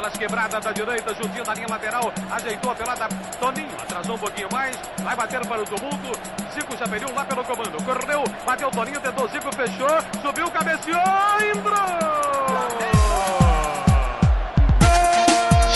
[0.00, 2.10] Aquelas quebradas da direita, juntinho da linha lateral.
[2.30, 3.06] Ajeitou a pelada.
[3.38, 4.74] Toninho atrasou um pouquinho mais.
[5.02, 6.18] Vai bater para o tumulto.
[6.54, 7.84] Zico já pediu lá pelo comando.
[7.84, 10.22] Correu, bateu Toninho, tentou Zico, fechou.
[10.22, 10.96] Subiu, cabeceou,
[11.54, 12.99] entrou!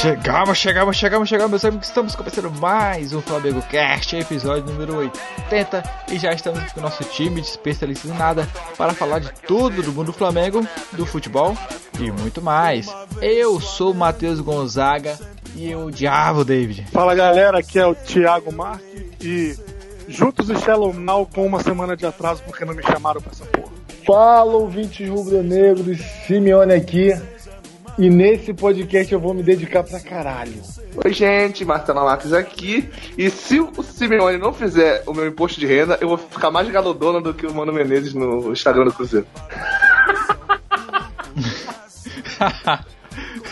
[0.04, 1.88] Chegamos, chegamos, chegamos, chegamos, meus amigos.
[1.88, 5.82] Estamos começando mais um Flamengo Cast, episódio número 80.
[6.12, 8.46] E já estamos com o nosso time de especialistas em nada
[8.76, 10.60] para falar de tudo do mundo do Flamengo,
[10.92, 11.56] do futebol
[11.98, 12.94] e muito mais.
[13.22, 15.18] Eu sou o Matheus Gonzaga
[15.56, 16.86] e o Diabo David.
[16.92, 18.84] Fala galera, aqui é o Thiago Marques
[19.22, 19.58] e
[20.06, 23.46] juntos e Shallow Now com uma semana de atraso porque não me chamaram pra essa
[23.46, 23.72] porra.
[24.06, 27.14] Fala, ouvintes rubro-negros, Simeone aqui.
[27.96, 30.60] E nesse podcast eu vou me dedicar pra caralho.
[31.04, 32.88] Oi, gente, Marcelo Marques aqui.
[33.16, 36.68] E se o Simeone não fizer o meu imposto de renda, eu vou ficar mais
[36.68, 39.26] galodona do que o Mano Menezes no Instagram do Cruzeiro.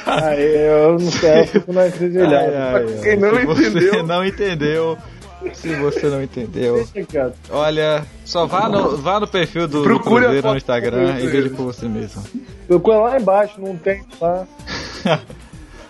[0.06, 3.92] ah, eu não sei, eu fico na Quem não entendeu.
[3.92, 4.98] Você não entendeu.
[5.54, 6.88] Se você não entendeu,
[7.50, 11.64] olha, só vá no, vá no perfil do, do Cruzeiro no Instagram e veja por
[11.64, 12.22] você mesmo.
[12.66, 14.46] Procura lá embaixo, não tem lá.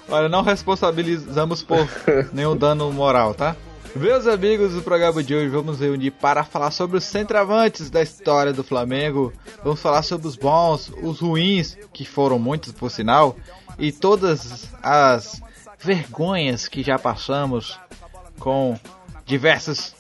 [0.08, 1.88] olha, não responsabilizamos por
[2.32, 3.56] nenhum dano moral, tá?
[3.94, 8.50] Meus amigos do programa de hoje, vamos reunir para falar sobre os centravantes da história
[8.50, 9.30] do Flamengo.
[9.62, 13.36] Vamos falar sobre os bons, os ruins, que foram muitos por sinal,
[13.78, 15.42] e todas as
[15.78, 17.78] vergonhas que já passamos
[18.38, 18.78] com
[19.24, 19.94] diversas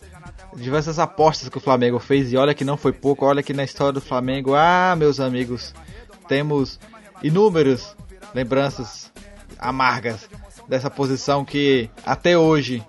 [0.54, 3.64] diversas apostas que o Flamengo fez e olha que não foi pouco, olha que na
[3.64, 5.74] história do Flamengo, ah, meus amigos,
[6.28, 6.78] temos
[7.22, 7.96] inúmeras
[8.34, 9.10] lembranças
[9.58, 10.28] amargas
[10.68, 12.84] dessa posição que até hoje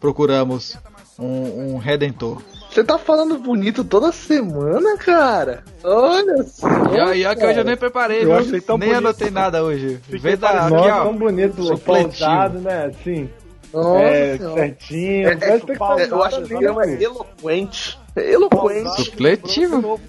[0.00, 0.76] procuramos
[1.18, 2.40] um, um redentor.
[2.70, 5.64] Você tá falando bonito toda semana, cara.
[5.82, 6.68] Olha só.
[7.14, 8.94] E olha que hoje eu nem preparei, eu nem bonito.
[8.94, 9.98] anotei nada hoje.
[10.08, 11.04] Vê da, aqui, ó.
[11.04, 12.86] tão bonito, pausado, né?
[12.86, 13.28] Assim.
[13.72, 15.28] Nossa, é, certinho.
[15.28, 17.98] É, é, é, eu acho que o programa é eloquente.
[18.16, 19.04] É eloquente.
[19.04, 20.00] Supletivo.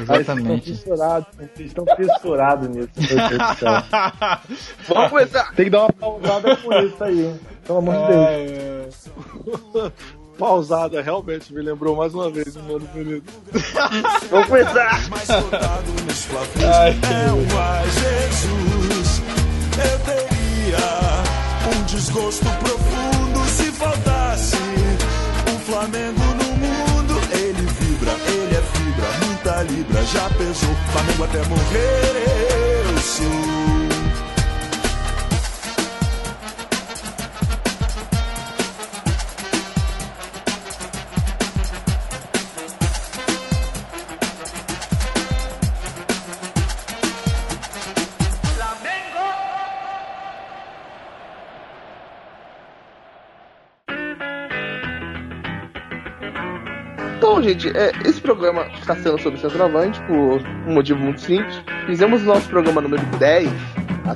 [0.00, 0.74] Exatamente.
[0.74, 2.88] Vocês estão fissurados nisso.
[4.88, 5.54] Vamos começar.
[5.54, 7.34] Tem que dar uma pausada com isso aí.
[7.66, 9.90] Pelo amor de Deus.
[10.38, 13.30] Pausada, realmente me lembrou mais uma vez o Mano Bonito.
[14.30, 15.00] Vamos começar.
[16.64, 17.30] Ai, é
[17.90, 19.22] Jesus.
[19.76, 24.56] Eu teria um desgosto profundo se faltasse
[25.48, 27.20] um Flamengo no mundo.
[27.32, 30.74] Ele vibra, ele é fibra, muita libra, já pesou.
[30.92, 33.79] Flamengo até morrer, eu sou.
[57.52, 61.62] Gente, é, esse programa está sendo sobre centroavante por um motivo muito simples.
[61.86, 63.48] Fizemos o nosso programa número 10,
[64.06, 64.14] há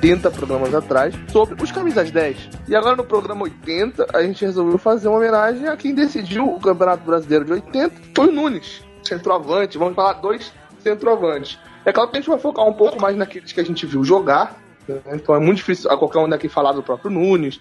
[0.00, 2.48] 70 programas atrás, sobre os camisas 10.
[2.68, 6.60] E agora no programa 80, a gente resolveu fazer uma homenagem a quem decidiu o
[6.60, 9.78] Campeonato Brasileiro de 80, foi o Nunes, centroavante.
[9.78, 11.58] Vamos falar dois centroavantes.
[11.84, 14.04] É claro que a gente vai focar um pouco mais naqueles que a gente viu
[14.04, 14.56] jogar.
[14.86, 15.00] Né?
[15.14, 17.60] Então é muito difícil a qualquer um daqui falar do próprio Nunes.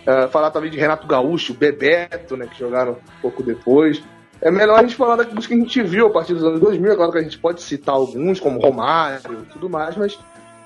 [0.00, 4.02] Uh, falar também de Renato Gaúcho, Bebeto, né, que jogaram um pouco depois.
[4.42, 6.92] É melhor a gente falar dos que a gente viu a partir dos anos 2000,
[6.92, 10.18] agora que a gente pode citar alguns, como Romário e tudo mais, mas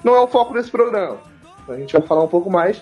[0.04, 1.18] não é o foco desse programa.
[1.68, 2.80] A gente vai falar um pouco mais,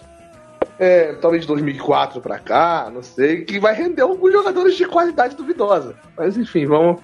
[0.78, 5.34] é, talvez de 2004 para cá, não sei, que vai render alguns jogadores de qualidade
[5.34, 5.96] duvidosa.
[6.16, 7.00] Mas enfim, vamos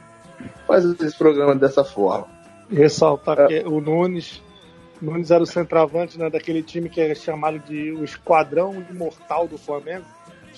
[0.66, 2.26] fazer esse programa dessa forma.
[2.70, 3.46] Ressaltar é.
[3.46, 4.42] que o Nunes,
[5.00, 9.56] Nunes era o centroavante né, daquele time que é chamado de o Esquadrão Imortal do
[9.56, 10.04] Flamengo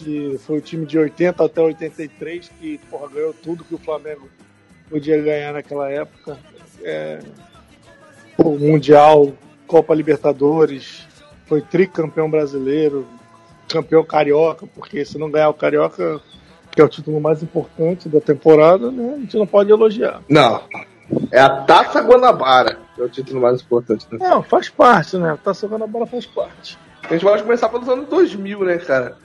[0.05, 4.29] que foi o time de 80 até 83 que porra, ganhou tudo que o Flamengo
[4.89, 6.39] podia ganhar naquela época.
[6.83, 7.21] É,
[8.39, 9.33] o Mundial,
[9.67, 11.07] Copa Libertadores,
[11.47, 13.07] foi tricampeão brasileiro,
[13.69, 16.21] campeão carioca, porque se não ganhar o carioca,
[16.71, 20.23] que é o título mais importante da temporada, né, a gente não pode elogiar.
[20.29, 20.63] Não.
[21.31, 24.07] É a Taça Guanabara, que é o título mais importante.
[24.11, 24.19] Né?
[24.21, 25.33] Não, faz parte, né?
[25.33, 26.79] A Taça Guanabara faz parte.
[27.03, 29.17] A gente pode começar pelos anos 2000, né, cara?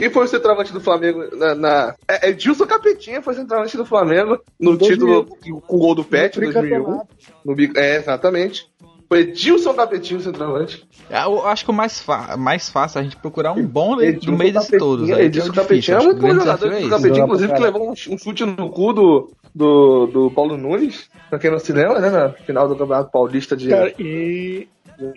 [0.00, 1.54] Quem foi o centroavante do Flamengo na.
[1.54, 1.94] na...
[2.08, 4.88] É, é Gilson Capetinha foi centroavante do Flamengo no 2000.
[4.88, 7.00] título com o gol do Pet em 2001.
[7.44, 8.66] No, é, exatamente.
[9.10, 10.88] Foi Edilson Capetinho centroavante.
[11.10, 12.02] É, eu acho que o mais,
[12.38, 15.10] mais fácil é a gente procurar um bom no meio desses todos.
[15.10, 16.72] Aí, Edilson é Capetinho é muito bom jogador.
[16.72, 21.10] Edilson Capetinho, inclusive, que levou um, um, chute no cu do, do, do Paulo Nunes,
[21.28, 22.08] pra quem não se lembra, né?
[22.08, 23.68] Na final do Campeonato Paulista de.
[23.68, 24.66] Cara, e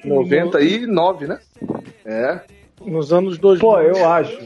[0.03, 1.39] 99, né?
[2.03, 2.41] É.
[2.83, 3.61] Nos anos 2000.
[3.61, 4.37] Pô, eu acho.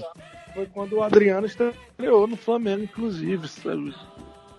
[0.57, 3.93] Foi quando o Adriano estreou no Flamengo, inclusive, sabe?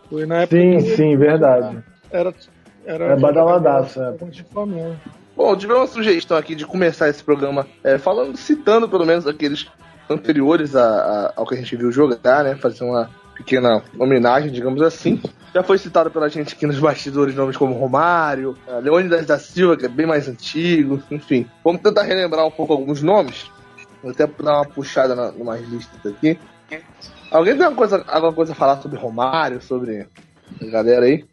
[0.08, 1.82] Foi na época Sim, sim, verdade.
[2.08, 2.32] era.
[2.86, 4.12] Era É badaladaço, é.
[4.30, 4.94] de Flamengo.
[5.36, 9.66] Bom, tive uma sugestão aqui de começar esse programa é, falando, citando pelo menos aqueles
[10.08, 12.54] anteriores a- a- ao que a gente viu jogar, né?
[12.54, 15.20] Fazer uma pequena homenagem, digamos assim.
[15.52, 19.76] Já foi citado pela gente aqui nos bastidores nomes como Romário, eh, Leônidas da Silva,
[19.76, 21.44] que é bem mais antigo, enfim.
[21.64, 23.50] Vamos tentar relembrar um pouco alguns nomes.
[24.02, 26.38] Vou até dar uma puxada na, numas listas aqui.
[27.30, 30.06] Alguém tem alguma coisa, alguma coisa a falar sobre Romário, sobre
[30.60, 31.24] a galera aí?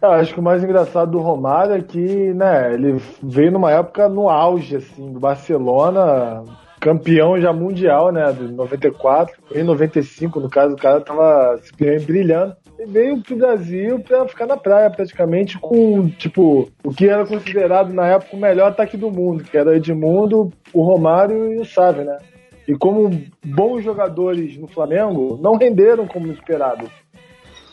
[0.00, 4.08] Eu acho que o mais engraçado do Romário é que, né, ele veio numa época
[4.08, 6.42] no auge, assim, do Barcelona,
[6.80, 12.56] campeão já mundial, né, de 94, em 95, no caso, o cara tava simplesmente brilhando.
[12.86, 18.06] Veio pro Brasil pra ficar na praia, praticamente, com, tipo, o que era considerado na
[18.08, 22.04] época o melhor ataque do mundo, que era o Edmundo, o Romário e o Sávio,
[22.04, 22.18] né.
[22.66, 23.10] E como
[23.44, 26.88] bons jogadores no Flamengo, não renderam como esperado.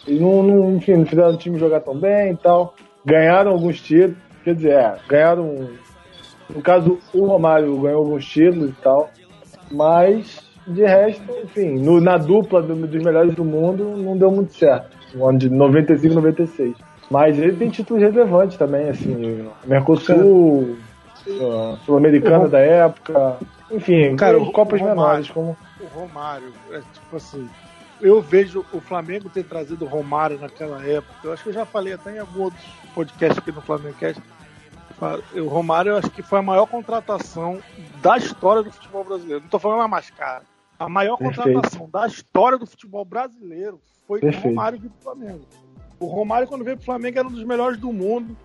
[0.08, 2.74] E não, não, enfim, não fizeram o time jogar tão bem e tal.
[3.06, 4.18] Ganharam alguns títulos.
[4.44, 5.70] Quer dizer, é, ganharam.
[6.50, 9.12] No caso, o Romário ganhou alguns títulos e tal.
[9.72, 14.54] Mas, de resto, enfim, no- na dupla do- dos melhores do mundo, não deu muito
[14.54, 14.98] certo.
[15.14, 16.76] No ano de 95 e 96.
[17.10, 19.50] Mas ele tem títulos relevantes também, assim.
[19.66, 20.78] Mercosul,
[21.86, 23.38] Sul-Americana da época.
[23.72, 25.58] Enfim, Cara, o- Copas o Romário- menores, como.
[25.82, 27.48] O Romário, é tipo assim.
[28.02, 31.14] Eu vejo o Flamengo ter trazido o Romário naquela época.
[31.24, 32.60] Eu acho que eu já falei até em algum outro
[32.96, 34.22] podcast aqui no Flamengo Cast.
[35.36, 37.60] O Romário, eu acho que foi a maior contratação
[38.02, 39.42] da história do futebol brasileiro.
[39.42, 40.44] Não tô falando a mais cara.
[40.78, 41.44] A maior Perfeito.
[41.54, 43.80] contratação da história do futebol brasileiro
[44.10, 44.48] foi Perfeito.
[44.48, 45.42] o Romário vir pro Flamengo.
[46.00, 48.36] O Romário, quando veio pro Flamengo, era um dos melhores do mundo.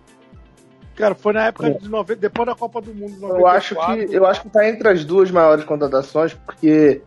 [0.95, 3.15] Cara, foi na época de 90, depois da Copa do Mundo.
[3.15, 4.07] de Eu acho 94.
[4.07, 7.01] que eu acho que tá entre as duas maiores contratações, porque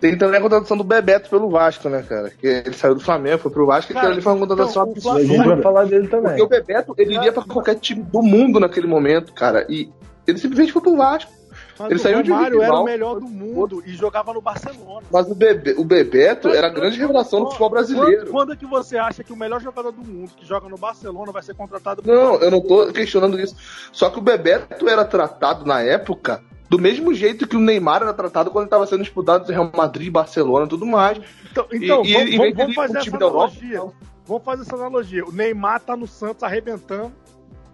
[0.00, 2.30] tem também a contratação do Bebeto pelo Vasco, né, cara?
[2.30, 5.18] Que ele saiu do Flamengo, foi pro Vasco, e Cara, ali foi uma contratação então,
[5.18, 5.36] E a absurda.
[5.36, 6.28] gente vai falar dele também.
[6.28, 9.66] Porque o Bebeto, ele iria pra qualquer time do mundo naquele momento, cara.
[9.68, 9.92] E
[10.26, 11.30] ele simplesmente foi pro Vasco.
[11.78, 14.40] Mas Ele o saiu de um Romário era o melhor do mundo e jogava no
[14.40, 15.06] Barcelona.
[15.10, 18.22] Mas o, Bebe, o Bebeto era a grande revelação do futebol brasileiro.
[18.26, 20.78] Quando, quando é que você acha que o melhor jogador do mundo que joga no
[20.78, 23.56] Barcelona vai ser contratado Não, eu não tô questionando isso.
[23.92, 28.14] Só que o Bebeto era tratado na época do mesmo jeito que o Neymar era
[28.14, 31.18] tratado quando estava sendo disputado em Real Madrid, Barcelona e tudo mais.
[31.50, 33.78] Então, então E- vamos, fazer essa Europa, analogia.
[33.78, 33.92] não.
[34.26, 35.24] Vamos fazer essa analogia.
[35.24, 37.12] O Neymar tá no Santos arrebentando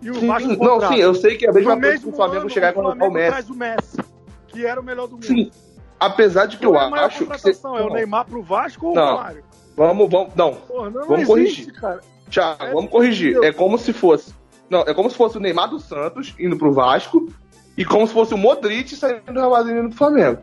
[0.02, 2.08] e o Sim, Vasco não, sim, eu sei que é a mesma No coisa que
[2.08, 3.30] o Flamengo ano, chegar e o contratar o Messi.
[3.30, 3.96] traz o Messi,
[4.48, 5.26] que era o melhor do mundo.
[5.26, 5.50] Sim.
[5.98, 7.38] Apesar de que eu é acho que.
[7.38, 7.50] Você...
[7.50, 9.16] É o Neymar pro Vasco ou o Não.
[9.16, 9.44] Romário?
[9.76, 10.34] Vamos, vamos.
[10.34, 11.72] Não, Porra, não, Vamos não existe, corrigir.
[11.80, 12.00] cara.
[12.30, 13.38] Thiago, É, vamos corrigir.
[13.44, 14.34] É como se fosse.
[14.70, 17.28] Não, é como se fosse o Neymar do Santos indo pro Vasco
[17.76, 20.38] e como se fosse o Modric saindo do Real Madrid indo pro Flamengo.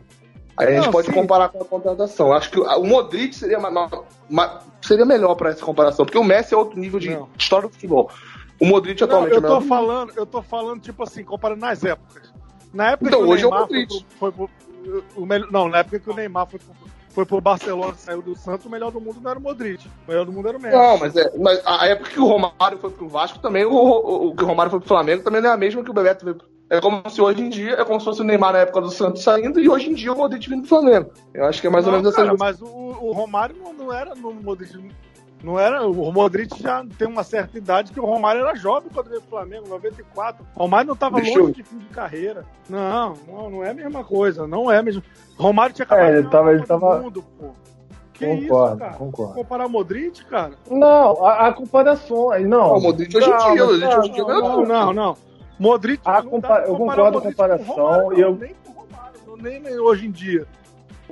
[0.56, 1.12] Aí a gente Não, pode sim.
[1.14, 2.32] comparar com a contratação.
[2.32, 3.88] Acho que o Modric seria, ma- ma-
[4.28, 7.28] ma- seria melhor pra essa comparação, porque o Messi é outro nível de Não.
[7.38, 8.10] história do futebol.
[8.60, 9.68] O Modric Não, atualmente é eu tô mundo.
[9.68, 12.32] falando, eu tô falando, tipo assim, comparando nas épocas.
[12.74, 14.04] Na época Então, que o hoje é o Neymar foi, Modric.
[14.04, 16.74] pro, foi pro- o melhor, Não, na época que o Neymar foi pro,
[17.10, 19.86] foi pro Barcelona saiu do Santos, o melhor do mundo não era o Modric.
[20.06, 20.76] O melhor do mundo era o Messi.
[20.76, 24.28] Não, mas, é, mas a época que o Romário foi pro Vasco também, o, o,
[24.28, 26.24] o que o Romário foi pro Flamengo também não é a mesma que o Bebeto
[26.24, 26.36] veio.
[26.36, 28.80] pro- É como se hoje em dia, é como se fosse o Neymar na época
[28.82, 31.10] do Santos saindo e hoje em dia o Modric vindo do Flamengo.
[31.32, 33.72] Eu acho que é mais ou Não, menos cara, essa mas o, o Romário não,
[33.72, 34.72] não era no Modric.
[35.42, 39.08] Não era, o Modric já tem uma certa idade que o Romário era jovem quando
[39.08, 40.44] veio pro Flamengo, 94.
[40.56, 42.44] O Romário não tava Deixa longe eu- de fim de carreira.
[42.68, 44.46] Não, não, não é a mesma coisa.
[44.48, 45.00] Não é mesmo.
[45.38, 47.50] Romário tinha acabado É, ele tava- a ele tava- Mundo, pô.
[48.14, 48.94] Que Concordo, isso, cara?
[48.94, 49.34] concordo.
[49.34, 50.54] Comparar o Modric, cara?
[50.68, 52.30] Não, a, a comparação.
[52.40, 54.92] Não, Não, o Modric hoje em dia, o hoje em dia Não, não, não.
[54.92, 55.16] não.
[55.56, 56.02] Modric.
[56.04, 58.72] Não compa- eu concordo o com a comparação, o Romário, e eu- não, Nem com
[58.72, 60.46] o Romário, nem, nem hoje em dia.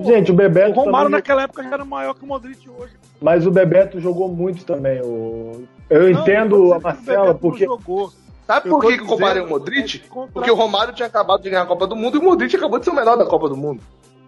[0.01, 0.73] Gente, o O Bebeto.
[0.75, 2.93] Romário também- naquela época já era maior que o Modric hoje.
[3.21, 5.01] Mas o Bebeto jogou muito também.
[5.03, 5.65] O...
[5.89, 7.65] Eu Não, entendo a dizendo que o Marcela, porque.
[7.65, 8.13] jogou.
[8.47, 10.03] Sabe por que que eu comparei o Modric?
[10.05, 12.55] é Porque o Romário tinha acabado de ganhar a Copa do Mundo e o Modric
[12.55, 13.83] acabou de ser o melhor da Copa do Mundo.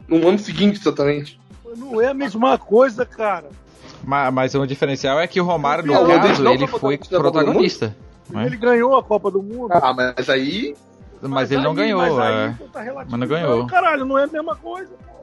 [0.09, 1.39] No ano seguinte, exatamente.
[1.77, 3.47] Não é a mesma coisa, cara.
[4.03, 7.95] Ma- Mas o diferencial é que o Romário, no caso, ele foi foi protagonista
[8.31, 8.47] né?
[8.47, 9.71] Ele ganhou a Copa do Mundo.
[9.73, 10.75] Ah, mas aí.
[11.23, 12.01] Mas ele não aí- ganhou.
[12.01, 12.55] Mas, aí, é.
[12.73, 13.05] tá.
[13.09, 13.67] Mas não ganhou.
[13.67, 14.91] Caralho, não é a mesma coisa.
[14.91, 15.18] pô.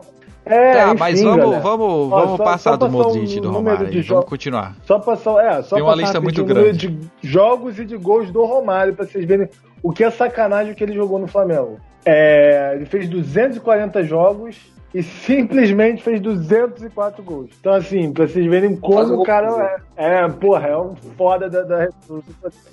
[0.46, 1.62] É, Tá, enfim, mas vamos, galera.
[1.62, 3.90] vamos, Ó, vamos só- passar só do Modric o do Romário.
[3.90, 4.76] de Vamos continuar.
[4.84, 6.88] Só passar, é, só Tem uma passar lista muito grande.
[6.88, 9.50] de jogos e de gols do Romário pra vocês verem
[9.82, 11.78] o que é sacanagem que ele jogou no Flamengo.
[12.08, 14.56] é, ele fez 240 jogos
[14.94, 17.50] e simplesmente fez 204 gols.
[17.60, 21.64] Então, assim, pra vocês verem como o cara é, é, porra, é um foda da,
[21.64, 21.90] da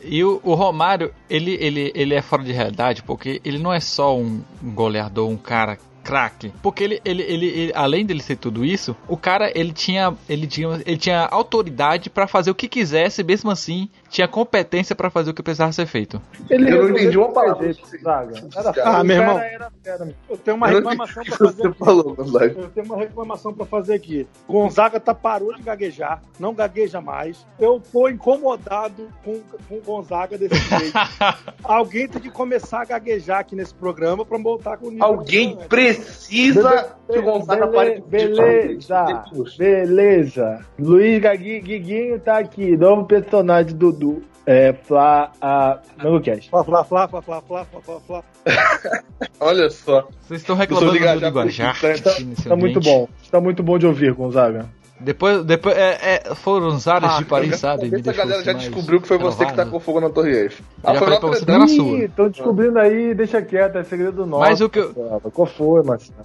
[0.04, 3.80] E o, o, Romário, ele, ele, ele é fora de realidade porque ele não é
[3.80, 6.52] só um, um goleador, um cara craque.
[6.62, 10.46] Porque ele, ele, ele, ele, além dele ser tudo isso, o cara ele tinha, ele
[10.46, 15.30] tinha, ele tinha autoridade para fazer o que quisesse, mesmo assim tinha competência para fazer
[15.30, 16.20] o que precisava ser feito.
[16.50, 17.72] Ele eu não entendi uma palavra.
[18.84, 19.40] ah, meu irmão,
[20.28, 21.66] eu tenho uma reclamação para fazer.
[21.66, 21.78] Aqui.
[21.78, 24.28] Falou, eu tenho uma reclamação para fazer aqui.
[24.46, 27.46] Gonzaga tá parou de gaguejar, não gagueja mais.
[27.58, 30.98] Eu tô incomodado com com Gonzaga desse jeito.
[31.64, 35.06] Alguém tem que começar a gaguejar aqui nesse programa para voltar com o nível.
[35.06, 39.24] Alguém precisa que o Gonzaga pare de Beleza,
[39.56, 40.66] beleza.
[40.78, 46.50] Luiz Guiguinho tá aqui, novo personagem do do é, Fla, a MangoCast.
[46.50, 48.24] Fla, Fla, Fla, Fla, Fla, Fla, Fla, Fla.
[49.38, 50.08] Olha só.
[50.20, 51.80] Vocês estão reclamando do linguajar.
[51.80, 53.08] Tá, tá muito bom.
[53.30, 54.68] Tá muito bom de ouvir, Gonzaga.
[55.02, 57.90] Depois, depois é, é, foram os ares ah, de Paris, sabe?
[57.94, 60.64] Essa galera já descobriu que foi você que tacou fogo na Torre Eiffel.
[60.82, 61.98] Ah, foi pra você na sua.
[61.98, 64.42] Estão descobrindo aí, deixa quieto, é segredo nosso.
[64.42, 64.92] Mas o que eu...
[65.32, 66.24] Qual foi, Marcelo?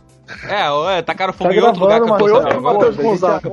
[0.50, 2.62] É, é, tacaram fogo tá em outro lugar que eu tô sabendo.
[2.62, 3.50] Matheus Gonzaga.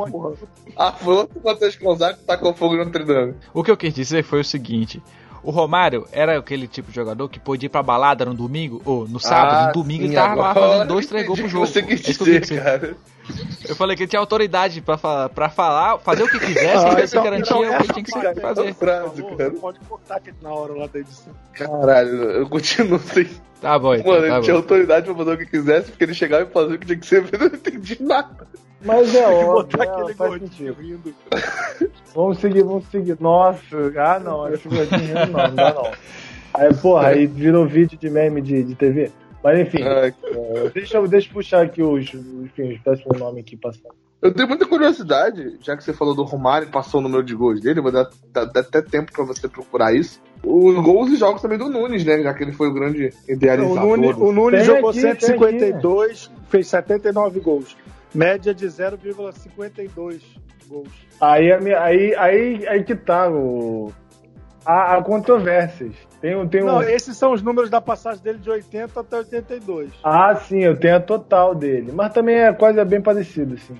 [0.76, 3.34] Ah, foi outro Matheus Gonzaga que tacou fogo no Notre Dame.
[3.52, 5.02] O que eu quis dizer foi o seguinte.
[5.44, 9.06] O Romário era aquele tipo de jogador que podia ir pra balada no domingo, ou
[9.06, 11.66] no sábado, ah, no domingo sim, ele tava lá fazendo dois, três gols pro jogo.
[11.66, 12.96] Você quis dizer, é cara.
[13.68, 16.96] Eu falei que ele tinha autoridade pra, falar, pra falar, fazer o que quisesse, ah,
[17.02, 18.74] então, garantia então, o que tinha que cara, fazer.
[18.74, 19.50] Frase, cara.
[19.50, 21.32] Pode cortar aqui na hora lá da edição.
[21.52, 23.28] Caralho, eu continuo sem.
[23.60, 24.42] Tá bom, então, Mano, tá ele bom.
[24.42, 26.98] tinha autoridade pra fazer o que quisesse, porque ele chegava e fazia o que tinha
[26.98, 28.46] que ser, mas eu não entendi nada.
[28.84, 30.76] Mas é óbvio, é, faz sentido.
[30.80, 31.14] Rindo.
[32.14, 33.16] Vamos seguir, vamos seguir.
[33.20, 35.90] Nossa, ah não, acho que rindo não, não dá não.
[36.52, 39.10] Aí, porra, aí virou vídeo de meme de, de TV.
[39.42, 40.14] Mas enfim, Ai,
[40.72, 43.94] deixa, deixa eu puxar aqui os, enfim, os o nome aqui passando.
[44.22, 47.34] Eu tenho muita curiosidade, já que você falou do Romário e passou o número de
[47.34, 50.18] gols dele, vou dar, dar, dar até tempo pra você procurar isso.
[50.42, 52.22] Os gols e jogos também do Nunes, né?
[52.22, 53.84] Já que ele foi o grande idealizador.
[53.84, 57.76] O Nunes, o Nunes jogou aqui, 152, fez 79 gols.
[58.14, 60.20] Média de 0,52
[60.68, 60.88] gols.
[61.20, 63.92] Aí, aí, aí, aí que tá o...
[64.64, 65.94] Há, há controvérsias.
[66.20, 66.82] Tem, tem Não, um...
[66.82, 69.90] esses são os números da passagem dele de 80 até 82.
[70.02, 71.92] Ah, sim, eu tenho a total dele.
[71.92, 73.76] Mas também é quase bem parecido, sim.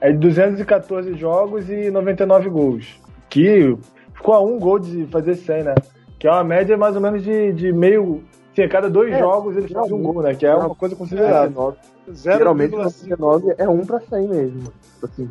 [0.00, 3.00] É de 214 jogos e 99 gols.
[3.30, 3.74] Que
[4.12, 5.74] ficou a um gol de fazer 100, né?
[6.18, 8.22] Que é uma média mais ou menos de, de meio.
[8.54, 10.34] Sim, a cada dois é, jogos ele faz um gol, né?
[10.34, 11.76] Que é uma coisa considerável.
[11.82, 14.72] É, Geralmente 99 é 1 para 100 mesmo.
[15.02, 15.30] Assim,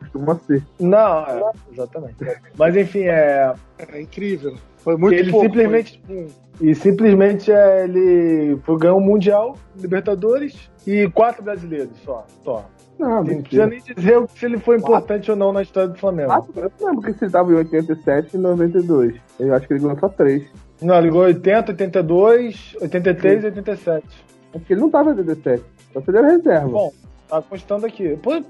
[0.00, 0.62] costuma ser.
[0.80, 2.16] Não, é, exatamente.
[2.56, 3.54] Mas enfim, é.
[3.78, 4.56] É incrível.
[4.78, 6.28] Foi muito ele pouco, simplesmente foi...
[6.60, 12.26] E simplesmente é, ele foi ganhar um Mundial, Libertadores e quatro brasileiros só.
[12.44, 12.68] só.
[12.98, 16.30] Não, não precisa nem dizer se ele foi importante ou não na história do Flamengo.
[16.30, 19.16] Ah, eu lembro que ele estava em 87 e 92.
[19.40, 20.44] Eu acho que ele ganhou só três.
[20.80, 24.06] Não, ele ganhou 80, 82, 83 e 87.
[24.54, 25.64] Acho que ele não estava em 87.
[25.94, 26.68] Era reserva.
[26.68, 26.92] Bom,
[27.28, 28.16] tá constando aqui.
[28.16, 28.42] Pô,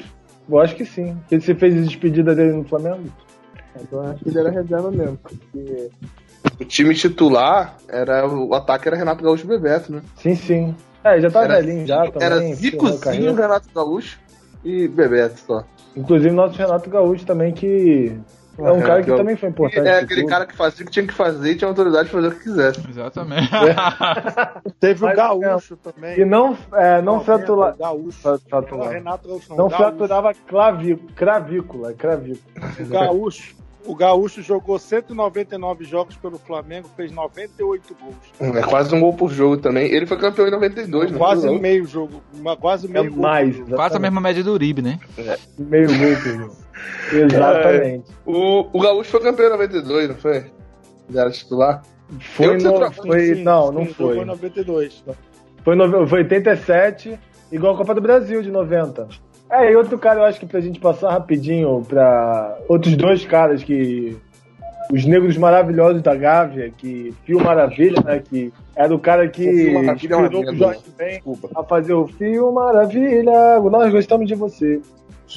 [0.48, 1.16] eu acho que sim.
[1.30, 3.04] Ele se fez a despedida dele no Flamengo.
[3.80, 5.18] Então acho que ele era reserva mesmo.
[5.18, 5.90] Porque
[6.60, 8.26] o time titular era.
[8.28, 10.02] O ataque era Renato Gaúcho e Bebeto, né?
[10.16, 10.74] Sim, sim.
[11.04, 12.22] É, já tá era, velhinho já também.
[12.22, 14.18] Era Zicozinho, Renato Gaúcho
[14.64, 15.64] e Bebeto só.
[15.96, 18.12] Inclusive nosso Renato Gaúcho também, que
[18.58, 19.88] é um é, cara que também foi importante.
[19.88, 22.28] É aquele cara que fazia o que tinha que fazer e tinha autoridade de fazer
[22.28, 22.80] o que quisesse.
[22.88, 23.50] Exatamente.
[23.54, 24.70] É.
[24.78, 26.20] Teve o Gaúcho é, também.
[26.20, 27.76] E não, é, não fraturava.
[27.78, 28.38] Gaúcho.
[28.48, 28.90] Fratura.
[28.90, 29.56] Renato Gaúcho não.
[29.56, 32.42] Não fraturava clavícula, cravícula, cravícula.
[32.78, 33.62] O Gaúcho.
[33.84, 38.56] O Gaúcho jogou 199 jogos pelo Flamengo, fez 98 gols.
[38.56, 39.92] É quase um gol por jogo também.
[39.92, 41.18] Ele foi campeão em 92, né?
[41.18, 42.22] Quase meio jogo.
[42.32, 43.18] Uma, quase meio é gol.
[43.18, 45.00] Mais, quase a mesma média do Uribe, né?
[45.18, 45.36] É.
[45.58, 46.56] Meio gol por jogo.
[47.12, 48.10] Exatamente.
[48.10, 50.36] É, o, o Gaúcho foi campeão em 92, não foi?
[51.08, 51.82] Ele era titular?
[52.20, 54.16] Foi, no, foi sim, não, não sim, foi.
[54.16, 55.04] Foi 92.
[55.64, 57.18] Foi, no, foi 87,
[57.50, 59.08] igual a Copa do Brasil de 90.
[59.50, 63.62] É, e outro cara, eu acho que pra gente passar rapidinho pra outros dois caras
[63.62, 64.16] que.
[64.92, 68.18] Os Negros Maravilhosos da Gávea, que Fio Maravilha, né?
[68.18, 71.22] Que era o cara que é inspirou o Jorge Ben
[71.54, 73.60] a fazer o Fio Maravilha.
[73.60, 74.82] Nós gostamos de você.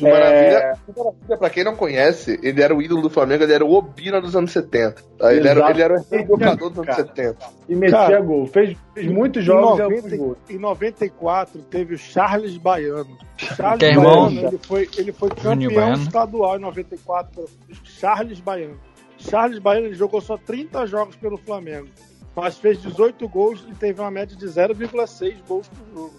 [0.02, 0.75] O Maravilha, é...
[0.96, 4.20] Maravilha, pra quem não conhece, ele era o ídolo do Flamengo, ele era o Obina
[4.20, 5.02] dos anos 70.
[5.22, 6.38] Ele era, ele era o
[6.70, 7.38] dos anos 70.
[7.70, 8.46] E metia cara, gol.
[8.48, 13.18] Fez, fez muitos jogos em 90, Em 94 teve o Charles Baiano.
[13.38, 17.46] Charles que é Baiano, ele foi, ele foi campeão estadual em 94
[17.84, 18.80] Charles Baiano.
[19.18, 21.88] Charles Baiano ele jogou só 30 jogos pelo Flamengo.
[22.36, 26.14] mas fez 18 gols e teve uma média de 0,6 gols por jogo.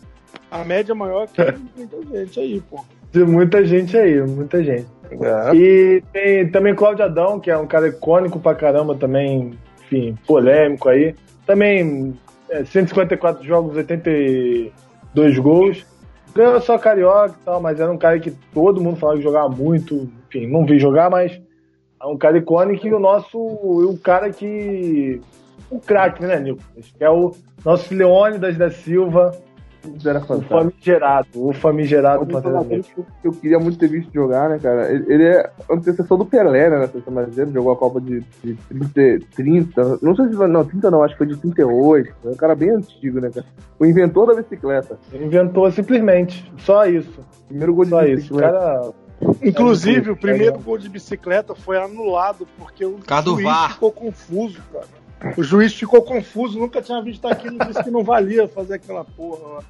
[0.51, 1.43] A média maior que
[1.77, 2.85] muita gente aí, pô.
[3.13, 4.87] De muita gente aí, muita gente.
[5.11, 5.55] É.
[5.55, 9.53] E tem também Cláudio Adão, que é um cara icônico pra caramba também,
[9.85, 11.15] enfim, polêmico aí.
[11.47, 12.15] Também
[12.51, 15.87] é, 154 jogos, 82 gols.
[16.35, 19.49] Ganhou só carioca e tal, mas era um cara que todo mundo falava que jogava
[19.49, 20.11] muito.
[20.29, 21.41] Enfim, não vi jogar, mas
[22.01, 23.39] é um cara icônico e o nosso.
[23.39, 25.21] O cara que.
[25.71, 26.93] O craque, né, Nicolas?
[26.97, 27.35] Que é o
[27.65, 29.33] nosso Leônidas da Silva,
[30.05, 30.49] Era o fantástico.
[30.49, 31.29] famigerado.
[31.35, 32.81] O famigerado Outro Pantera Negra.
[32.83, 34.91] que eu- que eu queria muito ter visto jogar, né, cara?
[34.93, 37.51] Ele, ele é antecessor do Pelé, né, na seleção brasileira.
[37.53, 39.99] Jogou a Copa de, de 30, 30.
[40.03, 40.47] Não sei se foi.
[40.49, 42.13] Não, 30 não, acho que foi de 38.
[42.25, 43.47] É um cara bem antigo, né, cara?
[43.79, 44.99] O inventor da bicicleta.
[45.13, 46.51] Inventou simplesmente.
[46.59, 47.21] Só isso.
[47.49, 48.13] Primeiro gol de Só isso.
[48.35, 48.53] O bicicleta.
[48.53, 48.91] cara.
[49.43, 50.59] Inclusive, É, o primeiro é.
[50.59, 53.73] gol de bicicleta foi anulado porque o do juiz VAR.
[53.73, 54.87] ficou confuso, cara.
[55.37, 59.49] O juiz ficou confuso, nunca tinha visto aquilo, disse que não valia fazer aquela porra.
[59.55, 59.61] lá.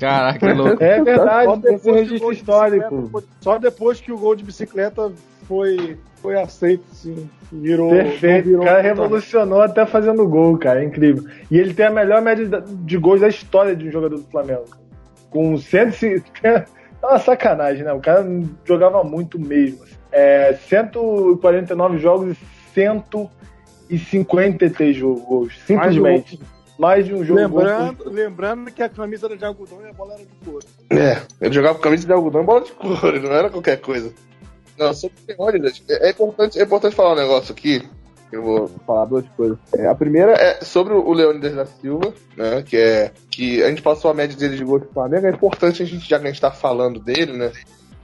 [0.00, 0.82] Caraca, que louco.
[0.82, 2.96] É verdade, Só tem esse depois que o registro gol de histórico.
[2.96, 5.12] bicicleta- Só depois que o gol de bicicleta
[5.46, 7.28] foi, foi aceito, sim.
[7.52, 7.90] Virou.
[7.90, 8.44] Perfeito.
[8.46, 10.82] virou O cara revolucionou até fazendo gol, cara.
[10.82, 11.24] É incrível.
[11.50, 14.64] E ele tem a melhor média de gols da história de um jogador do Flamengo.
[15.30, 16.66] Com 150.
[17.02, 17.94] É uma sacanagem, né?
[17.94, 18.22] O cara
[18.62, 19.78] jogava muito mesmo.
[20.12, 22.38] É, 149 jogos e
[22.74, 25.58] 153 jo- gols.
[25.66, 26.38] Simplesmente.
[26.80, 27.38] Mais de um jogo.
[27.40, 30.66] Lembrando, lembrando que a camisa era de algodão e a bola era de couro.
[30.90, 34.10] É, ele jogava com camisa de algodão e bola de couro, não era qualquer coisa.
[34.78, 37.86] Não, sobre o Leônidas, é, é importante, é importante falar um negócio aqui.
[38.32, 39.58] Eu vou falar duas coisas.
[39.74, 42.62] É, a primeira é sobre o Leônidas da Silva, né?
[42.62, 45.26] Que é que a gente passou a média dele de gols pro Flamengo.
[45.26, 47.52] É importante a gente, já que a gente tá falando dele, né?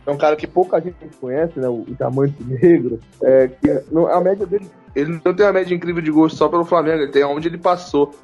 [0.04, 1.68] É um cara que pouca gente conhece, né?
[1.68, 3.00] O Diamante Negro.
[3.22, 4.68] É, que não- a média dele.
[4.94, 7.58] Ele não tem uma média incrível de gols só pelo Flamengo, ele tem onde ele
[7.58, 8.14] passou.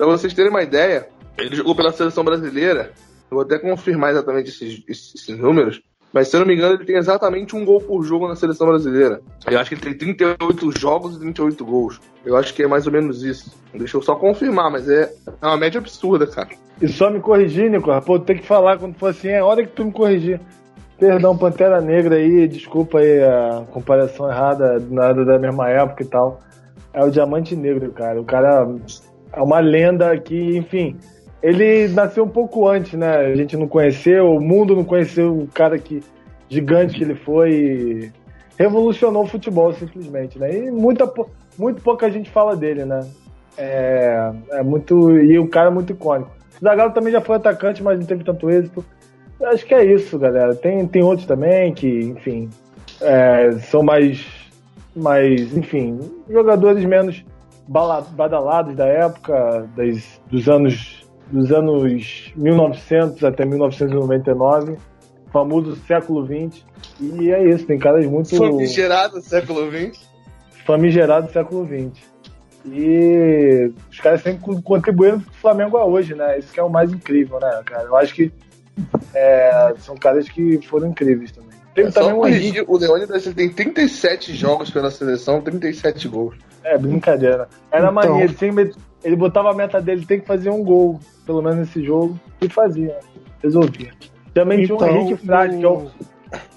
[0.00, 2.92] Pra vocês terem uma ideia, ele jogou pela seleção brasileira.
[3.30, 5.82] Eu vou até confirmar exatamente esses, esses- números.
[6.10, 8.66] Mas se eu não me engano, ele tem exatamente um gol por jogo na seleção
[8.66, 9.20] brasileira.
[9.46, 12.00] Eu acho que ele tem 38 jogos e 38 gols.
[12.24, 13.52] Eu acho que é mais ou menos isso.
[13.74, 16.48] Deixa eu só confirmar, mas é, é uma média absurda, cara.
[16.80, 18.02] E só me corrigir, Nicolas.
[18.02, 20.40] Pô, tem que falar quando for assim, é hora que tu me corrigir.
[20.98, 26.40] Perdão, Pantera Negra aí, desculpa aí a comparação errada, nada da mesma época e tal.
[26.94, 28.18] É o Diamante Negro, cara.
[28.18, 28.66] O cara
[29.32, 30.96] é uma lenda que, enfim,
[31.42, 33.16] ele nasceu um pouco antes, né?
[33.16, 36.02] A gente não conheceu, o mundo não conheceu o cara que
[36.48, 37.50] gigante que ele foi.
[37.52, 38.12] e
[38.58, 40.54] revolucionou o futebol simplesmente, né?
[40.54, 41.10] E muita,
[41.58, 43.00] muito pouca gente fala dele, né?
[43.56, 45.16] É, é muito.
[45.16, 46.30] E o cara é muito icônico.
[46.60, 48.84] O Zagallo também já foi atacante, mas não teve tanto êxito.
[49.42, 50.54] Acho que é isso, galera.
[50.54, 52.50] Tem, tem outros também que, enfim,
[53.00, 54.26] é, são mais,
[54.94, 57.24] mais, enfim, jogadores menos
[57.70, 64.76] badalados da época, das, dos anos dos anos 1900 até 1999,
[65.32, 66.66] famoso século 20.
[67.00, 70.08] E é isso, tem caras muito Famigerado século XX.
[70.66, 72.10] famigerado século XX.
[72.66, 76.38] E os caras sempre contribuindo pro Flamengo a hoje, né?
[76.38, 77.84] Isso que é o mais incrível, né, cara?
[77.84, 78.32] Eu acho que
[79.14, 81.50] é, são caras que foram incríveis também.
[81.74, 86.34] Teve É também corrigir, o Leônidas ele tem 37 jogos pela seleção, 37 gols.
[86.64, 87.48] É, brincadeira.
[87.70, 87.92] Era Então.
[87.92, 91.58] mania, ele, sempre, ele botava a meta dele, tem que fazer um gol, pelo menos
[91.58, 92.98] nesse jogo, e fazia,
[93.42, 93.92] resolvia.
[94.34, 95.90] Também tinha o Henrique Frade, que é o.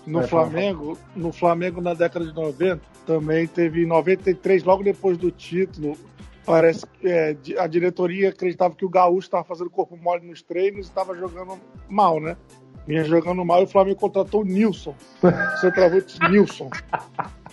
[0.06, 5.18] no Vai, Flamengo, no Flamengo na década de 90, também teve em 93, logo depois
[5.18, 5.98] do título,
[6.46, 10.86] parece que é, a diretoria acreditava que o Gaúcho estava fazendo corpo mole nos treinos
[10.86, 12.38] e estava jogando mal, né?
[12.86, 14.94] Vinha jogando mal e o Flamengo contratou o Nilson.
[15.62, 16.70] Centroavante Nilson.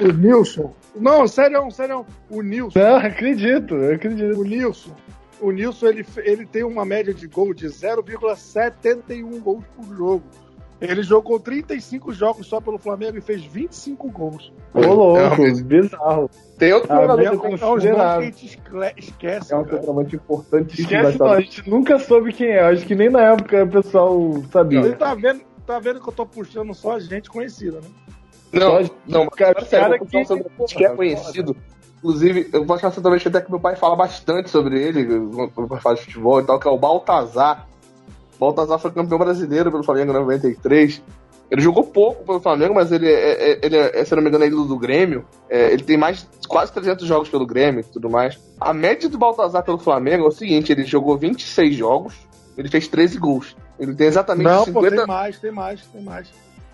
[0.00, 0.72] O Nilson.
[0.96, 2.04] Não, sério, sério.
[2.30, 2.78] O Nilson.
[2.78, 4.38] Não, acredito, eu acredito.
[4.40, 4.90] O Nilson.
[5.40, 10.22] O Nilson ele, ele tem uma média de gol de 0,71 gols por jogo.
[10.78, 14.52] Ele jogou 35 jogos só pelo Flamengo e fez 25 gols.
[14.74, 15.62] Ô, louco, Realmente.
[15.62, 16.30] bizarro.
[16.58, 18.44] Tem outro Ah, jogador que É, um- é a gente
[18.98, 22.60] esquece, é um centroavante importantíssimo da Esquece não, a gente nunca soube quem é.
[22.60, 24.80] Acho que nem na época o pessoal sabia.
[24.80, 27.88] Ele tá vendo, tá vendo que eu tô puxando só gente conhecida, né?
[28.52, 31.56] Não, não, cara- cara, sério, cara que- centroavante que é conhecido.
[31.98, 35.04] Inclusive, eu vou achar centroavante até que meu pai fala bastante sobre ele,
[35.54, 37.66] quando fala de futebol e tal, que é o Baltazar.
[38.38, 41.02] Baltazar foi campeão brasileiro pelo Flamengo em 93.
[41.50, 44.28] Ele jogou pouco pelo Flamengo, mas ele é, é- ele é, se eu não me
[44.28, 45.24] engano, é ídolo do Grêmio.
[45.48, 48.38] É, ele tem mais quase 300 jogos pelo Grêmio e tudo mais.
[48.60, 52.14] A média do Baltazar pelo Flamengo é o seguinte: ele jogou 26 jogos,
[52.58, 53.56] ele fez 13 gols.
[53.78, 54.96] Ele tem exatamente Não, pô, 50.
[54.96, 56.28] tem mais, tem mais, tem mais.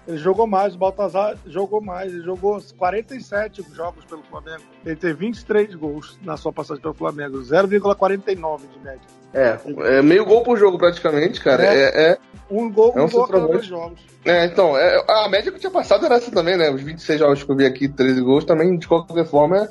[0.07, 4.63] Ele jogou mais, o Baltazar jogou mais, ele jogou 47 jogos pelo Flamengo.
[4.85, 9.01] Ele teve 23 gols na sua passagem pelo Flamengo, 0,49 de média.
[9.33, 9.59] É,
[9.99, 11.65] é meio gol por jogo praticamente, cara.
[11.65, 11.75] É.
[11.75, 12.19] É, é,
[12.51, 14.01] Um gol, É um um gol a cada dois jogos.
[14.25, 16.71] é, então, é, a média que eu tinha passado era essa também, né?
[16.71, 19.69] Os 26 jogos que eu vi aqui, 13 gols, também, de qualquer forma,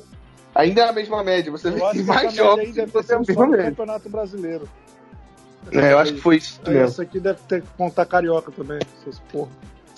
[0.55, 1.51] ainda é a mesma média.
[1.51, 3.65] Você vê Eu que mais jogos ter você é a mesma no média.
[3.65, 4.67] Campeonato Brasileiro.
[5.71, 6.83] É, eu acho que foi isso mesmo.
[6.83, 9.49] Essa aqui deve ter que contar carioca também, essas porra.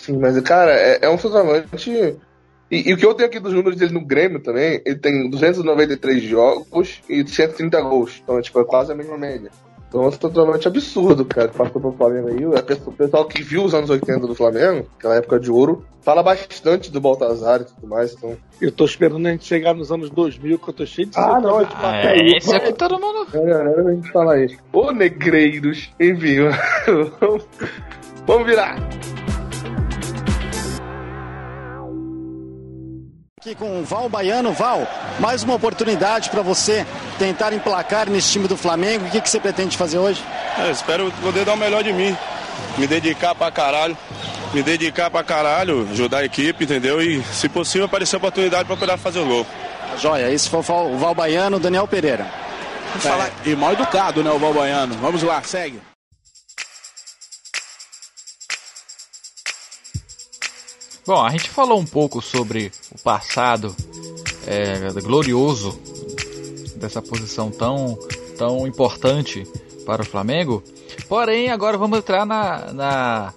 [0.03, 1.89] Sim, mas, cara, é, é um centroavante.
[2.69, 5.29] E, e o que eu tenho aqui dos números dele no Grêmio também, ele tem
[5.29, 8.19] 293 jogos e 130 gols.
[8.21, 9.49] Então, tipo, é quase a mesma média.
[9.87, 12.45] Então é um centroavante absurdo, cara, que passou pelo Flamengo aí.
[12.45, 16.91] O pessoal- que viu os anos 80 do Flamengo, aquela época de ouro, fala bastante
[16.91, 18.11] do Baltazar e tudo mais.
[18.13, 21.17] Então, Eu tô esperando a gente chegar nos anos 2000, que eu tô cheio de
[21.17, 23.27] Ah, não, centroavante pra Ah, é isso aqui todo mundo.
[23.35, 24.57] é, é, a gente fala isso.
[24.73, 26.37] Ô, negreiros, enfim,
[28.25, 28.75] vamos virar.
[33.43, 34.53] Aqui com o Val Baiano.
[34.53, 34.87] Val,
[35.19, 36.85] mais uma oportunidade para você
[37.19, 39.05] tentar emplacar nesse time do Flamengo.
[39.05, 40.23] O que, que você pretende fazer hoje?
[40.57, 42.15] É, espero poder dar o melhor de mim.
[42.77, 43.97] Me dedicar pra caralho.
[44.53, 47.01] Me dedicar pra caralho, ajudar a equipe, entendeu?
[47.01, 49.45] E, se possível, aparecer a oportunidade pra poder fazer o gol.
[49.99, 52.25] Joia, esse foi o Val- o Val Baiano, Daniel Pereira.
[53.43, 54.95] É, e mal educado, né, o Balbaiano.
[55.01, 55.81] Vamos lá, segue.
[61.05, 63.75] Bom, a gente falou um pouco sobre o passado
[64.47, 65.77] é, glorioso
[66.77, 67.97] dessa posição tão,
[68.37, 69.45] tão importante
[69.85, 70.63] para o Flamengo.
[71.09, 73.33] Porém, agora vamos entrar na, na,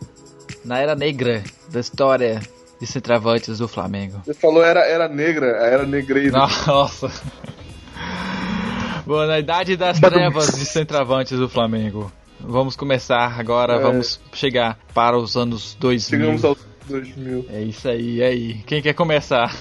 [0.64, 2.40] na era negra da história
[2.80, 4.20] de centravantes do Flamengo.
[4.24, 6.32] Você falou era, era negra, era negreiro.
[6.36, 7.10] Nossa!
[9.04, 12.12] Bom, na idade das trevas de centravantes do Flamengo.
[12.40, 13.78] Vamos começar agora, É.
[13.80, 16.18] vamos chegar para os anos 2000.
[16.20, 17.46] Chegamos aos 2000.
[17.50, 18.54] É isso aí, e aí?
[18.66, 19.54] Quem quer começar?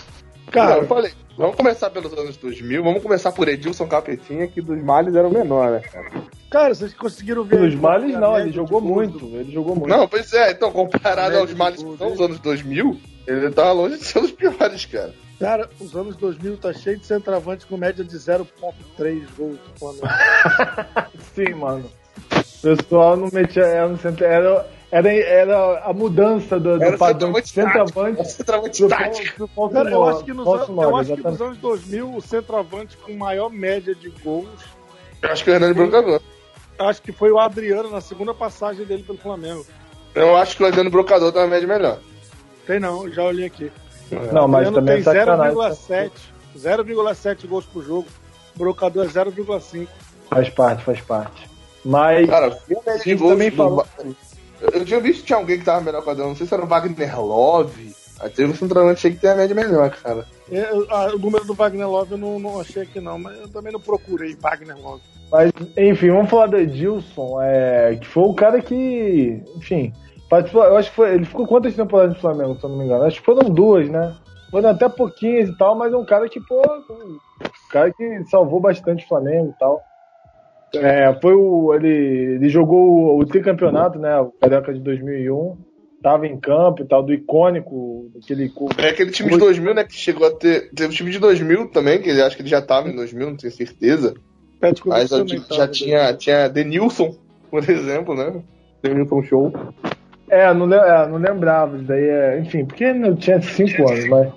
[0.52, 4.82] Cara, eu falei, vamos começar pelos anos 2000, vamos começar por Edilson Capetinha, que dos
[4.84, 6.12] males era o menor, né, cara?
[6.50, 7.58] cara, vocês conseguiram ver.
[7.58, 9.26] Pelos males, não, ele jogou muito.
[9.26, 9.90] Ele jogou muito.
[9.90, 13.98] Não, pois é, então, comparado aos males que são os anos 2000, ele tava longe
[13.98, 15.14] de ser os piores, cara.
[15.40, 20.08] Cara, os anos 2000 tá cheio de centroavante com média de 0,3 gols Flamengo.
[21.36, 21.92] Sim, mano.
[22.32, 23.64] O pessoal não metia.
[23.66, 24.26] Era, no centro-
[24.91, 28.84] era, era, a mudança do, do Era o padrão de centroavante centroavante.
[28.84, 29.50] O tático.
[29.71, 33.13] Cara, eu acho que nos, an- eu acho que nos anos 2000 o centroavante com
[33.13, 34.48] maior média de gols,
[35.21, 36.21] Eu acho que o Hernani Brocador.
[36.80, 39.65] acho que foi o Adriano na segunda passagem dele pelo Flamengo.
[40.13, 42.00] Eu acho que o Hernani Brocador tá na média melhor.
[42.65, 43.71] Tem não, já olhei aqui.
[44.32, 45.56] Não, mas Adriano também é tem sacanagem.
[45.58, 46.12] 0,7.
[46.58, 48.08] 0,7 gols por jogo.
[48.56, 49.88] Brocador é 0,5.
[50.30, 51.50] Faz parte, faz parte.
[51.84, 52.30] Mas.
[52.30, 53.86] Cara, vi a média de gols também do- falou-
[54.62, 56.54] Eu, tinha visto que tinha alguém que tava melhor que o Adriano, não sei se
[56.54, 57.94] era o Wagner Love.
[58.20, 60.26] Aí teve um centroavante aí que tem a média melhor, cara.
[60.50, 63.50] Eu- ah, o número do Wagner Love eu não, não achei aqui não, mas eu
[63.50, 65.02] também não procurei Wagner Love.
[65.32, 69.91] Mas, enfim, vamos falar do Edilson, é, que foi o cara que, enfim,
[70.30, 72.86] participou, eu acho que foi, ele ficou quantas temporadas no Flamengo, se eu não me
[72.86, 73.04] engano?
[73.04, 74.15] Acho que foram duas, né?
[74.52, 77.18] Foram até pouquinhas e tal, mas é um cara que, pô, um
[77.70, 79.84] cara que salvou bastante o Flamengo e tal.
[80.76, 85.58] É, foi o, ele, ele jogou o, o tricampeonato, né, o Carioca de 2001,
[86.02, 88.52] tava em campo e tal, do icônico, aquele...
[88.78, 90.70] É aquele time de 2000, né, que chegou a ter...
[90.74, 93.30] Teve o time de 2000 também, que ele acho que ele já tava em 2000,
[93.32, 94.14] não tenho certeza.
[94.60, 95.10] Petkovic Mas
[95.58, 97.16] já, tinha, tinha Denilson,
[97.50, 98.42] por exemplo, né?
[98.84, 99.54] Denilson Show.
[100.30, 104.34] É, não, é, não lembrava, daí é, enfim, porque eu tinha 5 anos, mas...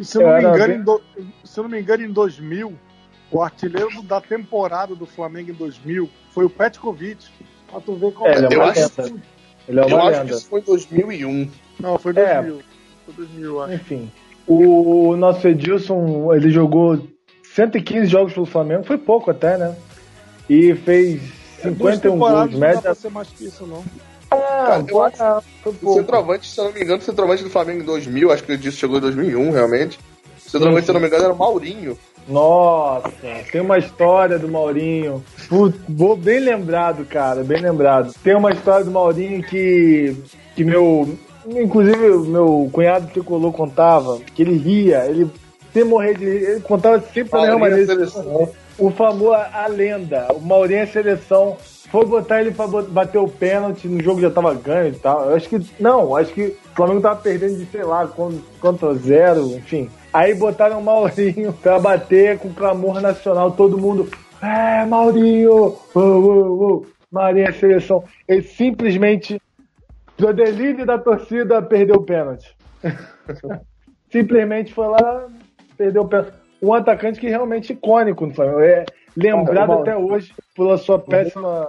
[0.00, 1.02] Se, eu não me engano, bem- em do-
[1.44, 2.72] se eu não me engano, em 2000,
[3.30, 7.26] o artilheiro da temporada do Flamengo em 2000 foi o Petkovic.
[7.70, 9.22] Pra tu ver como É, ele é Eu uma acho- lenda.
[9.68, 10.34] Ele é Eu uma acho que lenda.
[10.36, 11.50] isso foi em 2001.
[11.80, 12.34] Não, foi É.
[12.42, 12.62] 2000.
[13.04, 13.74] Foi 2000, eu acho.
[13.74, 14.12] Enfim.
[14.46, 17.06] O nosso Edilson, ele jogou
[17.54, 19.76] 115 jogos pelo Flamengo, foi pouco até, né?
[20.48, 21.20] E fez
[21.62, 22.80] É, duas 51 temporadas gols, Não dá média.
[22.82, 23.84] pra ser mais que isso, não.
[24.30, 27.42] Ah, eu pô, acho- é, foi O centroavante, se eu não me engano, o centroavante
[27.44, 29.98] do Flamengo em 2000, acho que ele disse chegou em 2001, realmente.
[30.46, 31.98] O centroavante, se eu não me engano, era o Maurinho.
[32.28, 33.10] Nossa,
[33.50, 35.24] tem uma história do Maurinho.
[35.88, 38.12] Vou bem lembrado, cara, bem lembrado.
[38.22, 40.14] Tem uma história do Maurinho que,
[40.54, 41.08] que meu.
[41.46, 45.30] Inclusive, meu cunhado tricolor contava, que ele ria, ele
[45.72, 47.86] sem morrer de rir, ele contava sempre é maneira.
[47.86, 48.50] seleção.
[48.78, 51.56] O famoso, a lenda, o Maurinho é seleção.
[51.90, 55.30] Foi botar ele pra bater o pênalti, no jogo já tava ganho e tal.
[55.30, 55.58] Eu acho que.
[55.80, 59.88] Não, acho que o Flamengo tava perdendo de, sei lá, quanto, quanto a zero, enfim.
[60.12, 64.08] Aí botaram o Maurinho pra bater com clamor nacional, todo mundo.
[64.42, 65.76] É, Maurinho!
[65.94, 66.86] Uou, uou, uou.
[67.10, 68.04] Maurinho é seleção.
[68.26, 69.40] Ele simplesmente
[70.16, 72.56] do delírio da torcida perdeu o pênalti.
[74.10, 75.26] Simplesmente foi lá,
[75.76, 76.32] perdeu o pênalti.
[76.60, 78.60] Um atacante que realmente é icônico no Flamengo.
[78.60, 78.84] É
[79.16, 81.68] lembrado Cara, até hoje pela sua péssima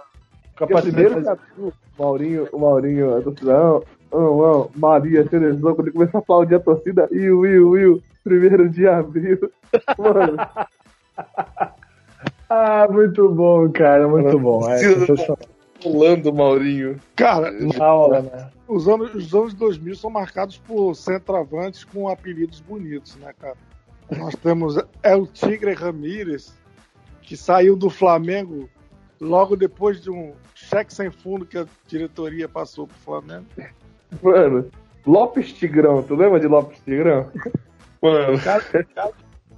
[0.55, 1.25] capacidade de primeiro fazer.
[1.25, 6.19] capítulo, o Maurinho, o Maurinho, a torcida, não, não, não, Maria, seleção, quando ele começou
[6.19, 9.51] a aplaudir a torcida, Will, Will, Will, primeiro de abril.
[9.97, 10.37] Mano,
[12.49, 14.67] Ah, muito bom, cara, muito bom.
[14.67, 15.37] É sensacional.
[15.81, 16.99] pulando o Maurinho.
[17.15, 18.49] Cara, Na aula, né?
[18.67, 23.55] os anos, os anos 2000 são marcados por centroavantes com apelidos bonitos, né, cara?
[24.17, 26.55] Nós temos El Tigre Ramírez,
[27.21, 28.67] que saiu do Flamengo
[29.21, 33.45] logo depois de um cheque sem fundo que a diretoria passou pro Flamengo.
[34.21, 34.65] Mano,
[35.05, 37.27] Lopes Tigrão, tu lembra de Lopes Tigrão?
[38.01, 38.39] Mano,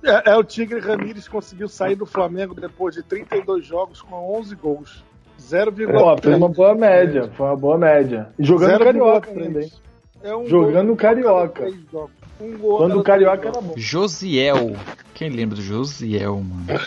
[0.03, 5.03] É, El Tigre Ramírez conseguiu sair do Flamengo depois de 32 jogos com 11 gols.
[5.37, 6.55] Pô, fez uma 0,3.
[6.55, 8.29] boa média, foi uma boa média.
[8.37, 9.61] E jogando Carioca 0,3.
[9.63, 9.71] hein?
[10.23, 11.67] É um Jogando Carioca.
[12.39, 13.73] Um gol Quando o Carioca era bom.
[13.75, 14.75] Josiel.
[15.13, 16.79] Quem lembra do Josiel, mano?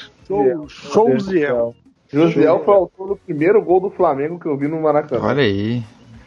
[0.68, 1.74] Showziel.
[2.12, 5.20] Josiel foi o autor do primeiro gol do Flamengo que eu vi no Maracanã.
[5.24, 5.82] Olha aí.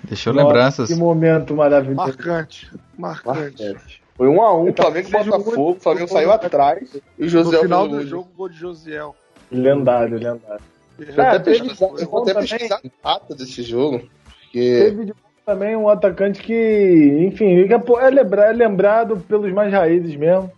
[0.08, 0.90] Deixou Nossa, lembranças.
[0.90, 1.96] Que momento maravilhoso.
[1.98, 2.72] Marcante.
[2.98, 3.64] Marcante.
[3.64, 4.02] Marcante.
[4.16, 7.88] Foi um a um, Flamengo e Botafogo, o Flamengo saiu atrás e o No final
[7.88, 9.16] do jogo, gol de Josiel.
[9.52, 10.64] Lendário, lendário.
[11.00, 14.00] Eu Ah, até teve pesquisar- de eu vou até pesquisar a data desse jogo.
[14.42, 15.14] Porque Teve de-
[15.46, 17.68] também um atacante que, enfim, é
[18.06, 20.52] é lembra- é lembrado pelos mais raízes mesmo,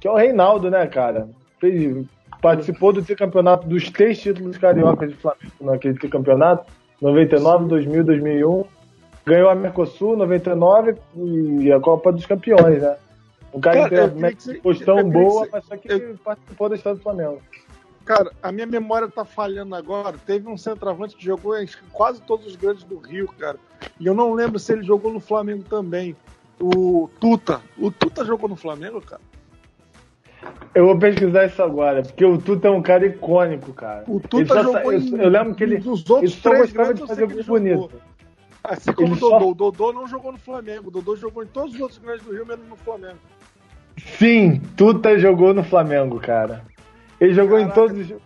[0.00, 1.28] que é o Reinaldo, né, cara?
[1.60, 2.06] Fez,
[2.40, 8.64] participou do tricampeonato dos três títulos cariocas de Flamengo naquele tricampeonato, 99, 2000, 2001.
[9.24, 12.96] Ganhou a Mercosul 99 e a Copa dos Campeões, né?
[13.54, 15.76] Um cara, Cara, eu queria uma que você- postão eu queria que boa, mas só
[15.76, 17.42] que participou da história do Flamengo.
[18.04, 20.16] Cara, a minha memória tá falhando agora.
[20.26, 23.58] Teve um centroavante que jogou em quase todos os grandes do Rio, cara.
[24.00, 26.16] E eu não lembro se ele jogou no Flamengo também.
[26.60, 27.60] O Tuta.
[27.78, 29.20] O Tuta jogou no Flamengo, cara?
[30.74, 34.04] Eu vou pesquisar isso agora, porque o Tuta é um cara icônico, cara.
[34.08, 36.94] O Tuta jogou eu, em- eu lembro que ele, Dos outros ele só três gostava
[36.94, 37.74] de eu fazer gol bonito.
[37.82, 37.90] jogou.
[38.64, 39.50] Assim como o só- Dodô.
[39.50, 40.88] O Dodô não jogou no Flamengo.
[40.88, 43.18] O Dodô jogou em todos os outros grandes do Rio, menos no Flamengo.
[44.18, 46.62] Sim, Tuta jogou no Flamengo, cara.
[47.20, 47.80] Ele jogou em Caraca.
[47.80, 48.22] todos os jogos.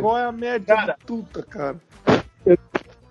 [0.00, 0.96] Qual é a média Cara.
[0.98, 1.76] do Tuta, cara?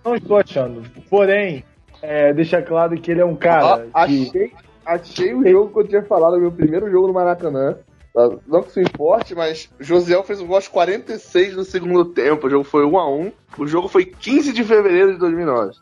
[0.04, 0.82] Não estou achando.
[1.08, 1.64] Porém,
[2.02, 4.26] é, deixa claro que ele é um cara Ah, que.
[4.28, 4.52] achei,
[4.84, 7.76] achei o jogo que eu tinha falado, meu primeiro jogo no Maracanã.
[8.14, 8.28] Tá?
[8.46, 12.46] Não que isso importe, mas Josiel fez um gol aos 46 do segundo tempo.
[12.46, 15.72] O jogo foi 1 a 1 O jogo foi 15 de fevereiro de 2009.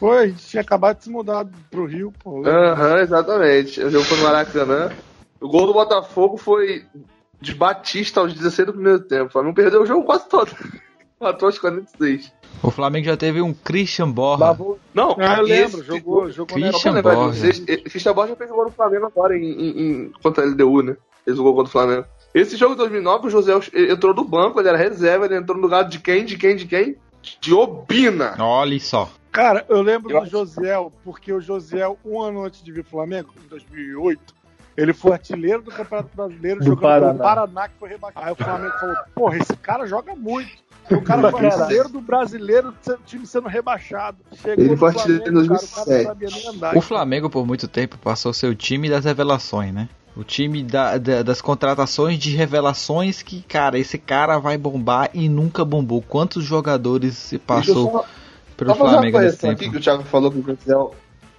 [0.00, 2.42] Foi, a gente tinha acabado de se mudar pro Rio, pô.
[2.46, 3.80] Aham, exatamente.
[3.82, 4.90] O jogo foi no Maracanã.
[5.40, 6.84] O gol do Botafogo foi
[7.40, 9.26] de Batista aos 16 do primeiro tempo.
[9.26, 10.50] O Flamengo perdeu o jogo quase todo.
[11.20, 12.32] Matou aos 46.
[12.62, 14.56] O Flamengo já teve um Christian Borra.
[14.94, 17.40] Não, Ah, eu lembro, jogou, jogou na Christian lembrar de Borja.
[17.40, 20.46] vocês, eh, Christian Borja fez o gol no Flamengo agora em, em, em- contra a
[20.46, 20.96] LDU, né?
[21.26, 22.06] Fez o gol contra o Flamengo.
[22.34, 25.62] Esse jogo de 2009, o José entrou do banco, ele era reserva, ele entrou no
[25.62, 26.24] lugar de quem?
[26.24, 26.56] De quem?
[26.56, 26.96] De quem?
[27.40, 28.36] De Obina.
[28.38, 29.10] Olha só.
[29.32, 33.30] Cara, eu lembro Eu do Josiel, porque o Josiel, um ano antes de vir Flamengo,
[33.44, 34.34] em 2008,
[34.76, 37.08] ele foi artilheiro do Campeonato Brasileiro Do jogando Paraná.
[37.12, 38.26] pelo Paraná, que foi rebaixado.
[38.26, 40.50] Aí o Flamengo falou, porra, esse cara joga muito.
[40.90, 44.18] E o cara foi artilheiro do brasileiro, o time sendo rebaixado.
[44.32, 46.78] Chegou Ele no foi artilheiro em Flamengo, cara, o 2007.
[46.78, 49.88] O Flamengo, por muito tempo, passou a ser o time das revelações, né?
[50.16, 55.28] O time da- da- das contratações de revelações que, cara, esse cara vai bombar e
[55.28, 56.02] nunca bombou.
[56.02, 58.04] Quantos jogadores se passou
[58.60, 59.72] Pelo Só fazer uma Flamengo nesse correção aqui tempo?
[59.72, 60.74] que o Thiago falou que o José.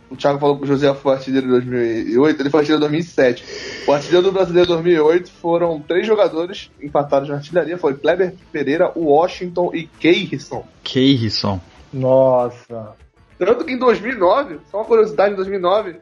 [0.09, 3.45] O Thiago falou que o José foi artilheiro em 2008, ele foi artilheiro em 2007.
[3.87, 8.91] O artilheiro do brasileiro em 2008 foram três jogadores empatados na artilharia: foi Kleber Pereira,
[8.93, 10.65] Washington e Keirson.
[10.83, 11.61] Keirson.
[11.93, 12.95] Nossa.
[13.39, 15.95] Tanto que em 2009, só uma curiosidade, em 2009,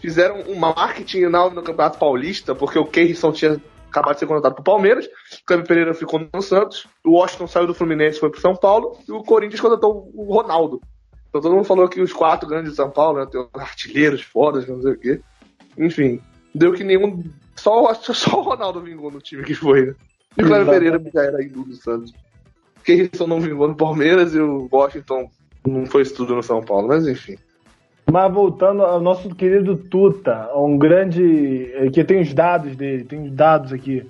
[0.00, 3.56] fizeram um marketing na- no Campeonato Paulista, porque o Keirson tinha
[3.94, 7.66] acabado de ser contratado pro Palmeiras, o Kleber Pereira ficou no Santos, o Washington saiu
[7.66, 10.80] do Fluminense e foi pro São Paulo, e o Corinthians contratou o Ronaldo.
[11.28, 14.22] Então todo mundo falou que os quatro grandes de São Paulo, né, tem os artilheiros
[14.22, 15.20] fodas, não sei o quê.
[15.78, 16.20] Enfim,
[16.54, 17.24] deu que nenhum...
[17.56, 19.94] Só, o- só o Ronaldo vingou no time que foi, né?
[20.36, 22.12] E o Kleber Pereira já era ídolo do Santos.
[22.78, 25.30] O Keirson não vingou no Palmeiras e o Washington
[25.66, 27.36] não foi isso tudo no São Paulo, mas enfim.
[28.10, 31.70] Mas voltando ao nosso querido Tuta, um grande.
[31.74, 34.06] eh, que tem os dados dele, tem os dados aqui.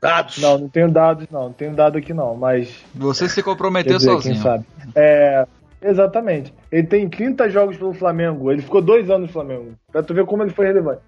[0.00, 0.38] Dados.
[0.38, 2.84] Não, não tenho dados, não, não tenho dado aqui não, mas.
[2.94, 4.34] Você se comprometeu dizer, sozinho.
[4.34, 4.64] quem sabe.
[4.94, 5.46] É,
[5.80, 6.52] exatamente.
[6.70, 8.52] Ele tem 30 jogos pelo Flamengo.
[8.52, 9.72] Ele ficou dois anos no Flamengo.
[9.90, 11.00] Pra tu ver como ele foi relevante.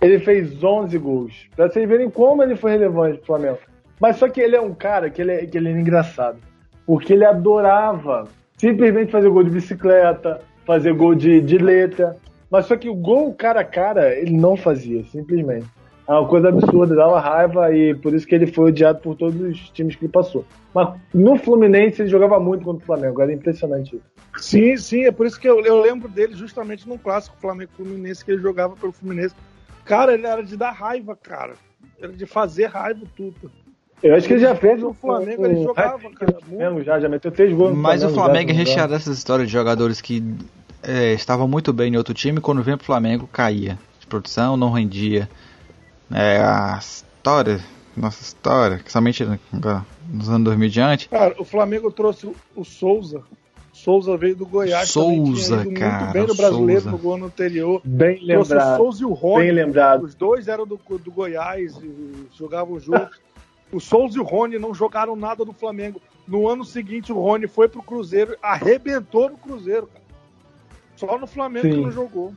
[0.00, 1.46] Ele fez 11 gols.
[1.54, 3.58] Pra vocês verem como ele foi relevante pro Flamengo.
[4.00, 6.38] Mas só que ele é um cara que ele é, que ele é engraçado.
[6.84, 12.16] Porque ele adorava simplesmente fazer gol de bicicleta, fazer gol de, de letra.
[12.50, 15.66] Mas só que o gol cara a cara, ele não fazia, simplesmente.
[16.08, 19.40] É uma coisa absurda, dava raiva e por isso que ele foi odiado por todos
[19.40, 20.44] os times que ele passou.
[20.74, 24.04] Mas no Fluminense ele jogava muito contra o Flamengo, era impressionante isso.
[24.36, 28.24] Sim, sim, é por isso que eu, eu lembro dele justamente no clássico Flamengo Fluminense,
[28.24, 29.34] que ele jogava pelo Fluminense.
[29.84, 31.54] Cara, ele era de dar raiva, cara.
[32.00, 33.50] Era de fazer raiva tudo.
[34.02, 36.38] Eu acho que ele já fez no Flamengo, ele jogava, cara.
[36.40, 37.70] Flamengo já, já meteu três gols.
[37.70, 40.24] no Mas o já, Flamengo é recheado dessas histórias de jogadores que
[40.82, 43.78] é, estavam muito bem em outro time quando vinha pro Flamengo caía.
[43.98, 45.28] De produção, não rendia.
[46.12, 47.60] É, a história,
[47.96, 51.08] nossa história, que somente agora, nos anos 2000 e diante.
[51.08, 53.22] Cara, o Flamengo trouxe o- Souza.
[53.72, 54.92] Souza veio do Goiás.
[54.92, 56.90] também Souza, tinha ido cara, Muito bem no brasileiro Souza.
[56.90, 57.80] no gol anterior.
[57.84, 58.76] Bem Trouxe o lembrado.
[58.76, 59.44] Souza e o Rony.
[59.44, 60.02] Bem lembrado.
[60.04, 63.20] Os dois eram do, do Goiás e jogavam juntos.
[63.72, 66.02] o Souza e o Rony não jogaram nada no Flamengo.
[66.26, 69.99] No ano seguinte, o Rony foi pro Cruzeiro, arrebentou no Cruzeiro, cara.
[71.00, 71.72] Só no Flamengo Sim.
[71.72, 72.32] que não jogou.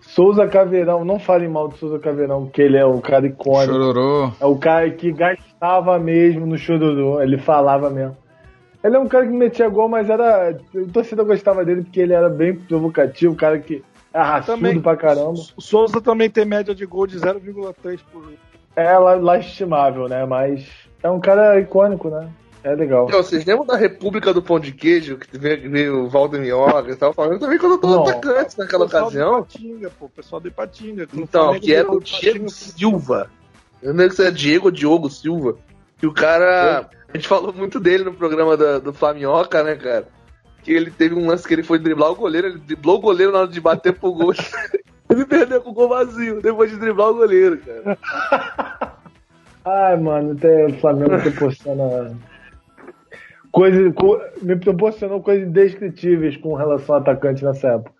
[0.00, 3.72] Souza Caveirão, não falem mal do Souza Caveirão, porque ele é o cara icônico.
[3.72, 4.32] Chororô.
[4.40, 8.16] É o cara que gastava mesmo no chororô, ele falava mesmo.
[8.82, 10.56] Ele é um cara que metia gol, mas era.
[10.74, 14.80] O torcedor gostava dele porque ele era bem provocativo, um cara que é raçudo Também.
[14.80, 15.34] pra caramba.
[15.56, 18.36] O Souza também tem média de gol de 0,3 por jogo.
[18.74, 20.24] É la- lastimável, né?
[20.24, 20.66] Mas
[21.02, 22.28] é um cara icônico, né?
[22.62, 23.06] É legal.
[23.08, 26.90] Então, vocês lembram da República do Pão de Queijo, que veio, veio o Valdo Minhoca
[26.90, 29.38] e tal, falando também quando eu tô atacante naquela O pessoal ocasião.
[29.40, 31.06] Ipatinga, pô, o pessoal do Ipatinga.
[31.06, 32.50] que Então, Flamengo que era virou o Diego.
[32.50, 33.30] Silva.
[33.82, 35.56] Eu não lembro se é Diego ou Diogo Silva.
[35.98, 36.88] Que o cara.
[37.12, 40.06] A gente falou muito dele no programa da- do Flamioca, né, cara?
[40.62, 43.32] Que ele teve um lance que ele foi driblar o goleiro, ele driblou o goleiro
[43.32, 44.32] na hora de bater pro gol.
[45.10, 47.98] ele perdeu com o gol vazio, depois de driblar o goleiro, cara.
[49.64, 52.16] Ai, mano, até o Flamengo proporciona.
[53.52, 57.92] Coisa, co- me proporcionou coisas indescritíveis com relação ao atacante nessa época.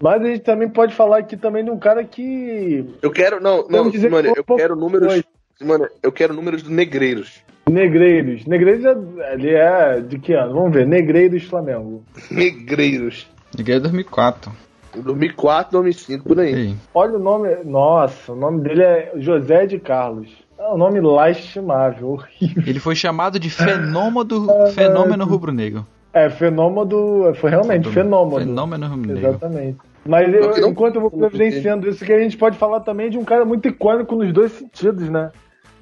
[0.00, 2.84] Mas a gente também pode falar aqui também de um cara que.
[3.02, 3.40] Eu quero.
[3.40, 5.08] Não, não, dizer mano, que eu quero números.
[5.08, 5.24] dois.
[5.60, 7.42] Mano, eu quero números do Negreiros.
[7.68, 8.46] Negreiros.
[8.46, 10.54] Negreiros é, ele é de que ano?
[10.54, 10.86] Vamos ver.
[10.86, 12.04] Negreiros Flamengo.
[12.30, 13.28] Negreiros.
[13.58, 14.52] Em 2004.
[14.96, 16.54] 2004, 2005, por aí.
[16.54, 17.56] Ei, Olha o nome.
[17.64, 20.28] Nossa, o nome dele é José de Carlos.
[20.58, 22.62] É um nome lastimável, horrível.
[22.66, 25.86] Ele foi chamado de fenômeno, do, fenômeno rubro-negro.
[26.12, 27.32] É, fenômeno.
[27.36, 28.40] Foi realmente fenômeno.
[28.40, 29.28] Fenômeno rubro-negro.
[29.28, 29.78] Exatamente.
[30.06, 33.18] Mas eu- não- enquanto eu vou providenciando isso, que a gente pode falar também de
[33.18, 35.30] um cara muito icônico nos dois sentidos, né?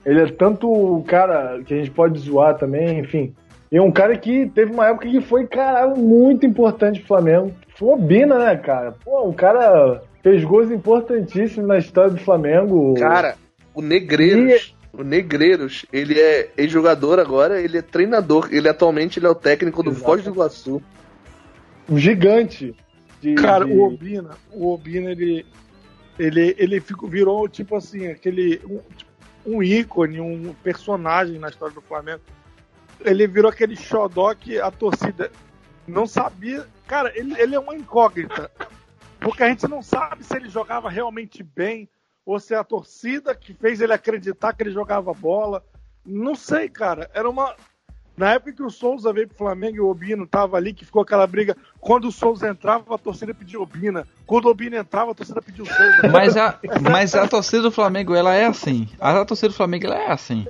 [0.04, 3.32] Ele é tanto o cara que a gente pode zoar também, enfim.
[3.70, 7.52] E um cara que teve uma época que foi, caralho, muito importante pro Flamengo.
[7.76, 8.94] Foi o Bina, né, cara?
[9.04, 12.94] Pô, o cara fez gols importantíssimos na história do Flamengo.
[12.94, 13.34] Cara,
[13.76, 14.74] o Negreiros.
[14.92, 18.48] O Negreiros, ele é ex-jogador agora, ele é treinador.
[18.50, 20.04] Ele atualmente ele é o técnico do Exato.
[20.04, 20.82] Foz do Iguaçu.
[21.88, 22.74] um gigante.
[23.20, 25.44] de- Cara, de- o Obina, o Obina, ele,
[26.18, 28.60] ele, ele ficou, virou, tipo assim, aquele.
[28.64, 29.10] Um, tipo,
[29.44, 32.22] um ícone, um personagem na história do Flamengo.
[33.04, 35.30] Ele virou aquele xodó que a torcida
[35.86, 36.66] não sabia.
[36.86, 38.50] Cara, ele, ele é uma incógnita.
[39.20, 41.88] Porque a gente não sabe se ele jogava realmente bem
[42.26, 45.62] ou se é a torcida que fez ele acreditar que ele jogava bola.
[46.04, 47.08] Não sei, cara.
[47.14, 47.54] Era uma.
[48.16, 51.02] Na época que o Souza veio pro Flamengo e o Obino tava ali, que ficou
[51.02, 51.54] aquela briga.
[51.78, 54.06] Quando o Souza entrava, a torcida pedia Obina.
[54.26, 56.08] Quando o Obino entrava, a torcida pedia o Souza.
[56.10, 58.88] Mas a, mas a torcida do Flamengo, ela é assim.
[58.98, 60.46] A torcida do Flamengo, ela é assim.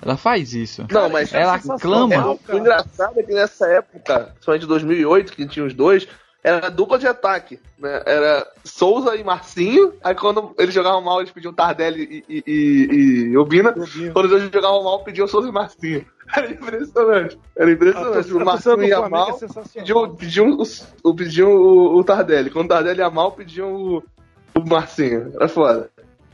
[0.00, 0.86] Ela faz isso.
[0.90, 2.30] Não, mas Ela sensacional, clama.
[2.30, 2.58] o cara.
[2.58, 6.08] engraçado é que nessa época, somente 2008, que tinha os dois,
[6.42, 7.60] era dupla de ataque.
[7.78, 8.02] Né?
[8.06, 9.92] Era Souza e Marcinho.
[10.02, 13.74] Aí quando eles jogavam mal, eles pediam Tardelli e, e, e, e Obina.
[14.12, 16.04] Quando eles jogavam mal, pediam Souza e Marcinho.
[16.34, 17.38] Era impressionante.
[17.56, 18.32] Era impressionante.
[18.32, 20.58] O Marcinho do ia mal, é pediam, pediam,
[21.02, 22.50] o, pediam o, o Tardelli.
[22.50, 24.02] Quando o Tardelli ia mal, pediam o,
[24.54, 25.32] o Marcinho.
[25.34, 25.90] Era foda.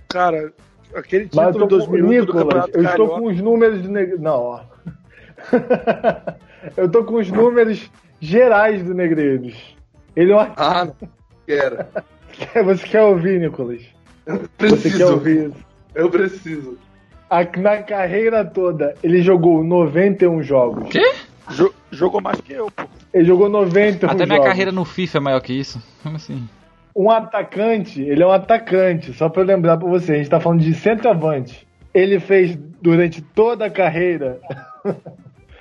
[0.08, 0.52] Cara,
[0.94, 3.40] aquele Mas título eu de tô com, 2008 do Nicolas, Campeonato eu estou com os
[3.40, 4.20] números do Negreiros.
[4.20, 4.60] Não, ó.
[6.76, 7.90] eu tô com os números
[8.20, 9.75] gerais do Negreiros.
[10.16, 10.88] Ele é um Ah.
[11.46, 11.84] Quero.
[12.64, 13.82] Você quer ouvir, Nicolas?
[14.26, 15.12] Você quer Preciso.
[15.12, 15.56] ouvir isso?
[15.94, 16.78] Eu preciso.
[17.30, 20.88] A- Na carreira toda, ele jogou 91 jogos.
[20.90, 21.12] Quê?
[21.50, 22.82] Jo- jogou mais que eu, pô.
[23.14, 24.50] Ele jogou 91 Até minha jogos.
[24.50, 25.80] carreira no FIFA é maior que isso.
[26.02, 26.46] Como assim?
[26.94, 30.40] Um atacante, ele é um atacante, só pra eu lembrar pra você, a gente tá
[30.40, 31.66] falando de centroavante.
[31.94, 34.40] Ele fez durante toda a carreira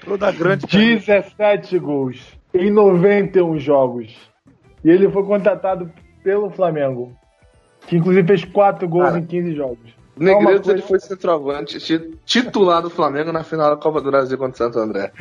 [0.03, 0.65] Toda grande.
[0.67, 0.95] carreira.
[0.99, 2.19] 17 gols
[2.53, 4.15] em 91 jogos.
[4.85, 5.91] E ele foi contratado
[6.23, 7.11] pelo Flamengo,
[7.87, 9.77] que inclusive fez 4 gols Cara, em 15 jogos.
[10.15, 13.81] O Negreiros É uma coisa- ele foi centroavante, ti- titular do Flamengo na final da
[13.81, 15.11] Copa do Brasil contra o Santo André.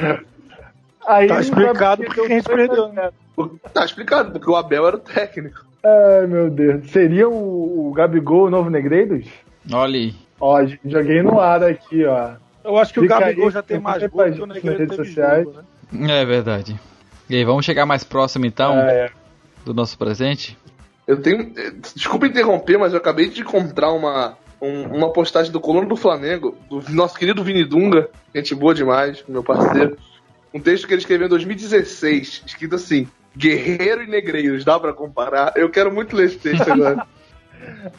[1.07, 3.11] Aí Tá explicado porque a gente perdeu, né?
[3.73, 5.65] Tá explicado, porque o Abel era o técnico.
[5.83, 6.91] Ai, meu Deus.
[6.91, 9.27] Seria o, o Gabigol o novo Negreiros?
[9.73, 10.15] Olha aí.
[10.41, 12.33] Ó, joguei no ar aqui, ó.
[12.63, 14.47] Eu acho que Fica o Gabigol aí, já tem mais aí gol pra que o
[14.47, 15.45] nas redes sociais.
[15.45, 15.59] jogo,
[15.93, 16.21] né?
[16.21, 16.79] É verdade.
[17.29, 19.11] E aí, vamos chegar mais próximo então É,
[19.65, 20.57] do nosso presente?
[21.07, 21.53] Eu tenho.
[21.95, 26.57] Desculpa interromper, mas eu acabei de encontrar uma, um- uma postagem do Colono do Flamengo,
[26.69, 29.97] do nosso querido Vini Dunga, gente boa demais, meu parceiro.
[30.53, 33.07] Um texto que ele escreveu em 2016, escrito assim:
[33.37, 35.53] Guerreiro e Negreiros, dá pra comparar?
[35.57, 37.07] Eu quero muito ler esse texto agora.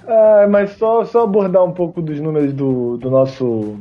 [0.08, 3.80] Ah, mas só, só abordar um pouco dos números do, do nosso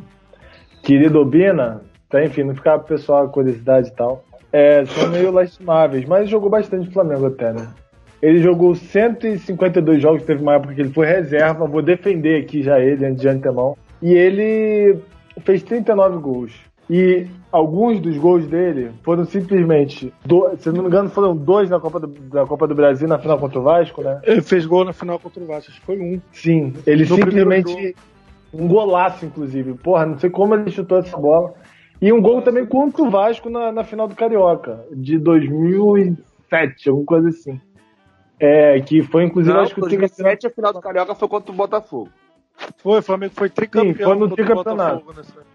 [0.82, 2.24] querido Obina, tá?
[2.24, 4.24] enfim, não ficar pro pessoal a curiosidade e tal.
[4.56, 7.66] É, são meio lastimáveis, mas jogou bastante Flamengo até, né?
[8.22, 12.78] Ele jogou 152 jogos, teve uma época que ele foi reserva, vou defender aqui já
[12.78, 13.76] ele de antemão.
[14.00, 14.96] E ele
[15.40, 16.52] fez 39 gols.
[16.88, 21.80] E alguns dos gols dele foram simplesmente, do, se não me engano, foram dois na
[21.80, 24.20] Copa do, da Copa do Brasil na final contra o Vasco, né?
[24.22, 26.20] Ele fez gol na final contra o Vasco, acho que foi um.
[26.30, 27.96] Sim, ele No simplesmente.
[28.52, 29.74] Um golaço, inclusive.
[29.74, 31.54] Porra, não sei como ele chutou essa bola.
[32.04, 37.06] E um gol também contra o Vasco na, na final do Carioca, de 2007, alguma
[37.06, 37.58] coisa assim.
[38.38, 41.50] É, que foi inclusive, Não, acho que o 2007 a final do Carioca foi contra
[41.50, 42.10] o Botafogo.
[42.76, 43.94] Foi, o Flamengo foi tricampeão.
[43.94, 45.02] Sim, foi no tricampeonato.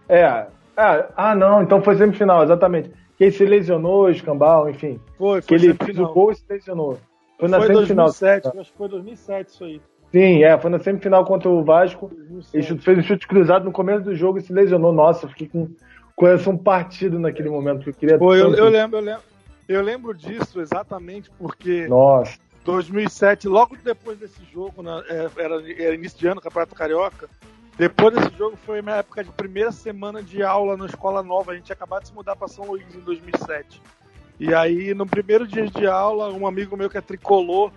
[0.07, 0.47] É.
[0.75, 2.89] Ah, ah, não, então foi semifinal, exatamente.
[3.15, 4.99] Que ele se lesionou, escambal, enfim.
[5.19, 6.97] Foi, Que foi ele fez o gol e se lesionou.
[7.39, 8.07] Foi na Foi semifinal.
[8.07, 9.79] 2007, acho que foi 2007 isso aí.
[10.11, 12.07] Sim, é, foi na semifinal contra o Vasco.
[12.07, 12.57] 2007.
[12.57, 14.91] Ele fez um chute cruzado no começo do jogo e se lesionou.
[14.91, 15.69] Nossa, fiquei com
[16.19, 19.23] coração partido naquele momento que eu queria Foi, eu, eu lembro, eu lembro.
[19.69, 22.37] Eu lembro disso exatamente porque Nossa.
[22.65, 27.29] 2007, logo depois desse jogo, na- é, era, era início de ano, Campeonato Carioca.
[27.77, 31.53] Depois desse jogo foi minha época de primeira semana de aula na escola nova.
[31.53, 33.81] A gente tinha acabado de se mudar para São Luís em 2007.
[34.37, 37.71] E aí, no primeiro dia de aula, um amigo meu que é tricolor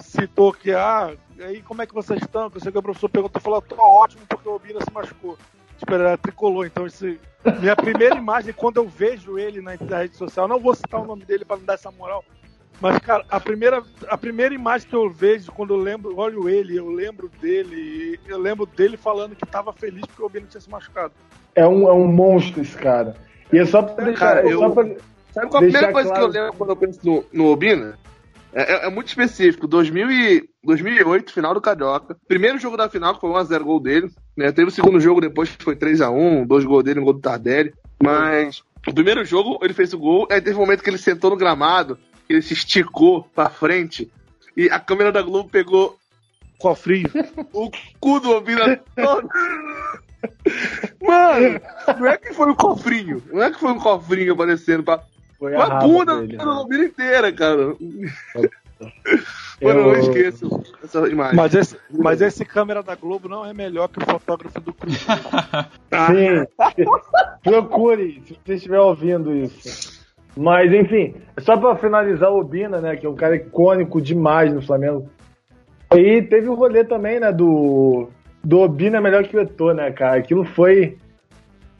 [0.00, 2.50] citou que, ah, e aí como é que vocês estão?
[2.50, 5.38] Que eu sei que o professor perguntou, falou, tô ótimo porque o Obina se machucou.
[5.78, 7.18] Tipo, ele era tricolor, então esse,
[7.60, 11.06] minha primeira imagem, quando eu vejo ele na, na rede social, não vou citar o
[11.06, 12.24] nome dele para não dar essa moral,
[12.80, 16.76] mas, cara, a primeira, a primeira imagem que eu vejo quando eu lembro, olho ele,
[16.76, 20.68] eu lembro dele, eu lembro dele falando que tava feliz porque o Obina tinha se
[20.70, 21.12] machucado.
[21.54, 23.14] É um, é um monstro esse cara.
[23.52, 24.26] E é só pra deixar.
[24.34, 24.84] Cara, é só eu- pra-
[25.32, 27.98] Sabe qual a primeira coisa claro- que eu lembro quando eu penso no, no Obina?
[28.54, 29.66] É, é- é muito específico.
[29.66, 32.16] 2000 e, 2008, final do Carioca.
[32.28, 34.10] Primeiro jogo da final, que foi 1x0 gol dele.
[34.36, 34.52] Né?
[34.52, 37.74] Teve o segundo jogo depois, que foi 3x1, dois gols dele, um gol do Tardelli.
[38.02, 40.26] Mas o primeiro jogo, ele fez o gol.
[40.30, 44.10] Aí teve um momento que ele sentou no gramado, que ele se esticou pra frente.
[44.56, 45.98] E a câmera da Globo pegou
[46.58, 47.10] Cofrinho.
[47.52, 49.28] o cu do Obina todo.
[51.02, 51.60] Mano,
[51.98, 53.22] não é que foi um cofrinho.
[53.32, 55.02] Não é que foi um cofrinho aparecendo pra,
[55.50, 56.36] Foi a bunda dele.
[56.36, 57.74] da Lobina inteira, cara.
[57.76, 57.78] Mano,
[59.60, 61.36] eu não Eu- esqueço essa imagem.
[61.36, 64.96] Mas esse, mas esse câmera da Globo não é melhor que o fotógrafo do clube.
[66.08, 66.46] Sim.
[67.42, 70.02] Procure, se você estiver ouvindo isso.
[70.36, 72.96] Mas, enfim, só pra finalizar o Obina, né?
[72.96, 75.08] Que é um cara icônico demais no Flamengo.
[75.94, 77.30] E teve o rolê também, né?
[77.30, 78.08] Do,
[78.42, 80.16] do Obina melhor que o Eto'o, né, cara?
[80.16, 80.98] Aquilo foi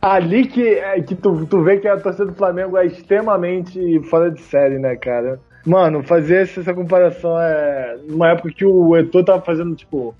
[0.04, 4.30] ali que, é, que tu, tu vê que a torcida do Flamengo é extremamente fora
[4.30, 5.40] de série, né, cara?
[5.64, 7.96] Mano, fazer essa, comparação é.
[8.06, 10.14] Numa época que o Eto'o tava fazendo, tipo.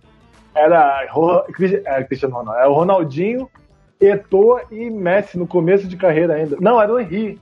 [0.55, 1.03] Era,
[1.85, 2.61] é, Cristiano Ronaldo.
[2.61, 3.51] Era o Ronaldinho,
[4.01, 6.57] Eto'o e Messi no começo de carreira ainda.
[6.61, 7.39] Não, era o Henry.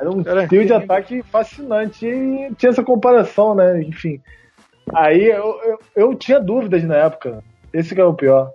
[0.00, 3.82] Era um Era trio de ataque fascinante e tinha essa comparação, né?
[3.82, 4.20] Enfim.
[4.94, 7.42] Aí eu, eu, eu tinha dúvidas na época.
[7.72, 8.52] Esse que é o pior.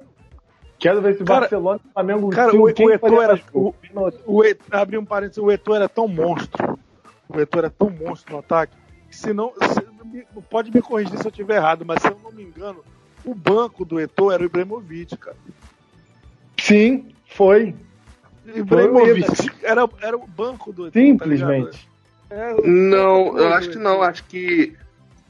[0.80, 3.42] Quero ver se o Cara- Barcelona e o Flamengo cara, o- o Eto'o faria era-
[3.52, 3.76] gol.
[4.26, 6.80] O Et, abri um parênteses, o Eto'o era tão monstro.
[7.28, 8.74] O Eto'o era tão monstro no ataque.
[9.10, 9.52] Que se não.
[9.54, 9.90] se-
[10.50, 12.84] pode me corrigir se eu estiver errado, mas se eu não me engano,
[13.26, 15.36] o banco do Eto'o era o Ibrahimovic, cara.
[16.60, 17.76] Sim, foi.
[18.56, 20.92] Ibrahimovic era, era o banco do Eto'o.
[20.92, 21.88] tá Simplesmente.
[22.32, 22.60] ligado?
[22.62, 24.02] É, Não, eu o- acho que não.
[24.02, 24.76] Acho que.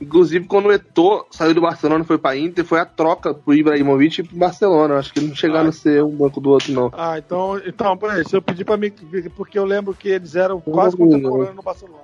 [0.02, 3.54] Inclusive, quando o Eto'o saiu do Barcelona e foi pra Inter, foi a troca pro
[3.54, 4.96] Ibrahimovic e pro Barcelona.
[4.98, 5.70] Acho que não chegaram Ah.
[5.70, 6.90] a ser um banco do outro, não.
[6.94, 8.92] Ah, então, então peraí, se eu pedir pra mim,
[9.36, 12.00] porque eu lembro que eles eram quase contemporâneos no Barcelona.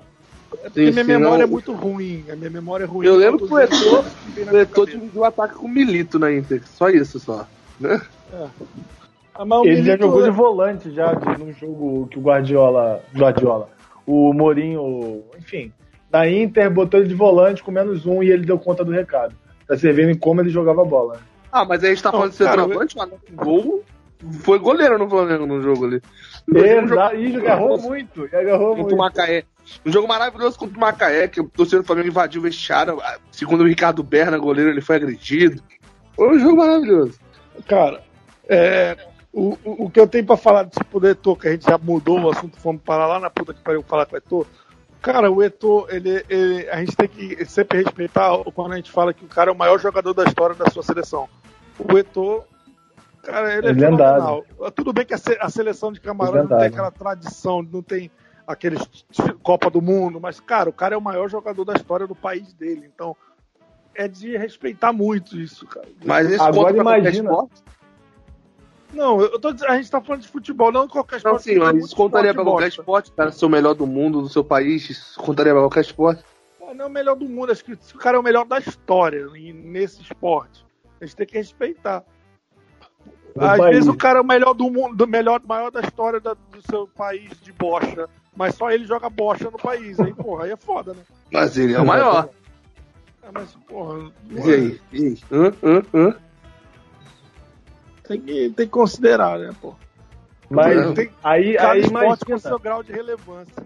[0.55, 1.43] É porque Sim, minha sim, memória não.
[1.43, 3.05] é muito ruim, a minha memória é ruim.
[3.05, 4.85] Eu lembro que o Eto'o, o cabeça.
[4.85, 6.61] dividiu o ataque com o Milito na Inter.
[6.67, 7.47] Só isso, só.
[7.79, 8.01] Né?
[9.33, 12.21] Ah, mas o Ele já Milito- jogou de volante já de, num jogo que o
[12.21, 13.01] Guardiola.
[13.13, 13.69] Guardiola.
[14.05, 15.71] O Mourinho, enfim.
[16.15, 19.35] Na Inter botou ele de volante com menos um e ele deu conta do recado.
[19.67, 21.19] Tá servindo em como ele jogava a bola.
[21.51, 23.83] Ah, mas aí a gente tá Não, falando de centroavante, o Alex Gol
[24.39, 26.01] foi goleiro no Flamengo no jogo ali.
[26.55, 28.95] Exato, e agarrou muito, e agarrou contra muito.
[28.95, 29.43] o Macaé.
[29.85, 32.97] Um jogo maravilhoso contra o Macaé, que o torcedor do Flamengo invadiu o vestiário.
[33.29, 35.61] Segundo o Ricardo Berna, goleiro, ele foi agredido.
[36.15, 37.19] Foi um jogo maravilhoso.
[37.67, 38.01] Cara,
[38.47, 38.95] é,
[39.33, 41.77] o, o, o que eu tenho pra falar desse poder Eto'o, que a gente já
[41.77, 44.47] mudou o assunto, fomos parar lá na puta que pariu falar com o Eto'o.
[45.05, 49.13] Cara, o Eto'o, ele, ele, a gente tem que sempre respeitar quando a gente fala
[49.13, 51.29] que o cara é o maior jogador da história da sua seleção.
[51.77, 52.43] O Eto'o,
[53.21, 54.43] cara, ele é, É fenomenal.
[54.73, 57.83] Tudo bem que a, se- a seleção de Camarão É não tem aquela tradição, não
[57.83, 58.09] tem
[58.47, 58.81] aqueles
[59.43, 62.51] Copa do Mundo, mas, cara, o cara é o maior jogador da história do país
[62.53, 62.89] dele.
[62.91, 63.15] Então,
[63.93, 65.87] é de respeitar muito isso, cara.
[66.03, 67.29] Mas esse Agora imagina.
[67.29, 67.63] esporte?
[68.95, 71.43] Não, eu tô dizendo, a gente tá falando de futebol, não qualquer Não, esporte.
[71.43, 72.81] sim, mas isso contaria pra qualquer bosta.
[72.81, 76.23] esporte, cara, ser o melhor do mundo, do seu país, isso contaria pra qualquer esporte.
[76.57, 78.57] Pô, Não é o melhor do mundo, acho que o cara é o melhor da
[78.57, 80.65] história nesse esporte.
[81.01, 82.03] A gente tem que respeitar.
[83.37, 83.75] Às país.
[83.75, 86.61] vezes o cara é o melhor do mundo, do melhor, maior da história da- do
[86.71, 89.99] seu país de bocha, mas só ele joga bocha no país.
[89.99, 91.01] Aí, porra, aí é foda, né?
[91.33, 92.29] Mas ele é o maior.
[93.21, 94.79] É, mas, porra, E aí?
[94.93, 95.17] E aí?
[95.29, 95.53] Hã?
[95.61, 95.83] Hã?
[95.93, 96.15] Hã?
[98.07, 99.73] Tem que, tem que considerar, né, pô?
[100.49, 103.63] Mas Tem- aí, aí imagina, seu grau de relevância.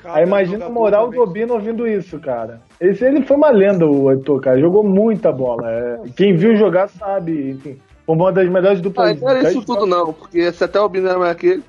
[0.00, 2.60] Cada aí imagina o moral do Obino ouvindo isso, cara.
[2.80, 4.58] Esse, ele foi uma lenda, o Eto'o, cara.
[4.58, 5.70] Jogou muita bola.
[5.70, 7.78] É, quem viu jogar sabe, enfim.
[8.06, 9.20] Foi uma das melhores Ah, duplas.
[9.20, 11.64] não era isso tudo não, porque se até o Bino era mais que ele.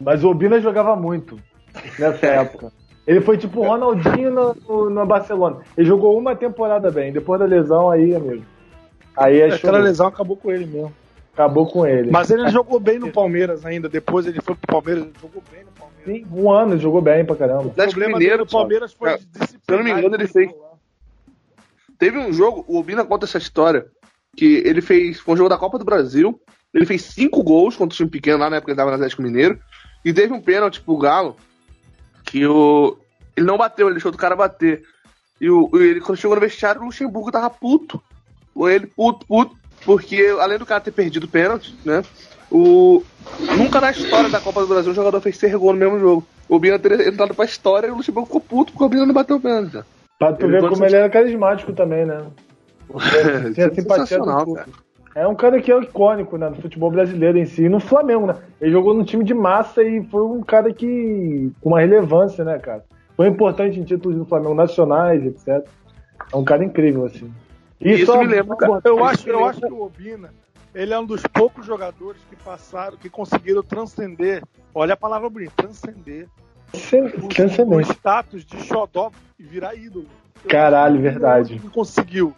[0.00, 1.38] Mas o Obina jogava muito
[1.98, 2.72] nessa época.
[3.06, 5.58] Ele foi tipo o Ronaldinho no, no Barcelona.
[5.76, 7.12] Ele jogou uma temporada bem.
[7.12, 8.44] Depois da lesão, aí, amigo.
[9.16, 9.56] Aí é show.
[9.56, 10.92] Aquela lesão acabou com ele mesmo.
[11.32, 12.10] Acabou com ele.
[12.10, 13.88] Mas ele jogou bem no Palmeiras ainda.
[13.88, 16.04] Depois ele foi pro Palmeiras, ele jogou bem no Palmeiras.
[16.04, 17.64] Sim, um ano, jogou bem pra caramba.
[17.64, 19.16] O Atlético problema Mineiro, dele no Palmeiras foi só.
[19.16, 19.60] de disciplinar.
[19.64, 20.50] Se eu não me engano, ele fez-
[21.98, 23.86] Teve um jogo, o Obina conta essa história,
[24.36, 26.38] que ele fez, foi um jogo da Copa do Brasil,
[26.72, 28.96] ele fez cinco gols contra o time pequeno lá na época que ele tava no
[28.96, 29.58] Atlético Mineiro,
[30.04, 31.36] e teve um pênalti pro Galo,
[32.24, 32.98] que o,
[33.36, 34.82] ele não bateu, ele deixou o cara bater.
[35.40, 38.02] E o, e ele, quando chegou no vestiário, o Luxemburgo tava puto.
[38.56, 42.02] Ele puto, puto, porque além do cara ter perdido o pênalti, né,
[42.50, 43.02] o,
[43.56, 46.26] nunca na história da Copa do Brasil um jogador fez seis gols no mesmo jogo.
[46.48, 49.14] O Obina teria entrado pra história e o Luxemburgo ficou puto porque o Obina não
[49.14, 49.72] bateu o pênalti.
[49.72, 49.86] cara.
[50.18, 52.24] Pra tu Ele ver como ele era carismático também, né?
[52.94, 54.66] Isso Tinha é simpatia do cara.
[55.14, 56.48] É um cara que é icônico, né?
[56.48, 57.62] No futebol brasileiro em si.
[57.64, 58.36] E no Flamengo, né?
[58.60, 61.52] Ele jogou no time de massa e foi um cara que.
[61.60, 62.84] com uma relevância, né, cara?
[63.16, 65.64] Foi importante em títulos do Flamengo nacionais, etc.
[66.32, 67.32] É um cara incrível, assim.
[67.84, 68.80] Isso só- me lembra, cara.
[68.84, 70.34] Eu Isso acho, eu lembra- acho que o Obina,
[70.74, 74.42] ele é um dos poucos jogadores que passaram, que conseguiram transcender,
[74.74, 76.28] olha a palavra bonita, transcender
[76.72, 80.06] Sen- o, o status de xodó e virar ídolo.
[80.42, 81.60] Eu Caralho, verdade.
[81.62, 82.34] Não conseguiu.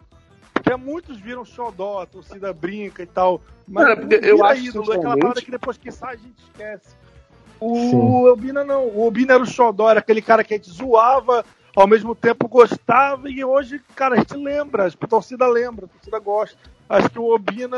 [0.52, 3.40] Porque muitos viram xodó, a torcida brinca e tal.
[3.66, 6.38] Mas Cara, eu acho, ídolo, é aquela sinceramente- parada que depois que sai a gente
[6.38, 6.96] esquece.
[7.60, 8.26] O Sim.
[8.28, 8.86] Obina não.
[8.88, 11.44] O Obina era o xodó, era aquele cara que a gente zoava,
[11.76, 16.18] ao mesmo tempo gostava, e hoje, cara, a gente lembra, a torcida lembra, a torcida
[16.18, 16.56] gosta.
[16.88, 17.76] Acho que o Obina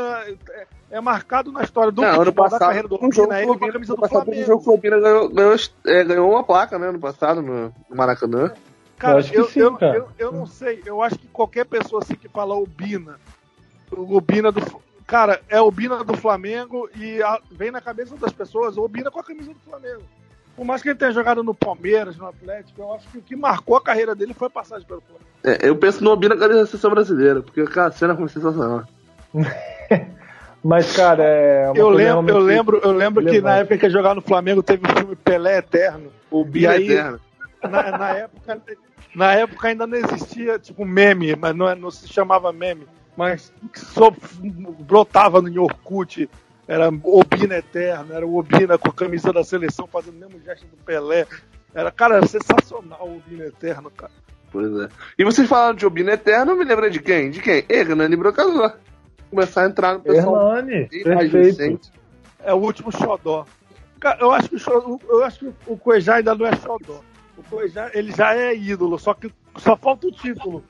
[0.51, 3.27] é, é marcado na história do Não, ano futebol, da passado, carreira do um jogo
[3.33, 4.47] Obina, ele o com a Obina, camisa ano do passado, um Flamengo.
[4.47, 7.95] jogo que o Obina ganhou, ganhou, é, ganhou uma placa, né, no passado, no, no
[7.95, 8.53] Maracanã.
[8.97, 9.97] Cara, Eu acho que eu, sim, eu, cara.
[9.97, 10.81] eu, eu não sei.
[10.85, 13.19] Eu acho que qualquer pessoa assim que fala Obina,
[13.91, 14.61] o Obina do.
[15.07, 19.23] Cara, é Obina do Flamengo e a- vem na cabeça das pessoas Obina com a
[19.23, 20.03] camisa do Flamengo.
[20.59, 23.33] Por mais que ele tenha jogado no Palmeiras, no Atlético, eu acho que o que
[23.33, 25.25] marcou a carreira dele foi a passagem pelo Flamengo.
[25.41, 28.83] É, eu penso no Obina camisa da seleção brasileira, porque a cena foi sensacional.
[30.61, 31.69] Mas, cara, é.
[31.69, 34.61] uma Eu lembro, eu lembro, eu lembro que na época que ele jogava no Flamengo
[34.61, 36.11] teve o filme Pelé Eterno.
[36.29, 37.21] O E aí- eterno.
[37.63, 38.61] Na, na época,
[39.15, 42.85] na época ainda não existia tipo meme, mas não, é- não se chamava meme,
[43.15, 44.11] mas só
[44.81, 46.29] brotava no Orkut,
[46.69, 50.65] era Obina Eterno, era o Obina com a camisa da seleção fazendo o mesmo gesto
[50.67, 51.25] do Pelé.
[51.73, 54.11] Era, cara, era sensacional o Obina Eterno, cara.
[54.51, 54.89] Pois é.
[55.17, 57.29] E vocês falaram de Obina eterno, me lembra de quem?
[57.31, 57.63] De quem?
[57.69, 58.73] Hernani Brocador.
[59.29, 60.57] Começar a entrar no pessoal.
[60.57, 60.87] Hernani,
[61.49, 61.91] perfeito.
[62.43, 63.45] É o último xodó.
[63.99, 67.01] Cara, eu acho que o, xodó- eu acho que o Cuejá ainda não é xodó.
[67.37, 70.63] O Cuejá, ele já é ídolo, só que só falta o título.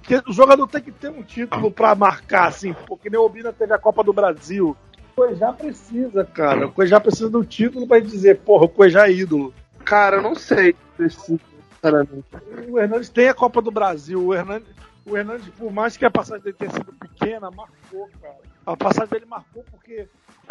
[0.00, 3.52] Porque o jogador tem que ter um título pra marcar, assim, porque nem o Obina
[3.52, 4.76] teve a Copa do Brasil.
[5.16, 6.66] O Cuejá precisa, cara.
[6.66, 9.54] O Cuejá precisa do título pra dizer, porra, o Cuejá é ídolo.
[9.84, 10.74] Cara, eu não sei.
[10.98, 12.24] Sinceramente.
[12.68, 14.20] O Hernandes tem a Copa do Brasil.
[14.26, 14.68] O Hernandes,
[15.06, 18.36] o Hernandes, por mais que a passagem dele tenha sido pequena, marcou, cara.
[18.66, 20.08] A passagem dele marcou porque,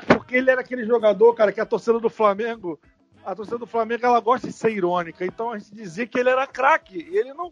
[0.08, 2.80] porque ele era aquele jogador, cara, que a torcida do Flamengo,
[3.26, 5.26] a torcida do Flamengo, ela gosta de ser irônica.
[5.26, 7.08] Então a gente dizia que ele era craque.
[7.12, 7.50] E ele não.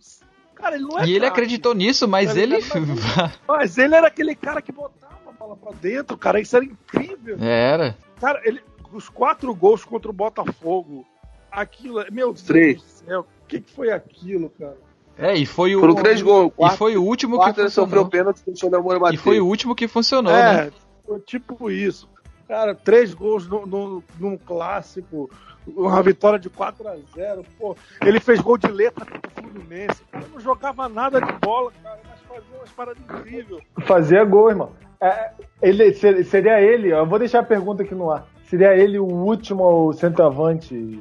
[0.54, 1.32] Cara, ele não é E ele craque.
[1.34, 2.58] acreditou nisso, mas Tá ele.
[2.58, 3.32] ligado?
[3.48, 6.40] Mas ele era aquele cara que botava bola pra dentro, cara.
[6.40, 7.38] Isso era incrível.
[7.40, 7.98] Era.
[8.20, 8.62] Cara, ele,
[8.94, 11.06] os quatro gols contra o Botafogo.
[11.52, 12.78] Aquilo, meu Deus Três.
[12.78, 13.28] do céu.
[13.44, 14.78] O que, que foi aquilo, cara?
[15.18, 15.82] É, e foi o.
[15.82, 16.54] Foram três gols.
[16.58, 18.10] E foi o último que sofreu funcionou.
[18.10, 19.16] pênalti, deixou o Moura bater.
[19.16, 20.68] E foi o último que funcionou, né?
[20.68, 20.72] É,
[21.06, 22.10] foi tipo isso.
[22.48, 25.30] Cara, três gols no, no, num clássico,
[25.68, 30.02] uma vitória de 4 a 0 Pô, ele fez gol de letra contra o Fluminense.
[30.14, 33.64] Ele não jogava nada de bola, cara, mas fazia umas paradas incríveis.
[33.86, 34.72] Fazia gol, irmão.
[35.02, 35.32] É,
[35.62, 38.28] ele, ser- seria ele, eu vou deixar a pergunta aqui no ar.
[38.46, 41.00] Seria ele o último centroavante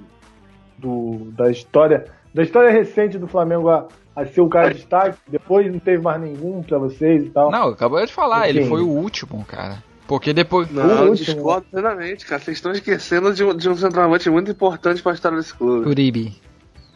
[0.79, 5.19] do, da história, da história recente do Flamengo a, a ser o cara de destaque?
[5.29, 7.51] Depois não teve mais nenhum pra vocês e tal.
[7.51, 8.69] Não, acabou de falar, ele Quem?
[8.69, 9.83] foi o último, cara.
[10.07, 10.71] Porque depois.
[10.73, 12.41] Não, eu discordo plenamente, cara.
[12.41, 15.89] Vocês estão esquecendo de um, de um centroavante muito importante pra história desse clube.
[15.89, 16.41] Uribe.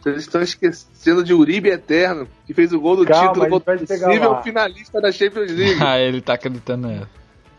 [0.05, 3.79] Vocês estão esquecendo de Uribe Eterno, que fez o gol do Calma, título contra o
[3.79, 5.83] possível finalista da Champions League.
[5.83, 7.09] ah, ele tá acreditando nessa.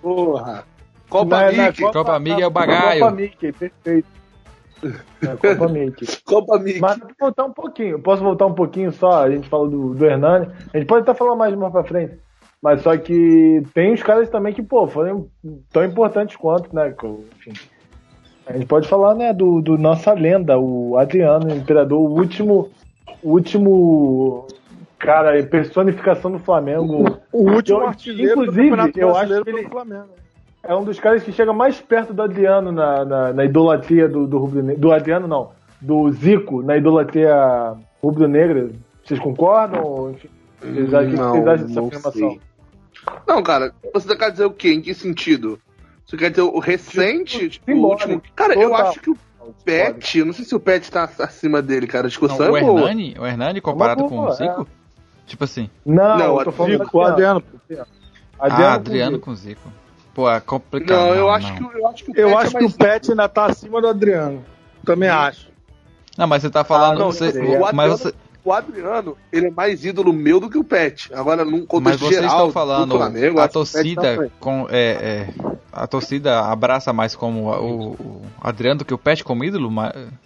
[0.00, 0.64] Porra.
[1.08, 1.82] Copa Não, não, Mickey.
[1.92, 3.00] Copa Mickey é o bagaio.
[3.00, 4.08] Copa Mickey, perfeito.
[5.22, 6.06] É, Copa Mickey.
[6.24, 6.78] Copa Mickey.
[6.78, 7.98] Mas posso voltar um pouquinho.
[7.98, 9.24] Posso voltar um pouquinho só?
[9.24, 10.46] A gente falou do, do Hernani.
[10.72, 12.16] A gente pode até falar mais mais pra frente.
[12.62, 15.28] Mas só que tem os caras também que, pô, foram
[15.72, 16.94] tão importantes quanto, né?
[17.38, 17.54] Enfim.
[18.46, 22.70] A gente pode falar, né, do, do nossa lenda, o Adriano, o Imperador, o último.
[23.22, 24.46] O último.
[24.98, 27.18] Cara, personificação do Flamengo.
[27.32, 29.68] O último Eu- artilheiro inclusive, do eu acho que ele-.
[30.62, 34.26] É um dos caras que chega mais perto do Adriano na, na, na idolatria do,
[34.26, 34.80] do rubro-negro.
[34.80, 35.50] Do Adriano, não.
[35.80, 38.70] Do Zico na idolatria rubro-negra.
[39.04, 39.82] Vocês concordam?
[39.82, 40.28] Ou, enfim,
[40.60, 42.12] vocês o que Não, vocês acham dessa não afirmação?
[42.30, 42.40] sei.
[43.26, 44.72] Não, cara, você quer dizer o quê?
[44.72, 45.58] Em que sentido?
[46.06, 47.48] Você quer dizer o recente?
[47.48, 48.22] Tipo, o simbólico, último?
[48.34, 49.16] Cara, eu acho que o
[49.64, 52.06] Pet, eu não sei se o Pet tá acima dele, cara.
[52.06, 52.80] A discussão Não, o é boa.
[52.80, 54.68] Hernani, o Hernani comparado com boa, o Zico?
[55.26, 55.68] Tipo assim.
[55.84, 57.42] Não, Não, eu tô falando Zico, o Adriano.
[58.38, 59.72] ah, Adriano com com Zico.
[60.14, 60.96] Pô, é complicado.
[60.96, 63.10] Não, eu acho que eu acho que o Pet Eu é acho que o Pet
[63.10, 64.44] ainda tá acima do Adriano.
[64.84, 65.48] Também acho.
[66.16, 66.96] Não, mas você tá falando.
[66.96, 70.48] Ah, não, você, o mas Adriano- você, O Adriano, ele é mais ídolo meu do
[70.48, 71.12] que o Pet.
[71.12, 72.96] Agora, num mas contexto vocês geral, estão do falando.
[72.96, 74.66] Flamengo, a o tá torcida com.
[74.70, 75.28] É, é,
[75.76, 79.70] a torcida abraça mais como o, o Adriano do que o Pet como ídolo,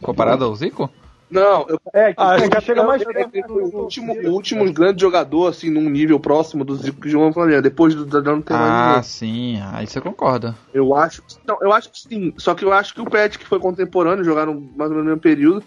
[0.01, 0.91] comparado ao Zico?
[1.31, 4.73] Não, eu É, Ah, que acho que chega mais ele foi o último, o último
[4.73, 7.63] grande jogador, assim, num nível próximo do Zico que jogou no Flamengo.
[7.63, 9.03] Depois do Adriano não tem mais Ah, ninguém.
[9.05, 9.61] sim.
[9.73, 10.57] Aí você concorda.
[10.75, 11.23] Eu acho.
[11.47, 12.35] Não, eu acho que sim.
[12.37, 15.05] Só que eu acho que o Pet, que foi contemporâneo, jogaram mais ou menos no
[15.05, 15.63] mesmo período.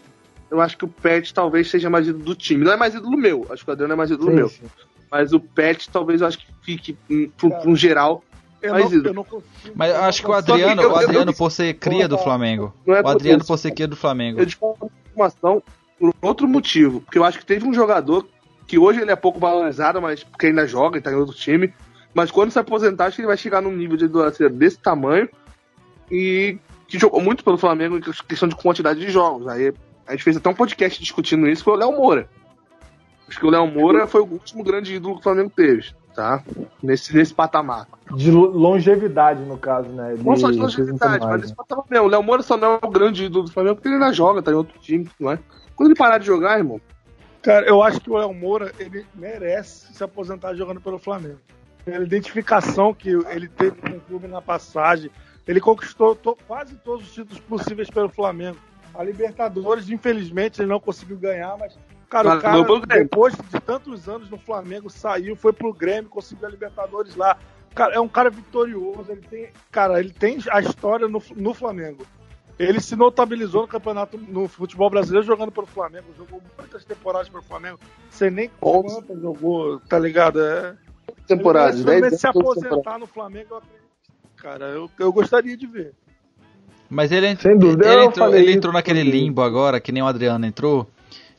[0.51, 2.63] Eu acho que o Pet talvez seja mais ídolo do time.
[2.65, 3.47] Não é mais ídolo meu.
[3.49, 4.49] Acho que o Adriano é mais ídolo Sim, meu.
[4.49, 4.65] sim.
[5.09, 6.97] Mas o Pet talvez eu acho que fique,
[7.37, 8.21] pro um geral,
[8.63, 9.73] Eu mais não, eu não consigo.
[9.75, 12.07] Mas eu acho que o Só que Adriano, eu- o Adriano eu- por ser cria
[12.07, 12.73] do Flamengo.
[12.87, 13.47] É O Adriano isso.
[13.47, 14.39] por ser cria do Flamengo.
[14.39, 15.61] Eu da informação
[15.99, 17.01] por outro motivo.
[17.01, 18.25] Porque eu acho que teve um jogador
[18.65, 21.73] que hoje ele é pouco valorizado, mas porque ainda joga e tá em outro time.
[22.13, 25.27] Mas quando se aposentar, acho que ele vai chegar num nível de idolatria desse tamanho.
[26.11, 26.57] E
[26.87, 29.47] que jogou muito pelo Flamengo em questão de quantidade de jogos.
[29.47, 29.73] Aí
[30.05, 32.29] a gente fez até um podcast discutindo isso, foi o Léo Moura.
[33.27, 36.43] Acho que o Léo Moura foi o último grande ídolo que o Flamengo teve, tá?
[36.81, 37.87] Nesse, nesse patamar.
[38.15, 40.13] De lo- longevidade, no caso, né?
[40.13, 41.37] Ele Não só de longevidade, mas né?
[41.37, 42.05] nesse patamar mesmo.
[42.05, 44.41] O Léo Moura só não é o grande ídolo do Flamengo porque ele ainda joga,
[44.41, 45.39] tá em outro time, não é?
[45.75, 46.79] Quando ele parar de jogar, irmão,
[47.41, 51.39] Cara, eu acho que o El Moura, ele merece se aposentar jogando pelo Flamengo.
[51.83, 55.11] Pela identificação que ele teve com o clube na passagem.
[55.45, 58.57] Ele conquistou to- quase todos os títulos possíveis pelo Flamengo.
[58.95, 61.77] A Libertadores, infelizmente, ele não conseguiu ganhar, mas,
[62.13, 66.47] cara, Mas o cara, depois de tantos anos no Flamengo, saiu, foi pro Grêmio, conseguiu
[66.47, 67.37] a Libertadores lá.
[67.73, 72.05] Cara, é um cara vitorioso, ele tem, cara, ele tem a história no, no Flamengo.
[72.59, 76.05] Ele se notabilizou no campeonato, no futebol brasileiro, jogando pelo Flamengo.
[76.15, 77.79] Jogou muitas temporadas pelo Flamengo.
[78.11, 80.39] Sei nem quantas jogou, tá ligado?
[80.39, 80.75] É.
[81.25, 83.83] temporada, Ele 10 merece se aposentar no Flamengo, eu acredito.
[84.35, 85.93] Cara, eu, eu gostaria de ver.
[86.87, 90.45] Mas ele, Sem dúvida, ele entrou, ele entrou naquele limbo agora, que nem o Adriano
[90.45, 90.87] entrou,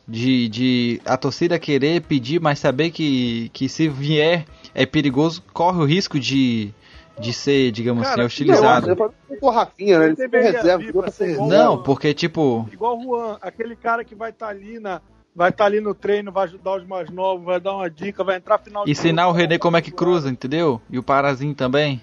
[0.07, 4.44] de, de a torcida querer pedir, mas saber que, que se vier
[4.74, 6.72] é perigoso, corre o risco de,
[7.18, 8.90] de ser, digamos Cara, assim, hostilizado.
[8.90, 10.14] acho que o Rafinha, né?
[10.18, 11.46] Ele reserva, vir ser reserva.
[11.46, 15.00] Não, porque tipo, Igual o Juan, aquele cara que vai estar ali na.
[15.36, 18.36] Vai estar ali no treino, vai ajudar os mais novos, vai dar uma dica, vai
[18.36, 20.80] entrar final de ensinar o René como é que cruza, entendeu?
[20.88, 22.00] E o Parazinho também.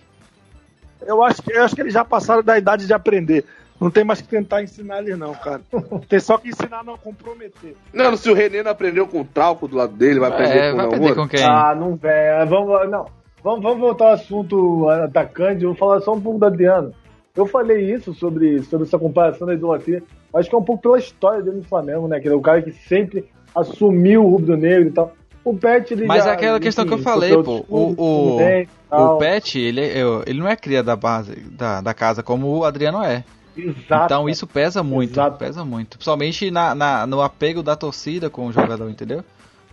[1.02, 3.46] Eu acho, que, eu acho que eles já passaram da idade de aprender.
[3.82, 5.62] Não tem mais que tentar ensinar eles, não, cara.
[6.08, 7.76] Tem só que ensinar a não comprometer.
[7.92, 10.70] Não, se o René não aprendeu com o Trauco do lado dele, vai aprender É,
[10.72, 11.36] com vai o aprender Léo com Moura.
[11.36, 11.44] quem?
[11.44, 12.48] Ah, não, velho.
[12.48, 13.06] Vamos, não.
[13.44, 15.64] Vamos, vamos voltar ao assunto atacante.
[15.64, 16.94] Eu vou falar só um pouco do Adriano.
[17.36, 20.04] Eu falei isso sobre, sobre essa comparação da idolatria.
[20.34, 22.20] Acho que é um pouco pela história dele no Flamengo, né?
[22.20, 23.26] Que ele é o cara que sempre
[23.56, 25.14] assumiu o rubro-negro e tal.
[25.44, 27.66] O Pet, ele Mas já, é aquela questão que eu enfim, falei, pô.
[27.68, 29.18] O, o, o tal.
[29.18, 33.04] Pet, ele, é- ele não é cria da base da, da casa como o Adriano
[33.04, 33.24] é.
[33.70, 34.06] Exato.
[34.06, 35.38] Então isso pesa muito, Exato.
[35.38, 35.98] pesa muito.
[35.98, 39.24] Principalmente na, na- no apego da torcida com o jogador, entendeu?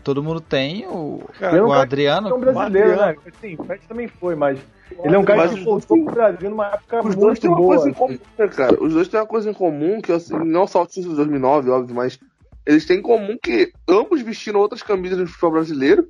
[0.05, 2.29] Todo mundo tem o, Cara, é o Adriano.
[2.29, 3.21] É um brasileiro, Adriano.
[3.25, 3.33] né?
[3.41, 4.59] Sim, o Pet também foi, mas
[5.05, 7.61] ele é um cara Mas que voltou pro Brasil numa época Os dois têm muito
[7.61, 7.77] uma boa.
[7.77, 8.83] coisa em comum, né, cara?
[8.83, 11.71] Os dois têm uma coisa em comum, que assim, não só o título de 2009,
[11.71, 12.19] óbvio, mas
[12.67, 16.07] eles têm em comum que ambos vestiram outras camisas no futebol brasileiro.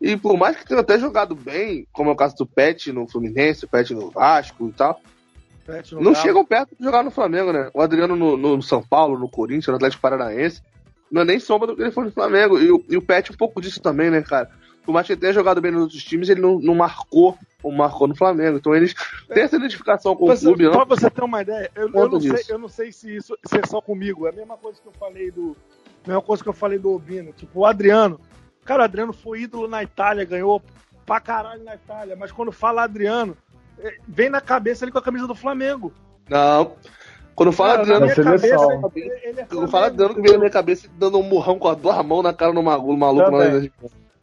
[0.00, 3.08] E por mais que tenham até jogado bem, como é o caso do Pet no
[3.08, 4.98] Fluminense, o Pet no Vasco e tal,
[5.66, 7.70] Pet não chegam perto de jogar no Flamengo, né?
[7.74, 10.62] O Adriano no, no São Paulo, no Corinthians, no Atlético Paranaense,
[11.10, 12.58] não é nem sombra do que ele foi no Flamengo.
[12.58, 14.50] E, o- e o Pet um pouco disso também, né, cara?
[14.84, 17.76] Por mais que ele tenha jogado bem nos outros times, ele não, não marcou como
[17.78, 18.58] marcou no Flamengo.
[18.58, 18.94] Então eles
[19.32, 20.86] têm essa identificação com o Você- clube, Pra não?
[20.86, 23.66] você ter uma ideia, eu, eu não sei, eu não sei se isso se é
[23.66, 24.26] só comigo.
[24.26, 25.56] É a mesma coisa que eu falei do.
[26.04, 27.32] A mesma coisa que eu falei do Obino.
[27.32, 28.18] Tipo, o Adriano.
[28.64, 30.60] Cara, o Adriano foi ídolo na Itália, ganhou
[31.06, 32.16] pra caralho na Itália.
[32.16, 33.51] Mas quando fala Adriano, é,
[34.06, 35.92] vem na cabeça ele com a camisa do Flamengo.
[36.28, 36.74] Não.
[37.34, 38.82] Quando fala Cara, minha seleção.
[38.82, 41.68] cabeça, ele, ele é quando fala que veio na minha cabeça dando um murrão com
[41.68, 43.72] as duas mãos na cara do maluco, maluco Também.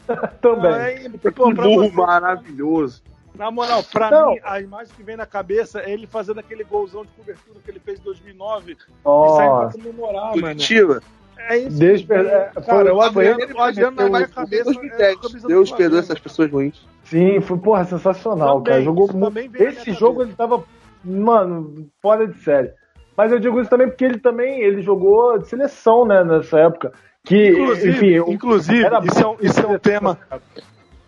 [0.42, 0.72] Também.
[0.74, 3.04] Aí, pô, burro você- maravilhoso.
[3.36, 4.32] Na moral, pra Não.
[4.32, 7.72] mim, a imagem que vem na cabeça é ele fazendo aquele golzão de cobertura que
[7.72, 10.42] ele fez em 2009 e Ó, saindo pra comemorar, mano.
[10.42, 11.02] Curitiba.
[11.48, 11.78] É isso.
[11.80, 14.58] Deus per- é, Cara, o Adriano, Ele o Adriano na minha foi cabeça.
[14.58, 15.16] é a 2010.
[15.20, 16.86] camisa do Deus perdoa essas pessoas ruins.
[17.04, 18.84] Sim, foi, porra, sensacional, Também, cara.
[18.84, 19.56] Jogou muito.
[19.64, 20.30] Esse jogo cabeça.
[20.30, 20.64] ele tava,
[21.04, 22.72] mano, fora de série.
[23.18, 26.94] Mas eu digo isso também porque ele também ele jogou de seleção, né, nessa época.
[27.24, 30.18] Que, Inclusive, enfim, eu- inclusive era isso, é um, isso é um tema.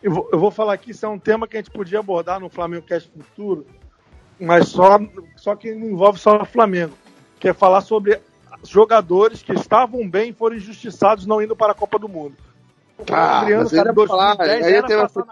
[0.03, 2.39] Eu vou, eu vou falar aqui, isso é um tema que a gente podia abordar
[2.39, 3.65] no Flamengo Cast Futuro,
[4.39, 4.99] mas só,
[5.37, 6.93] só que não envolve só o Flamengo.
[7.39, 8.19] Que é falar sobre
[8.63, 12.35] jogadores que estavam bem e foram injustiçados não indo para a Copa do Mundo.
[12.97, 15.25] O Ah, mas ele ia falar, aí ia ter uma passar.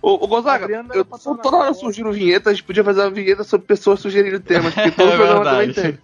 [0.00, 1.04] Ô, ô Gonzaga, Adriano era eu,
[1.36, 4.90] toda hora surgiram vinhetas, a gente podia fazer uma vinheta sobre pessoas sugerindo temas, porque
[4.92, 5.98] todo É programa também tem.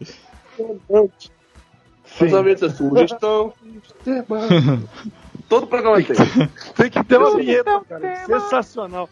[0.56, 1.10] Sim.
[2.04, 3.52] Faz uma vinheta, sugestão,
[4.04, 4.40] tema.
[5.48, 6.16] Todo programa tem.
[6.74, 8.24] Tem que ter uma vinheta, cara.
[8.24, 9.08] Sensacional.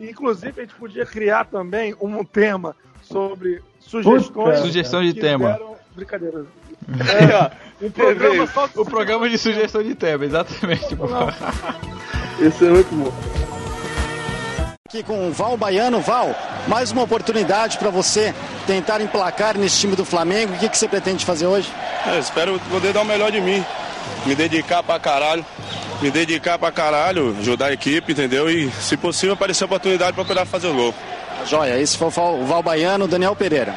[0.00, 4.60] Inclusive, a gente podia criar também um tema sobre sugestões.
[4.60, 5.58] Sugestão de tema.
[5.94, 6.44] Brincadeira.
[6.88, 7.50] Aí, ó,
[7.86, 10.96] Um programa só de O programa de sugestão de tema, exatamente.
[10.96, 11.06] pô.
[12.40, 13.12] Esse é muito bom.
[14.88, 16.00] Aqui com o Val Baiano.
[16.00, 16.34] Val,
[16.66, 18.34] mais uma oportunidade para você
[18.66, 20.54] tentar emplacar nesse time do Flamengo.
[20.54, 21.70] O que, que você pretende fazer hoje?
[22.06, 23.64] É, espero poder dar o melhor de mim.
[24.26, 25.44] Me dedicar pra caralho.
[26.02, 28.50] Me dedicar pra caralho, ajudar a equipe, entendeu?
[28.50, 30.94] E, se possível, aparecer a oportunidade pra poder fazer o gol.
[31.46, 33.74] Joia, esse foi o Val Baiano, Daniel Pereira.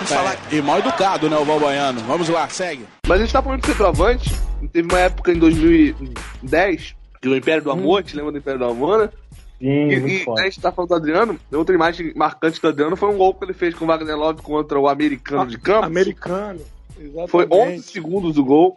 [0.00, 2.00] É, e mal educado, né, o Valbaiano.
[2.00, 2.86] Vamos lá, segue.
[3.06, 4.34] Mas a gente tá falando de centroavante.
[4.72, 8.66] Teve uma época em 2010, que o Império do Amor, te lembra do Império do
[8.66, 9.10] Amor, né?
[9.58, 11.38] Sim, E, e a gente tá falando do Adriano.
[11.52, 14.40] Outra imagem marcante do Adriano foi um gol que ele fez com o Wagner Love
[14.42, 15.84] contra o americano de campo.
[15.84, 16.60] Americano.
[16.98, 17.30] Exatamente.
[17.30, 18.76] Foi 11 segundos o gol.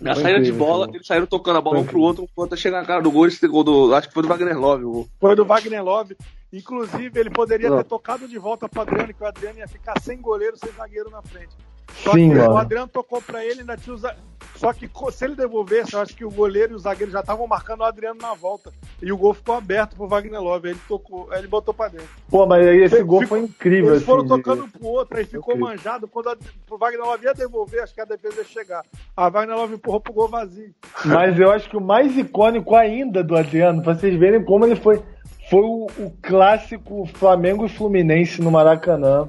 [0.00, 2.24] Na Foi saída de incrível bola, eles saíram tocando a bola Foi um pro outro,
[2.34, 3.26] pro outro, até chegar na cara do gol.
[3.26, 3.94] Esse gol do.
[3.94, 4.84] Acho que foi do Wagner Love.
[4.84, 5.08] O gol.
[5.18, 6.16] Foi do Wagner Love.
[6.52, 10.20] Inclusive, ele poderia ter tocado de volta pro Adriano, que o Adriano ia ficar sem
[10.20, 11.54] goleiro, sem zagueiro na frente.
[11.92, 12.52] Só Sim, que mano.
[12.54, 14.14] o Adriano tocou pra ele, ainda tinha o za-
[14.56, 17.46] Só que se ele devolvesse, eu acho que o goleiro e o zagueiro já estavam
[17.46, 18.72] marcando o Adriano na volta.
[19.02, 20.70] E o gol ficou aberto pro Wagner Love.
[20.70, 22.08] Ele tocou, ele botou pra dentro.
[22.30, 23.90] Pô, mas aí esse Ficou- gol foi incrível.
[23.92, 25.68] Eles foram assim, de- tocando um pro outro, aí ficou Incrível.
[25.76, 26.08] manjado.
[26.08, 26.36] Quando a,
[26.70, 28.82] o Wagner Love ia devolver, acho que a defesa ia chegar.
[29.14, 30.74] A Wagner Love empurrou pro gol vazio.
[31.04, 34.76] Mas eu acho que o mais icônico ainda do Adriano, pra vocês verem como ele
[34.76, 35.02] foi,
[35.48, 39.28] foi o, o clássico Flamengo e Fluminense no Maracanã.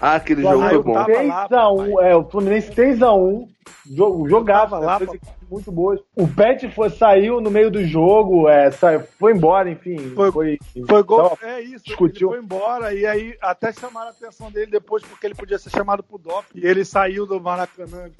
[0.00, 0.92] Ah, aquele Ah, jogo foi bom.
[0.94, 3.46] tava lá, 3x1, é, o Fluminense 3x1,
[3.86, 5.10] jo- jogava lá, fez
[5.50, 6.00] muito boas.
[6.14, 9.96] O Pet foi, saiu no meio do jogo, é, saiu, foi embora, enfim.
[10.14, 11.84] Foi- Foi, Foi gol, tava- é isso.
[11.84, 12.28] discutiu.
[12.32, 15.70] Ele foi embora e aí até chamaram a atenção dele depois porque ele podia ser
[15.70, 16.44] chamado pro DOP.
[16.54, 18.10] E ele saiu do Maracanã.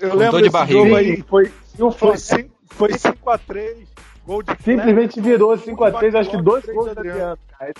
[0.00, 0.80] Eu Com lembro de desse barriga.
[0.80, 1.22] jogo aí.
[1.22, 3.86] Foi, E foi, Fluminense 5, foi 5x3.
[4.26, 7.38] Gol de simplesmente virou gol de 5x3, acho que dois gols do Adriano.
[7.58, 7.72] Cara,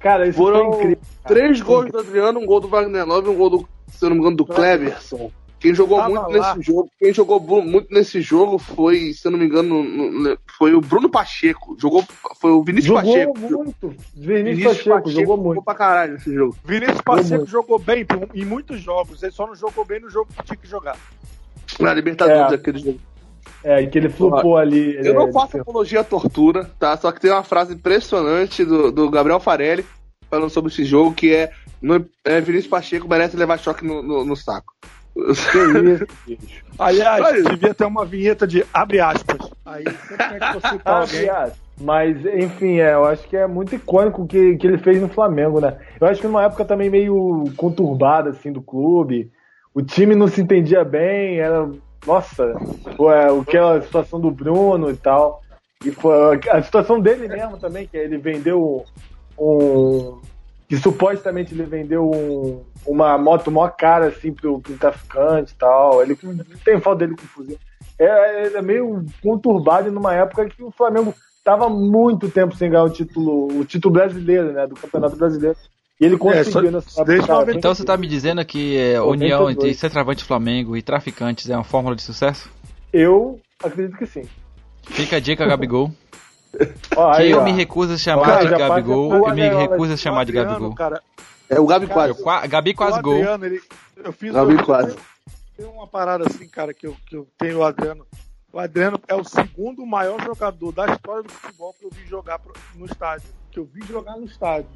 [0.00, 0.98] Cara, isso Foram foi incrível.
[1.28, 4.08] três gols do Adriano, um gol do Wagner Love e um gol do, se eu
[4.08, 5.30] não me engano, do Cleverson.
[5.60, 6.56] Quem jogou Tava muito lá.
[6.56, 10.38] nesse jogo, quem jogou muito nesse jogo foi, se eu não me engano, no- no-
[10.58, 11.76] foi o Bruno Pacheco.
[11.78, 12.02] Jogou,
[12.40, 13.38] foi o Vinícius Jogou Pacheco.
[13.38, 13.94] muito.
[14.12, 15.48] Vinícius Pacheco, jogou muito.
[15.50, 16.56] Jogou pra caralho nesse jogo.
[16.64, 17.46] Vinícius Pacheco muito.
[17.50, 19.22] jogou bem em muitos jogos.
[19.22, 20.96] Ele só não jogou bem no jogo que tinha que jogar.
[21.78, 22.54] Na Libertadores, É.
[22.56, 22.98] aquele jogo.
[23.64, 24.96] É, e que ele flopou ali.
[24.96, 26.96] Eu não é, faço apologia à tortura, tá?
[26.96, 29.84] Só que tem uma frase impressionante do, do Gabriel Farelli
[30.28, 34.24] falando sobre esse jogo que é, no, é Vinícius Pacheco merece levar choque no, no,
[34.24, 34.72] no saco.
[35.14, 35.58] Que
[35.92, 36.64] isso, bicho.
[36.78, 39.50] Aliás, devia ter uma vinheta de abre aspas.
[39.64, 41.20] Aí sempre tem que alguém.
[41.20, 45.00] Aliás, Mas, enfim, é, eu acho que é muito icônico o que, que ele fez
[45.00, 45.76] no Flamengo, né?
[46.00, 49.30] Eu acho que numa época também meio conturbada, assim, do clube.
[49.74, 51.68] O time não se entendia bem, era.
[52.06, 52.54] Nossa,
[52.96, 55.42] foi é, aquela situação do Bruno e tal.
[55.84, 55.92] E
[56.50, 58.84] a situação dele mesmo também, que ele vendeu
[59.38, 60.20] um.
[60.68, 66.02] Que supostamente ele vendeu um- uma moto mó cara, assim, pro, pro traficante e tal.
[66.02, 66.16] Ele
[66.64, 67.58] tem falta dele com fuzil.
[67.98, 72.90] É, é meio conturbado numa época que o Flamengo tava muito tempo sem ganhar o
[72.90, 74.66] título, o título brasileiro, né?
[74.66, 75.58] Do Campeonato Brasileiro.
[76.02, 77.32] E ele conseguiu só- nessa desde época.
[77.40, 77.58] 90.
[77.58, 79.50] Então você tá me dizendo que é, união 92.
[79.68, 82.50] entre centroavante Flamengo e traficantes é uma fórmula de sucesso?
[82.92, 84.28] Eu acredito que sim.
[84.82, 85.92] Fica a dica, Gabigol.
[86.96, 87.44] Ó, Que aí, eu ó.
[87.44, 90.74] me recuso a chamar Cara, de Gabigol passa- e me recuso a chamar de Gabigol.
[90.74, 91.00] Cara,
[91.48, 92.18] É o Gabi Cara, quase.
[92.18, 93.14] Eu qua- Gabi quase o gol.
[93.14, 93.60] Adriano, ele,
[94.04, 94.96] eu fiz Gabi eu- quase.
[95.56, 98.04] Tem uma parada assim, cara, que eu, que eu tenho o Adriano.
[98.52, 102.38] O Adriano é o segundo maior jogador da história do futebol que eu vi jogar
[102.38, 103.28] pro- no estádio.
[103.50, 104.66] Que eu vi jogar no estádio.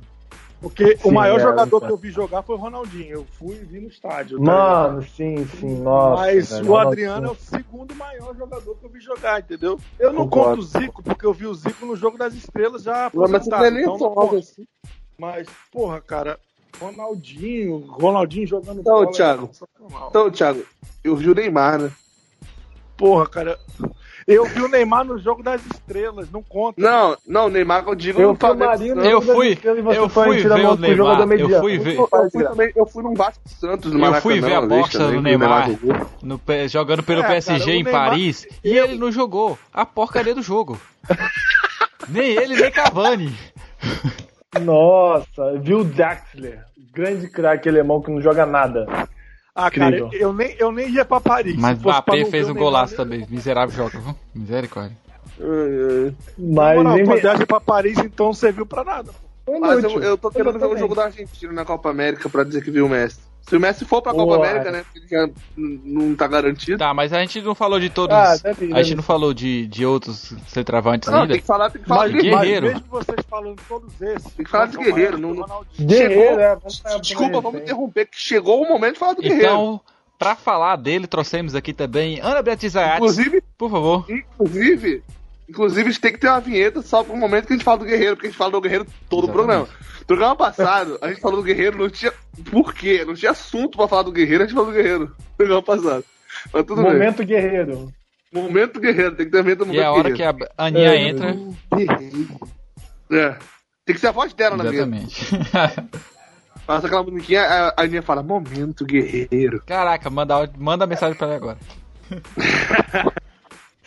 [0.60, 1.86] Porque o Sim, maior é, jogador é.
[1.86, 3.10] que eu vi jogar foi o Ronaldinho.
[3.10, 4.38] Eu fui e vi no estádio.
[4.38, 4.44] tá?
[4.44, 6.22] Mano, sim, sim, nossa.
[6.22, 6.90] Mas velho, o Ronaldinho.
[7.12, 9.78] Adriano é o segundo maior jogador que eu vi jogar, entendeu?
[9.98, 10.50] Eu não Concordo.
[10.56, 13.36] conto o Zico, porque eu vi o Zico no jogo das estrelas já Mas você
[13.36, 14.36] aposentado, é nem então conto.
[14.36, 14.66] assim.
[15.18, 16.38] Mas, porra, cara,
[16.80, 19.46] Ronaldinho, Ronaldinho jogando Então, bola é Thiago.
[19.52, 20.08] sensacional.
[20.08, 20.64] Então, Thiago,
[21.04, 21.92] eu vi o Neymar, né?
[22.96, 23.58] Porra, cara.
[24.26, 26.80] Eu vi o Neymar no jogo das estrelas, não conta.
[26.82, 28.96] Não, não, o Neymar que eu digo Eu no Flamengo.
[28.96, 29.04] não.
[29.04, 33.02] Eu fui- eu fui ver o Neymar, eu fui ver- Eu fui, também, eu fui
[33.04, 34.20] num Vasco Santos, no Eu Maracanã.
[34.22, 35.70] fui ver a boxa também, do Neymar
[36.22, 40.34] no jogando pelo É, PSG cara, em Neymar- Paris e ele não jogou a porcaria
[40.34, 40.76] do jogo.
[42.08, 43.32] nem ele, nem Cavani.
[44.60, 48.86] Nossa, viu o Daxler, grande craque alemão que não joga nada.
[49.58, 50.10] Ah, cara, Incrível.
[50.12, 51.56] eu nem, eu nem ia pra Paris.
[51.56, 53.04] Mas Mbappé não fez um golaço mesmo.
[53.04, 53.26] também.
[53.30, 54.14] Miserável joga, viu?
[54.34, 54.94] Misericórdia.
[56.38, 59.12] Mas moral, nem viagem pra Paris, então, não serviu pra nada.
[59.48, 62.62] Mas eu, eu tô querendo ver o jogo da Argentina na Copa América pra dizer
[62.62, 63.18] que viu o Messi.
[63.48, 64.34] Se o Messi for pra Copa.
[64.36, 64.84] América, né?
[64.94, 66.78] Ele já não tá garantido.
[66.78, 68.14] Tá, mas a gente não falou de todos.
[68.16, 71.32] Ah, deve ir, a gente deve não falou de, de outros centroavantes Não, ainda.
[71.34, 72.66] tem que falar, tem que falar Mas, de Guerreiro.
[72.66, 74.32] Mas mesmo vocês falando todos esses.
[74.32, 75.64] Tem que falar de Guerreiro, não- não-.
[75.78, 79.44] Guerreiro, Chegou- é, vamos Desculpa, vamos interromper, que chegou o momento de falar do Guerreiro.
[79.44, 79.80] Então,
[80.18, 82.74] pra falar dele, trouxemos aqui também Ana Beatriz.
[82.74, 84.04] Inclusive, Por favor.
[84.10, 85.04] inclusive,
[85.48, 87.78] inclusive, a gente tem que ter uma vinheta só pro momento que a gente fala
[87.78, 89.32] do Guerreiro, porque a gente fala do Guerreiro todo o Exatamente.
[89.46, 89.68] programa.
[90.06, 92.12] Programa passado, a gente falou do Guerreiro, não tinha.
[92.50, 93.04] Por quê?
[93.04, 95.16] Não tinha assunto pra falar do Guerreiro, a gente falou do Guerreiro.
[95.36, 96.04] Programa passado.
[96.52, 97.76] Mas tudo Momento guerreiro.
[97.76, 97.94] bem.
[98.42, 100.48] Momento Guerreiro, tem que ter vinheta do E é a momento hora que Guerreiro.
[100.56, 101.36] a Aninha É, entra.
[103.10, 103.36] É.
[103.84, 104.88] Tem que ser a voz dela na vinheta.
[104.96, 105.90] Exatamente.
[106.66, 109.62] Passa aquela musiquinha, a a Aninha fala, momento guerreiro.
[109.64, 111.58] Caraca, manda, manda mensagem pra ele agora.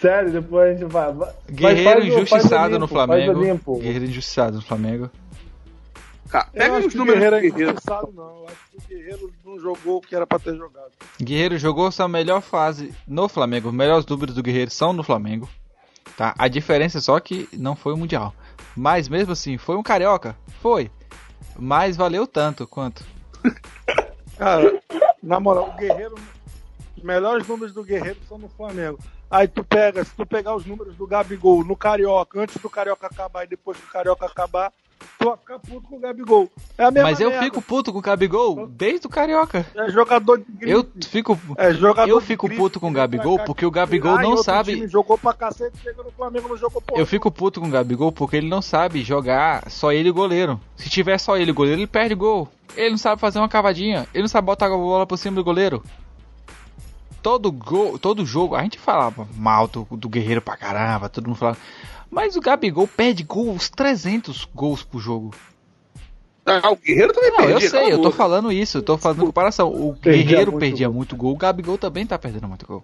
[0.01, 1.11] Sério, depois a gente vai.
[1.13, 3.43] vai- Guerreiro faz injustiçado faz o no limpo, faz o Flamengo.
[3.43, 3.79] limpo.
[3.79, 5.09] Guerreiro injustiçado no Flamengo.
[6.29, 7.71] Cara, Eu pega acho os que o números Guerreiro é Guerreiro.
[7.71, 8.23] injustiçado, não.
[8.39, 10.91] Eu acho que o Guerreiro não jogou o que era pra ter jogado.
[11.21, 13.69] Guerreiro jogou sua melhor fase no Flamengo.
[13.69, 15.49] Os melhores números do Guerreiro são no Flamengo.
[16.15, 16.33] Tá?
[16.37, 18.33] A diferença é só que não foi o Mundial.
[18.77, 20.35] Mas mesmo assim, foi um carioca?
[20.61, 20.91] Foi.
[21.57, 23.03] Mas valeu tanto quanto.
[24.37, 24.79] Cara,
[25.21, 26.15] na moral, o Guerreiro.
[26.97, 28.99] Os melhores números do Guerreiro são no Flamengo.
[29.30, 33.07] Aí tu pega, se tu pegar os números do Gabigol no Carioca, antes do Carioca
[33.07, 34.71] acabar e depois do Carioca acabar,
[35.19, 36.49] tu vai ficar puto com o Gabigol.
[36.77, 37.45] É Mas eu merda.
[37.45, 39.65] fico puto com o Gabigol desde o carioca.
[39.75, 40.71] É jogador de grife.
[40.73, 41.39] Eu fico.
[41.57, 45.17] É jogador Eu fico grife, puto com o Gabigol porque o Gabigol não sabe- jogou
[45.17, 46.99] pra cacete, chega no Flamengo, não jogou porra.
[46.99, 50.59] Eu fico puto com o Gabigol porque ele não sabe jogar só ele e goleiro.
[50.75, 52.47] Se tiver só ele e goleiro, ele perde gol.
[52.75, 54.07] Ele não sabe fazer uma cavadinha.
[54.13, 55.84] Ele não sabe botar a bola por cima do goleiro.
[57.22, 61.38] Todo gol, todo jogo, a gente falava mal do, do Guerreiro pra caramba, todo mundo
[61.38, 61.57] falava.
[62.09, 65.34] Mas o Gabigol perde gol, uns 300 gols por jogo.
[66.45, 69.26] Ah, o Guerreiro também Não, eu sei, a eu tô falando isso, eu tô fazendo
[69.26, 69.70] comparação.
[69.70, 70.95] O Perdia Guerreiro muito perdia gol.
[70.95, 72.84] muito gol, o Gabigol também tá perdendo muito gol.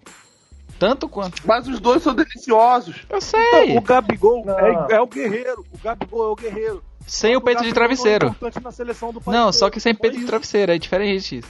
[0.77, 1.41] Tanto quanto.
[1.45, 3.05] Mas os dois são deliciosos.
[3.09, 3.77] Eu sei.
[3.77, 4.43] O Gabigol
[4.89, 5.65] é, é o Guerreiro.
[5.71, 6.83] O Gabigol é o Guerreiro.
[7.07, 8.35] Sem o peito de Gabigol travesseiro.
[8.41, 11.49] não é Não, só que sem peito de travesseiro, é diferente isso.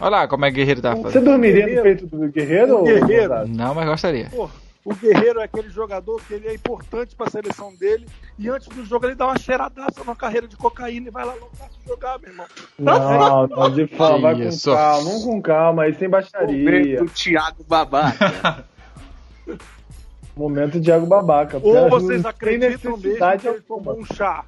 [0.00, 1.24] Olha lá como é que o Guerreiro tá Você fazendo.
[1.24, 2.74] dormiria no peito do guerreiro?
[2.74, 3.34] O ou- Guerreiro.
[3.34, 4.28] ou- Não, mas gostaria.
[4.30, 4.50] Pô,
[4.84, 8.06] o Guerreiro é aquele jogador que ele é importante pra seleção dele
[8.38, 11.34] e antes do jogo ele dá uma cheiradaça na carreira de cocaína e vai lá
[11.34, 12.46] loucaço jogar, meu irmão.
[12.78, 14.72] Não, não, de forma, vai com Isso.
[14.72, 17.02] calma, vamos com calma, aí sem baixaria.
[17.02, 18.64] O Thiago Babaca.
[20.36, 21.60] Momento Thiago Babaca.
[21.62, 24.44] Ou vocês acreditam mesmo necessidade que ele tomou um chá?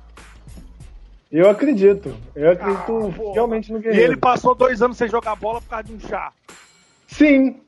[1.36, 2.16] Eu acredito.
[2.32, 4.12] Eu acredito Ah, realmente no E Guerreiro.
[4.12, 6.32] ele passou dois anos sem jogar bola por causa de um chá.
[7.08, 7.60] Sim,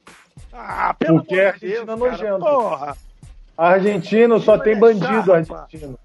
[0.52, 2.10] Ah, pelo Porque a amor de Deus, Argentina é cara.
[2.28, 2.38] nojenta.
[2.38, 2.96] Porra.
[3.58, 5.98] argentino só Mano, tem é bandido chato, argentino.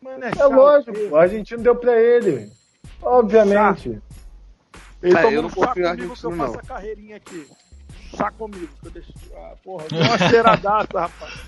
[0.00, 2.50] Mano, é, É lógico, o argentino deu pra ele.
[3.02, 4.00] Obviamente.
[5.02, 7.46] Ele É, tomou eu não um chá comigo que eu faço a carreirinha aqui.
[8.16, 8.68] Chá comigo.
[8.80, 9.12] Que eu deixo...
[9.36, 11.40] Ah, porra, deu uma cheiradaça, rapaz.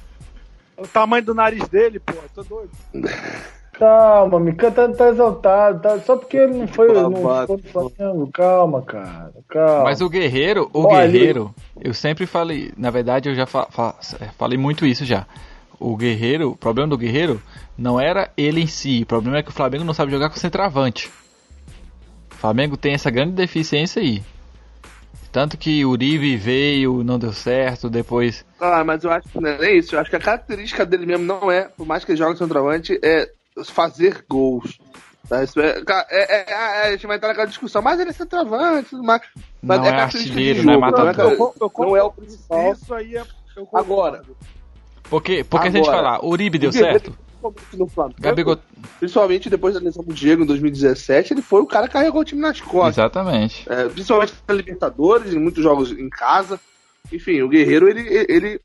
[0.76, 2.70] O tamanho do nariz dele, porra, tô doido.
[3.78, 5.80] Calma, Mica tá, tá exaltado.
[5.80, 8.30] Tá, só porque ele não foi, não no Flamengo.
[8.32, 9.32] Calma, cara.
[9.48, 9.84] Calma.
[9.84, 13.94] Mas o Guerreiro, o Olha, Guerreiro, eu sempre falei, na verdade eu já fa- fa-
[14.36, 15.26] falei muito isso já.
[15.78, 17.40] O Guerreiro, o problema do Guerreiro
[17.76, 20.36] não era ele em si, o problema é que o Flamengo não sabe jogar com
[20.36, 21.08] centroavante.
[22.32, 24.22] O Flamengo tem essa grande deficiência aí.
[25.30, 28.44] Tanto que o Uribe veio, não deu certo, depois.
[28.58, 29.94] Ah, mas eu acho que não é nem isso.
[29.94, 32.98] Eu acho que a característica dele mesmo não é, por mais que ele jogue centroavante,
[33.04, 33.28] é
[33.64, 34.78] fazer gols.
[35.28, 35.44] Tá?
[35.44, 38.90] Isso é, é- é- é- a gente vai entrar naquela discussão, mas ele é centroavante,
[38.90, 39.20] tudo mais.
[39.62, 41.08] Mas Não é característica de artilheiro, não é matador.
[41.10, 42.72] é ca- Eu, eu, não é o principal.
[42.72, 43.24] Isso aí é.
[43.74, 44.22] Agora,
[45.10, 48.58] Porque, porque se a gente Agora, falar, o Uribe deu certo, principalmente no Flamengo, Gabigol.
[48.98, 52.24] Principalmente depois da lesão do Diego em 2017, ele foi o cara que carregou o
[52.24, 52.94] time nas costas.
[52.98, 53.66] Exatamente.
[53.68, 56.60] É, principalmente na Libertadores, em muitos jogos em casa.
[57.12, 58.60] Enfim, o Guerreiro, ele, ele.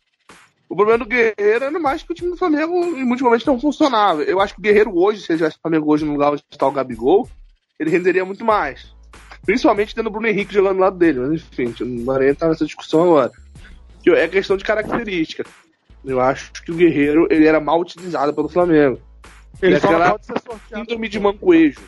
[0.69, 3.59] O problema do Guerreiro era mais que o time do Flamengo em muitos momentos não
[3.59, 4.23] funcionava.
[4.23, 6.43] Eu acho que o Guerreiro hoje, se ele tivesse o Flamengo hoje no lugar onde
[6.51, 7.29] está o Gabigol,
[7.79, 8.93] ele renderia muito mais.
[9.45, 11.19] Principalmente tendo o Bruno Henrique jogando do lado dele.
[11.19, 13.31] Mas enfim, não vai entrar nessa discussão agora.
[14.07, 15.45] É questão de característica.
[16.03, 18.99] Eu acho que o Guerreiro ele era mal utilizado pelo Flamengo.
[19.61, 20.41] Ele É só aquela pode ser
[20.75, 21.81] síndrome de mancoejo?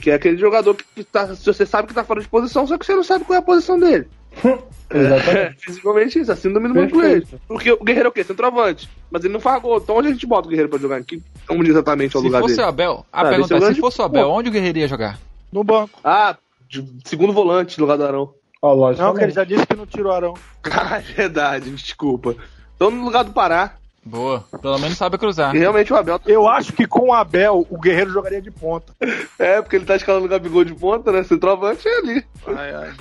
[0.00, 2.84] Que é aquele jogador que tá, você sabe que tá fora de posição, só que
[2.84, 4.08] você não sabe qual é a posição dele.
[4.94, 5.38] Exatamente.
[5.38, 7.26] É, fisicamente isso, a síndrome do mancoejo.
[7.48, 8.22] Porque o Guerreiro é o quê?
[8.22, 8.88] Centroavante.
[9.10, 9.78] Mas ele não faz gol.
[9.78, 11.22] Então onde a gente bota o Guerreiro pra jogar aqui?
[11.48, 12.68] Onde exatamente é o Se lugar fosse o dele?
[12.68, 14.78] Abel, a Ah, pergunta é é, o se grande fosse o Abel, onde o Guerreiro
[14.78, 15.18] ia jogar?
[15.50, 15.98] No banco.
[16.04, 16.36] Ah,
[16.68, 18.34] de segundo volante no lugar do Arão.
[18.60, 19.02] Ó, lógico.
[19.02, 20.34] Não, que ele já disse que não tira o Arão.
[20.70, 22.36] Ah, é verdade, desculpa.
[22.76, 23.74] Então no lugar do Pará.
[24.04, 24.44] Boa.
[24.60, 25.54] Pelo menos sabe cruzar.
[25.54, 26.20] E realmente o Abel.
[26.26, 28.92] Eu acho que com o Abel, o Guerreiro jogaria de ponta.
[29.38, 31.22] É, porque ele tá escalando o Gabigol de ponta, né?
[31.24, 32.24] Centroavante é ali.
[32.46, 32.92] Ai, ai.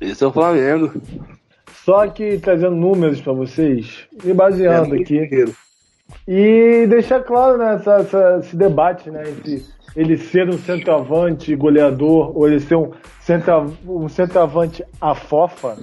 [0.00, 0.92] Esse é o Flamengo.
[1.84, 5.18] Só que trazendo números pra vocês e baseando É, aqui.
[5.18, 5.54] Guerreiro.
[6.26, 9.62] E deixar claro né, essa- essa- esse debate né, entre
[9.96, 12.90] ele ser um centroavante goleador ou ele ser um,
[13.20, 15.76] centra, um centroavante afofa,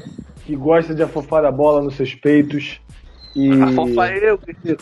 [0.45, 2.79] que gosta de afofar a bola nos seus peitos.
[3.35, 3.51] E...
[3.61, 4.81] A fofa é eu, Guerreiro.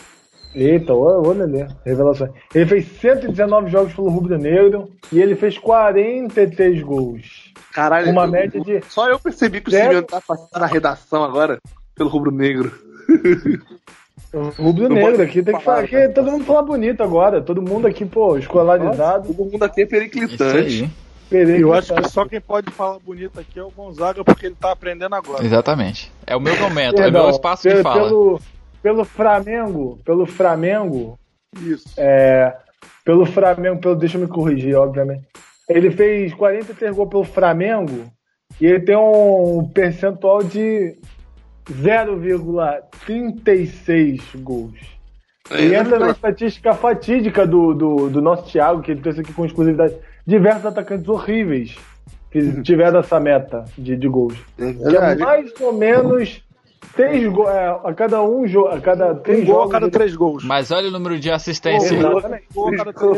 [0.54, 2.30] Eita, ô Lelê, revelações.
[2.54, 7.43] Ele fez 119 jogos pelo Rubro Negro e ele fez 43 gols.
[7.74, 9.72] Caralho, Uma eu- média de- Só eu percebi que o.
[9.72, 11.58] Simeone tá passando a redação agora
[11.94, 12.72] pelo rubro negro.
[14.32, 15.84] O Rubro Negro aqui tem que falar.
[15.84, 16.08] Aqui, né?
[16.08, 17.40] todo mundo fala bonito agora.
[17.40, 19.32] Todo mundo aqui, pô, escolarizado.
[19.32, 20.90] Todo mundo aqui é periclitante.
[21.30, 24.56] Pereira, Eu acho que só quem pode falar bonito aqui é o Gonzaga, porque ele
[24.60, 25.44] tá aprendendo agora.
[25.44, 26.10] Exatamente.
[26.26, 28.02] É o meu momento, é o meu espaço de pelo, fala.
[28.08, 28.40] Pelo,
[28.82, 31.16] pelo Flamengo, pelo Flamengo,
[31.56, 31.88] Isso.
[31.96, 32.56] é,
[33.04, 35.22] pelo Flamengo, pelo, deixa eu me corrigir, obviamente.
[35.68, 38.04] Ele fez 43 gols pelo Flamengo
[38.60, 40.96] e ele tem um percentual de
[41.70, 44.74] 0,36 gols.
[45.52, 49.44] E entra na estatística fatídica do, do, do nosso Thiago, que ele trouxe aqui com
[49.44, 49.94] exclusividade.
[50.26, 51.76] Diversos atacantes horríveis
[52.30, 54.34] que tiveram essa meta de, de gols.
[54.58, 56.42] É Que é mais ou menos
[56.96, 59.72] três gols é, a cada um jogo, a cada três Um gol a jogos.
[59.72, 60.44] cada ele- três gols.
[60.44, 61.98] Mas olha o número de assistência.
[61.98, 62.40] A cada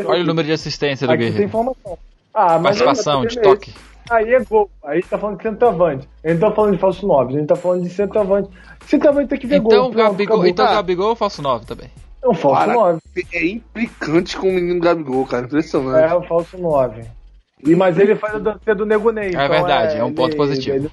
[0.09, 1.49] Olha o número de assistência do Aqui tem Guerreiro.
[1.49, 1.97] informação.
[2.39, 3.73] Ah, mas Participação, aí, de toque.
[4.11, 4.69] Aí é gol.
[4.85, 6.07] Aí tá falando de centroavante.
[6.23, 7.33] A gente tá falando de falso 9.
[7.33, 8.49] A gente tá falando de centroavante.
[8.85, 9.91] Centroavante tem que ver Então, gol.
[9.91, 10.73] Gabigol, então Tá.
[10.75, 11.89] Gabigol ou falso 9 também?
[12.23, 12.73] É um falso Para.
[12.73, 12.99] 9.
[13.33, 15.45] É implicante com o menino Gabigol, cara.
[15.45, 16.11] Impressionante.
[16.11, 17.05] É um falso 9.
[17.65, 19.29] E, mas ele faz a dança do Nego Ney.
[19.29, 20.75] então verdade, é um ponto positivo.
[20.75, 20.91] ele-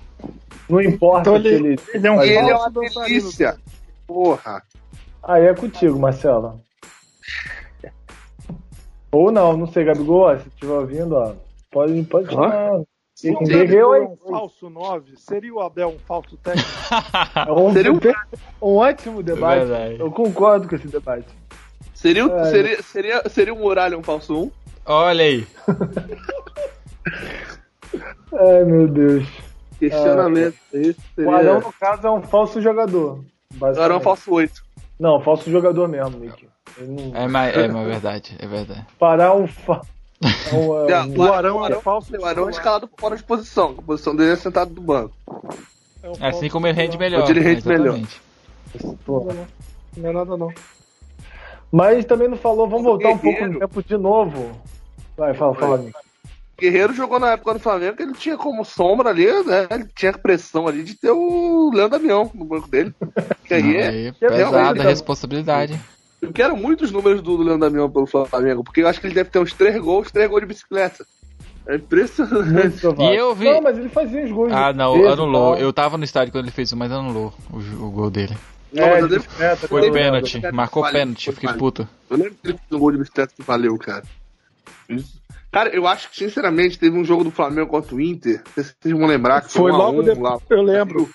[0.66, 1.80] não importa Então se ele, ele.
[1.92, 3.56] ele é um ele é falso uma delícia.
[4.06, 4.62] Porra.
[5.22, 6.58] Aí é contigo, Marcelo.
[9.14, 11.32] Ou não, não sei, Gabigol, ó, se estiver ouvindo, ó,
[11.70, 12.80] pode, pode chamar.
[13.14, 16.68] Se o Gabigol é um falso 9, seria o Abel um falso técnico?
[17.46, 18.00] É um, Seria um-
[18.60, 19.66] um ótimo debate.
[19.66, 20.00] verdade.
[20.00, 21.28] Eu concordo com esse debate.
[21.94, 22.44] Seria, o- É.
[22.50, 24.50] seria, seria, seria o Muralha um falso 1?
[24.86, 25.46] Olha aí.
[28.32, 29.26] Ai, meu Deus.
[29.78, 30.56] Questionamento.
[30.72, 31.66] Isso O Arão, seria...
[31.68, 33.24] no caso, é um falso jogador.
[33.60, 34.62] O Arão é um falso 8.
[34.98, 36.48] Não, falso jogador mesmo, Nick.
[36.78, 37.16] Não...
[37.16, 38.86] É, mas é mas é verdade, é verdade.
[38.98, 39.46] Parar um.
[39.46, 39.80] Fa...
[40.22, 42.16] é um, é Não, O Arão é falso.
[42.16, 43.74] O Arão é escalado fora de posição.
[43.78, 45.14] A posição dele é sentado do banco.
[46.02, 47.28] é um É assim como ele rende melhor.
[47.28, 48.00] Ele rende melhor.
[49.04, 49.28] pô.
[49.96, 50.52] Não é nada não.
[51.70, 54.52] Mas também não falou, vamos O voltar um pouco no tempo de novo.
[55.16, 55.98] Vai, fala, fala, amigo.
[56.58, 59.66] Guerreiro jogou na época do Flamengo que ele tinha como sombra ali, né?
[59.70, 62.94] Ele tinha pressão ali de ter o Leandro Damião no banco dele.
[63.44, 63.88] Que aí é.
[63.88, 65.78] Aí, é pesada a responsabilidade.
[66.26, 69.30] Eu quero muitos números do Leandro Damião pelo Flamengo, porque eu acho que ele deve
[69.30, 71.06] ter uns três gols, três gols de bicicleta.
[71.66, 72.84] É impressionante.
[73.00, 74.52] E eu vi- Não, mas ele fazia os gols.
[74.52, 75.54] Ah, não, anulou.
[75.54, 75.62] tal.
[75.62, 77.56] Eu tava no estádio quando ele fez, mas anulou o,
[77.86, 78.36] o gol dele.
[78.72, 81.58] Não, mas É, eu de bicicleta, Foi eu pênalti, marcou pênalti, eu foi fiquei valeu.
[81.60, 81.88] puto.
[82.10, 84.02] Eu lembro que ele fez um gol de bicicleta que valeu, cara.
[84.88, 85.22] Isso.
[85.52, 88.42] Cara, eu acho que, sinceramente, teve um jogo do Flamengo contra o Inter.
[88.44, 90.20] Não sei se vocês vão lembrar que Foi foi, a logo um depois.
[90.32, 90.38] lá.
[90.50, 91.08] Eu lembro.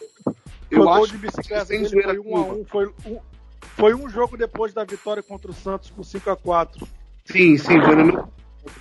[0.71, 3.17] Eu gol acho de que bicicleta sem dele, zoeira foi um a um, foi um,
[3.79, 6.83] foi um jogo depois da vitória contra o Santos por 5x4.
[7.25, 8.29] Sim, sim, foi no.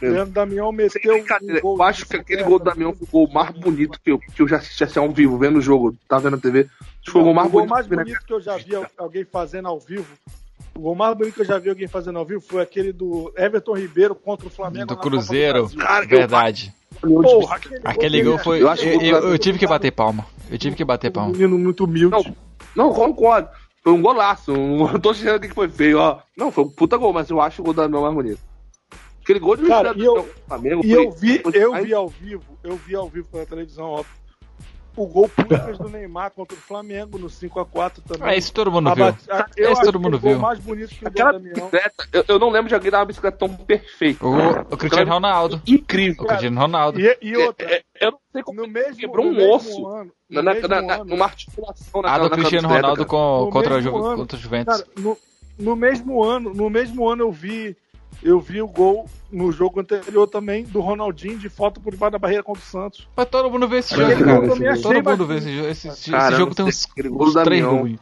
[0.02, 3.10] Leandro Damião meteu brincadeira, um gol eu acho que aquele gol do Damião foi o
[3.10, 5.96] gol mais bonito que eu, que eu já assisti assim, ao vivo, vendo o jogo,
[6.08, 6.60] tava vendo na TV.
[6.80, 7.70] Acho que foi o gol mais o gol bonito.
[7.74, 10.06] mais bonito que eu já vi al- alguém fazendo ao vivo.
[10.74, 13.32] O gol mais bonito que eu já vi alguém fazendo ao vivo foi aquele do
[13.36, 14.86] Everton Ribeiro contra o Flamengo.
[14.86, 15.78] Do na Copa Cruzeiro, Brasil.
[15.78, 16.74] Cara, verdade.
[17.00, 18.58] Porra, aquele, Aquele gol foi.
[18.58, 20.26] Eu Eu, acho que eu, tive que bater palma.
[20.50, 21.32] Eu tive que bater um palma.
[21.32, 22.10] menino muito humilde.
[22.74, 23.48] Não, não, concordo.
[23.82, 24.52] Foi um golaço.
[24.56, 26.18] Não tô dizendo que foi feio, ó.
[26.36, 28.40] Não, foi um puta gol, mas eu acho o gol do Damião mais bonito.
[29.22, 32.08] Aquele gol de Cara, e eu- do Flamengo E foi- eu vi, eu vi ao
[32.08, 34.04] vivo, eu vi ao vivo pela televisão, ó.
[34.98, 38.28] O gol públicas do Neymar contra o Flamengo no 5x4 também.
[38.28, 39.06] Ah, isso todo mundo viu.
[39.56, 40.38] eu Esse todo mundo viu.
[40.38, 41.54] mais bonito que o Aquela do Damião.
[41.54, 44.26] bicicleta, eu, eu não lembro de alguém dar uma bicicleta tão perfeita.
[44.26, 45.62] O, o Cristiano Ronaldo.
[45.66, 46.24] Incrível.
[46.24, 47.00] O Cristiano Ronaldo.
[47.00, 49.54] E, e outra, É, é, eu não sei como no mesmo, quebrou no um mesmo
[49.54, 53.48] osso ano, na, na, na- na- ano, numa articulação A naquela- do Cristiano Ronaldo com,
[53.52, 54.16] contra, ano.
[54.16, 54.80] contra o Juventus.
[54.82, 55.16] Cara, no,
[55.58, 57.76] no mesmo ano, no mesmo ano eu vi,
[58.22, 62.18] eu vi o gol no jogo anterior também do Ronaldinho de foto por debaixo da
[62.18, 63.08] barreira contra o Santos.
[63.16, 64.40] Mas todo mundo vê esse jogo, cara.
[64.80, 65.68] Todo mundo vê esse jogo.
[65.68, 67.98] Esse, esse Cara, jogo não tem uns, gol uns três gols.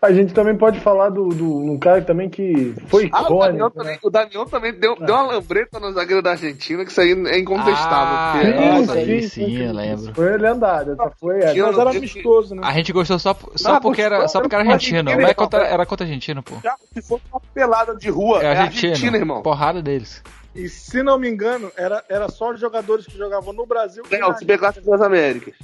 [0.00, 3.68] A gente também pode falar do, do um cara também que foi Ah, o Damião
[3.68, 3.78] icônico.
[3.78, 3.82] né?
[3.84, 7.12] também, o Damião também deu, deu uma lambreta no zagueiro da Argentina, que isso aí
[7.12, 8.16] é incontestável.
[8.16, 8.70] Ah, porque- é.
[8.70, 10.14] Nossa, Essa aí sim, eu lembro.
[10.14, 11.52] Foi lendário, essa foi essa.
[11.54, 12.60] Tinha- Mas era amistoso, né?
[12.64, 14.98] A gente gostou só, só, Não, porque, era, só porque era argentino.
[15.10, 16.54] argentino, Mas é contra, era contra argentino, pô.
[16.92, 18.92] Se for uma pelada de rua, É é, argentino.
[18.92, 19.42] Argentina, irmão.
[19.42, 20.22] Porrada deles.
[20.54, 24.02] E se não me engano, era, era só os jogadores que jogavam no Brasil.
[24.10, 25.54] e Não, se pegasse das Américas.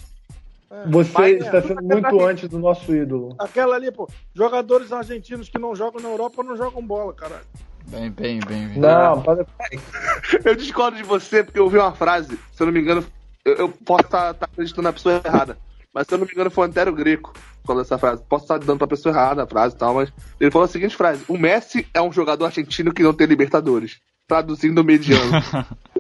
[0.73, 3.35] É, Você mas, está é, sendo muito antes do nosso ídolo.
[3.39, 7.45] Aquela ali, pô, jogadores argentinos que não jogam na Europa não jogam bola, caralho.
[7.89, 8.69] Bem, bem, bem.
[8.69, 8.79] bem.
[8.79, 9.45] Não, para...
[10.43, 13.05] Eu discordo de você porque eu ouvi uma frase, se eu não me engano,
[13.45, 15.59] eu, eu posso estar acreditando na pessoa errada,
[15.93, 18.23] mas se eu não me engano foi o Antero Greco que falou essa frase.
[18.29, 20.97] Posso estar dando pra pessoa errada a frase e tal, mas ele falou a seguinte
[20.97, 24.01] frase: O Messi é um jogador argentino que não tem Libertadores.
[24.27, 25.33] Traduzindo mediano.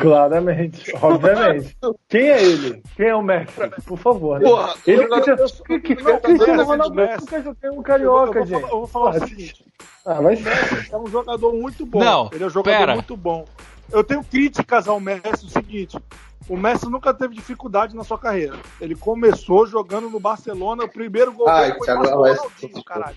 [0.00, 1.76] claramente, obviamente.
[2.08, 2.82] Quem é ele?
[2.96, 3.52] Quem é o Messi?
[3.86, 4.40] Por favor.
[4.40, 4.48] né?
[4.48, 7.20] Porra, ele o que, que, o Cristiano Ronaldo Messi.
[7.20, 8.60] nunca um Eu vou, carioca, eu vou gente.
[8.60, 9.64] falar, eu vou falar o Porra, seguinte:
[10.04, 12.00] Ah, vai o Messi é um jogador muito bom.
[12.00, 12.94] Não, ele é um jogador pera.
[12.94, 13.44] muito bom.
[13.90, 15.98] Eu tenho críticas ao Messi o seguinte:
[16.48, 18.56] o Messi nunca teve dificuldade na sua carreira.
[18.80, 23.16] Ele começou jogando no Barcelona, o primeiro gol Ai, dele foi passe do Ronaldinho, caralho.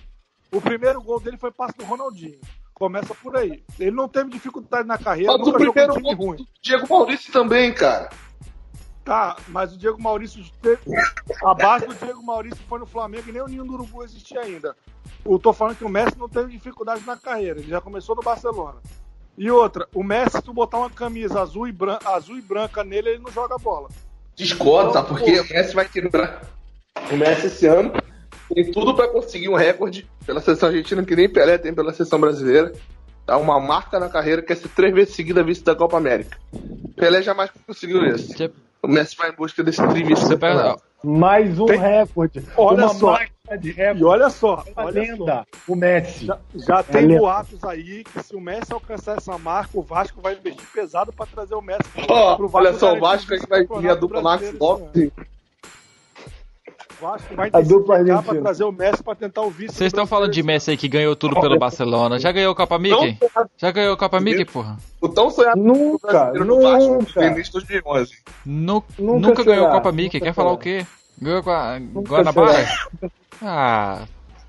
[0.52, 2.38] O primeiro gol dele foi passe do Ronaldinho.
[2.78, 3.64] Começa por aí.
[3.80, 6.36] Ele não teve dificuldade na carreira, Mas o nunca jogou primeiro em time ruim.
[6.36, 8.10] do Diego Maurício também, cara.
[9.02, 10.80] Tá, mas o Diego Maurício teve.
[11.44, 14.40] A base do Diego Maurício foi no Flamengo e nem o Ninho do Urubu existia
[14.40, 14.76] ainda.
[15.24, 18.22] Eu tô falando que o Messi não teve dificuldade na carreira, ele já começou no
[18.22, 18.78] Barcelona.
[19.38, 22.82] E outra, o Messi, se tu botar uma camisa azul e, bran- azul e branca
[22.84, 23.88] nele, ele não joga bola.
[24.34, 25.08] Discordo, sabe?
[25.08, 26.42] Porque o Messi vai quebrar.
[27.10, 27.92] O Messi esse ano
[28.54, 32.18] tem tudo pra conseguir um recorde pela seleção argentina que nem Pelé tem pela seleção
[32.20, 32.72] brasileira.
[33.26, 36.38] Dá uma marca na carreira que é ser três vezes seguida vice da Copa América.
[36.94, 38.32] Pelé jamais conseguiu isso.
[38.36, 38.50] Você-
[38.82, 40.22] O Messi vai em busca desse trivice.
[40.22, 42.40] Você pega, Mais um Tem- recorde.
[42.56, 43.18] Olha uma só.
[43.98, 45.24] E olha só, Uma olha lenda.
[45.24, 45.72] só.
[45.72, 46.26] O Messi.
[46.26, 47.18] Já, já É tem lenda.
[47.20, 51.26] boatos aí que se o Messi alcançar essa marca, o Vasco vai investir pesado pra
[51.26, 54.40] trazer o Messi Ó, pro olha só, o Vasco aí vai vir a dupla Max
[54.42, 55.10] brasileiro Lopes.
[57.00, 59.74] Vasco vai A dupla pra trazer o Messi pra tentar o vice.
[59.74, 62.18] Vocês estão falando de Messi aí que ganhou tudo pelo Barcelona.
[62.18, 63.18] Já ganhou a Copa Mickey?
[63.56, 64.76] Já ganhou a Copa Mickey, porra?
[65.00, 67.24] O tão sonhado Nunca, Vasco nunca.
[67.26, 68.12] início de 2011.
[68.44, 70.20] Nu- Nunca nunca ganhou a Copa Mickey.
[70.20, 70.86] Quer falar o quê?
[71.20, 72.66] Ganhou com a Guanabara?
[73.42, 74.04] Ah,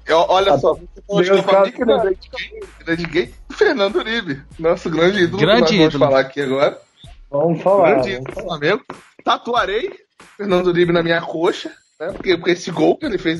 [0.06, 2.60] Eu- olha só, Deus você falou de Copa caso- Mickey, lembrei de quem?
[2.80, 3.34] Lembrei de quem?
[3.52, 5.42] Fernando Uribe, nosso grande ídolo.
[5.42, 6.06] Grande que nós vamos ídolo.
[6.06, 6.82] falar aqui agora.
[7.30, 7.90] Vamos falar.
[7.92, 8.84] Grande vamos ídolo do Flamengo.
[9.24, 9.92] Tatuarei
[10.38, 12.12] Fernando Uribe na minha coxa, né?
[12.14, 13.40] Porque, porque esse gol que ele fez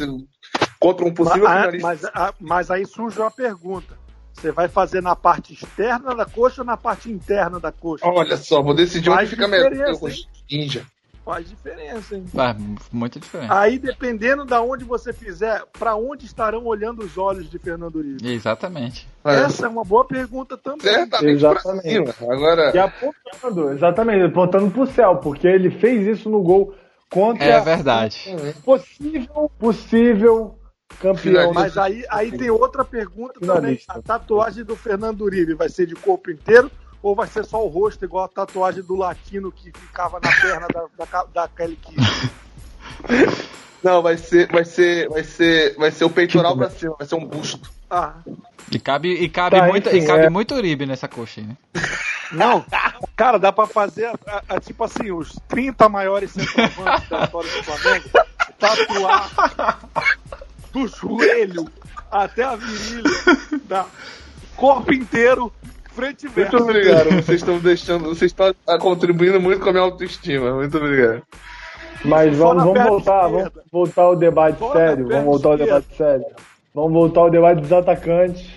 [0.80, 1.88] contra um possível Mas, finalista.
[1.88, 3.98] mas, a- mas aí surge uma pergunta.
[4.34, 8.06] Você vai fazer na parte externa da coxa ou na parte interna da coxa?
[8.08, 9.72] Olha só, vou decidir Faz onde fica melhor.
[10.52, 10.86] Ninja.
[11.26, 12.24] faz diferença, hein?
[12.34, 12.56] Faz
[12.92, 13.60] muita diferença.
[13.60, 18.32] Aí, dependendo da onde você fizer, pra onde estarão olhando os olhos de Fernando Uribe?
[18.32, 19.08] Exatamente.
[19.26, 20.82] Essa é uma boa pergunta também.
[20.82, 22.14] Certamente Exatamente.
[22.30, 26.76] Agora, E apontando, exatamente, apontando pro céu, porque ele fez isso no gol
[27.10, 28.36] contra É verdade.
[28.64, 30.60] possível, possível
[31.00, 31.54] campeão.
[31.54, 33.78] Mas aí, aí tem outra pergunta também.
[33.78, 33.94] Finalista.
[33.94, 36.72] A tatuagem do Fernando Uribe vai ser de corpo inteiro
[37.02, 40.68] ou vai ser só o rosto, igual a tatuagem do latino que ficava na perna
[40.68, 41.78] da, da, da Kelly
[43.84, 47.16] não, vai ser, vai ser, vai ser, vai ser o peitoral pra cima, vai ser
[47.16, 47.70] um busto.
[47.90, 48.16] Ah,
[48.72, 50.30] E cabe, e cabe, Tá, muito, enfim, e cabe é.
[50.30, 51.58] muito Uribe nessa coxa aí, né?
[52.32, 52.66] não.
[53.16, 57.50] Cara, dá pra fazer, a- a- a- tipo assim, os 30 maiores centroavantes da história
[57.52, 58.10] do Flamengo
[58.60, 59.80] tatuar
[60.72, 61.68] do joelho
[62.12, 63.10] até a virilha,
[63.66, 63.86] da
[64.56, 65.52] corpo inteiro,
[65.94, 66.56] frente e verso.
[66.58, 67.10] Muito obrigado.
[67.12, 70.54] Vocês estão deixando, vocês estão ah, contribuindo muito com a minha autoestima.
[70.54, 71.24] Muito obrigado.
[72.06, 75.08] Mas vamos, vamos voltar, vamos voltar ao debate na sério.
[75.08, 76.26] Vamos voltar ao debate sério.
[76.74, 78.48] Vamos voltar ao debate dos atacantes.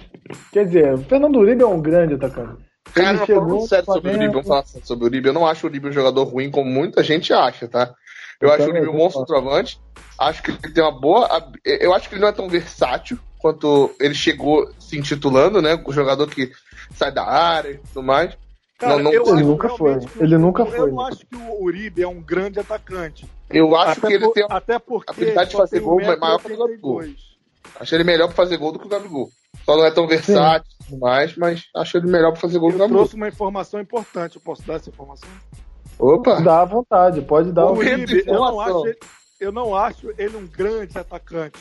[0.53, 2.63] Quer dizer, o Fernando Uribe é um grande atacante.
[2.95, 5.29] Cara, Ele chegou falando no sério sobre o Uribe, vamos falar sério sobre o Uribe.
[5.29, 7.95] Eu não acho o Uribe um jogador ruim como muita gente acha, tá?
[8.41, 9.19] Eu, Eu acho o Uribe um bom concordo.
[9.21, 9.81] centroavante.
[10.19, 11.51] Acho que ele tem uma boa.
[11.65, 15.83] Eu acho que ele não é tão versátil quanto ele chegou se intitulando, né?
[15.87, 16.51] O jogador que
[16.95, 18.37] sai da área e tudo mais.
[18.79, 19.99] Cara, Não, não- eu Ele nunca foi.
[20.19, 20.91] Ele nunca Eu foi.
[20.91, 23.27] não acho que o Uribe é um grande atacante.
[23.51, 26.19] Eu acho até, que ele por- tem uma até porque habilidade de fazer gol 1,82
[26.19, 27.03] maior que o Gabigol.
[27.79, 29.29] Acho ele melhor pra fazer gol do que o Gabigol.
[29.65, 32.71] Só não é tão versátil e tudo mais, mas acho ele melhor pra fazer gol
[32.71, 34.37] Eu trouxe uma informação importante.
[34.37, 35.29] Eu posso dar essa informação?
[35.99, 36.41] Opa!
[36.41, 37.67] Dá à vontade, pode dar.
[37.67, 38.99] O um- eu não, acho ele,
[39.41, 41.59] eu não acho ele um grande atacante.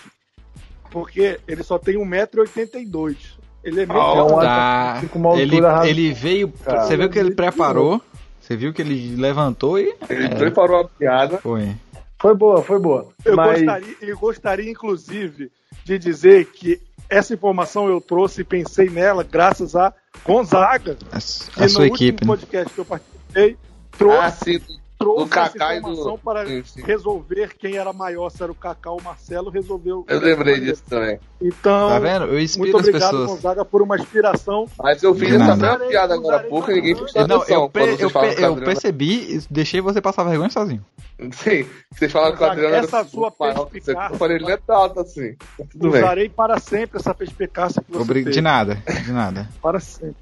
[0.91, 3.15] Porque ele só tem 1,82m.
[3.63, 4.89] Ele é meio É um Tá.
[4.91, 6.51] atacante com uma Ele, ele veio.
[6.63, 8.01] Cara, você viu que ele preparou.
[8.39, 9.93] Você viu que ele levantou e.
[10.09, 11.37] Ele preparou a piada.
[11.39, 11.75] Foi.
[12.19, 13.07] Foi boa, foi boa.
[13.23, 15.51] Eu, Mas gostaria, eu gostaria, inclusive,
[15.85, 19.93] de dizer que essa informação eu trouxe e pensei nela graças a
[20.25, 22.23] Gonzaga, A, que su- no a sua último equipe.
[22.23, 22.27] Né?
[22.27, 23.57] podcast que eu participei
[23.97, 24.79] trouxe, Ah, sim.
[24.99, 26.81] Trouxe do Kaká essa e do- informação para sim, sim.
[26.83, 30.05] resolver quem era maior, se era o Kaká ou o Marcelo, resolveu.
[30.07, 31.19] Eu lembrei disso também.
[31.41, 32.25] Então, Tá vendo?
[32.25, 33.29] Eu muito inspiro as obrigado, pessoas.
[33.29, 34.65] Gonzaga, por uma inspiração.
[34.77, 35.55] Mas eu fiz essa nada.
[35.77, 37.55] mesma piada agora há pouco e ninguém prestou Não, atenção.
[37.55, 37.61] eu,
[37.97, 40.85] eu, pe- eu percebi e deixei você passar vergonha sozinho.
[41.31, 43.53] Sim, vocês falaram que o Adriano essa era sua que você.
[43.71, 45.35] perspicácia- Eu falei, ele não é tanto assim.
[45.71, 46.01] Tudo bem.
[46.01, 48.31] Usarei para sempre essa perspicácia que você Obri- teve.
[48.31, 49.49] De nada, de nada.
[49.61, 50.15] Para sempre.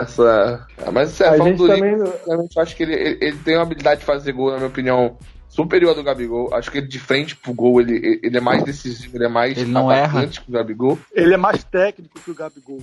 [0.00, 0.66] Essa...
[0.84, 2.12] Ah, Mas sério, a falando gente do Uribe, também.
[2.12, 4.68] sinceramente, eu acho que ele, ele, ele tem uma habilidade de fazer gol, na minha
[4.68, 5.16] opinião,
[5.48, 6.52] superior à do Gabigol.
[6.54, 9.56] Acho que ele de frente pro gol, ele, ele é mais decisivo, ele é mais
[9.56, 10.98] Ele não atacante que o Gabigol.
[11.12, 12.80] Ele é mais técnico que o Gabigol.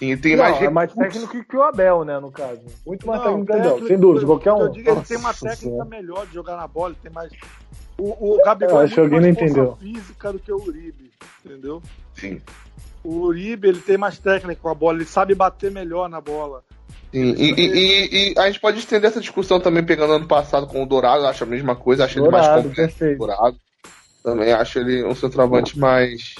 [0.00, 2.60] E tem Não, mais é mais técnico que o Abel, né, no caso.
[2.86, 4.60] Muito mais Não, técnico que o Abel, sem dúvida, qualquer um.
[4.60, 5.84] Eu digo, ele tem uma Nossa técnica Senhora.
[5.88, 7.32] melhor de jogar na bola, ele tem mais.
[7.98, 10.00] O, o Gabigol Eu é acho que muito alguém mais não força entendeu.
[10.02, 11.10] física do que o Uribe,
[11.44, 11.82] entendeu?
[12.14, 12.40] Sim.
[13.08, 16.62] O Uribe, ele tem mais técnica com a bola, ele sabe bater melhor na bola.
[17.10, 20.66] Sim, e, e- e- e a gente pode estender essa discussão também pegando ano passado
[20.66, 23.18] com o Dourado, acho a mesma coisa, acho ele mais Dourado, completo que o perfeito.
[23.18, 23.56] Dourado.
[24.22, 26.34] Também acho ele um centroavante mais.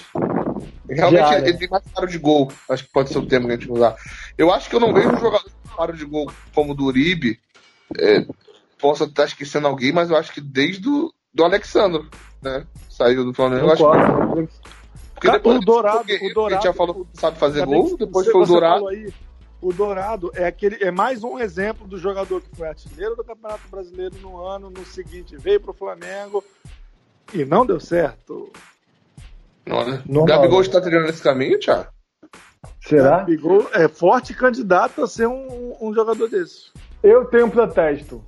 [0.91, 3.53] Realmente ele, ele tem mais faro de gol, acho que pode ser o termo que
[3.55, 3.97] a gente usar.
[4.37, 6.85] Eu acho que eu não vejo um jogador com faro de gol como o do
[6.85, 7.41] Uribe.
[7.99, 8.27] É,
[8.79, 12.07] posso estar esquecendo alguém, mas eu acho que desde o do Alexandro,
[12.43, 12.67] né?
[12.91, 13.69] Saiu do Flamengo.
[13.69, 14.78] Eu acho que.
[15.19, 18.33] Porque Cara, depois o Dourado- o Dourado- já falou que sabe fazer gol, depois você-
[18.33, 18.89] foi o Dourado.
[18.89, 19.13] aí,
[19.61, 23.63] o Dourado é aquele é mais um exemplo do jogador que foi artilheiro do Campeonato
[23.69, 26.45] Brasileiro no ano, no seguinte veio pro Flamengo
[27.35, 28.51] e não deu certo.
[29.67, 30.03] Não, né?
[30.07, 30.67] Normal, Gabigol né?
[30.67, 31.89] está trilhando esse caminho, Thiago?
[32.81, 33.19] Será?
[33.19, 36.71] Gabigol é forte candidato a ser um, um jogador desse.
[37.03, 38.25] Eu tenho um protesto.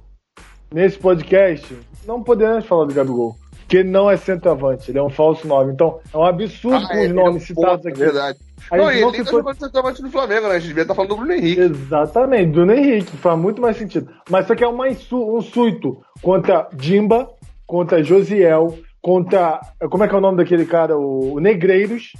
[0.72, 1.76] Nesse podcast,
[2.06, 3.36] não podemos falar do Gabigol.
[3.70, 5.72] Porque ele não é centroavante, ele é um falso nome.
[5.72, 8.02] Então, é um absurdo com é, os nomes ele é um citados ponta, aqui.
[8.02, 8.38] É verdade.
[8.68, 10.54] A não, ele tá citou- jogando centroavante no Flamengo, né?
[10.54, 11.60] A gente devia estar falando do Bruno Henrique.
[11.60, 14.10] Exatamente, Bruno Henrique, faz muito mais sentido.
[14.28, 17.30] Mas isso aqui é uma insu- um suito contra Dimba,
[17.64, 19.60] contra Josiel, contra.
[19.88, 20.98] Como é que é o nome daquele cara?
[20.98, 22.12] O, o Negreiros.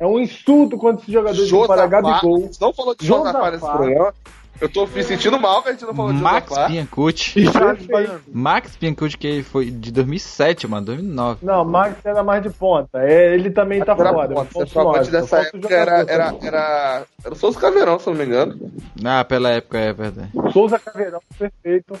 [0.00, 2.40] É um insulto contra esses jogadores que Josafá, a Gabigol.
[2.40, 3.50] gente não falou de Josafá Josafá.
[3.52, 4.14] nesse programa.
[4.60, 6.52] Eu tô me sentindo mal que a gente não falou de Max.
[6.68, 7.44] Biancucci.
[8.32, 11.44] Max Biancucci que foi de 2007, mano, 2009.
[11.44, 12.98] Não, Max era mais de ponta.
[13.02, 14.28] É, ele também tá Era fora.
[14.28, 18.20] ponta, Falso centroavante dessa época era, era, era, era o Souza Caveirão, se eu não
[18.20, 18.72] me engano.
[19.04, 20.30] Ah, pela época é verdade.
[20.52, 21.94] Souza Caveirão, perfeito.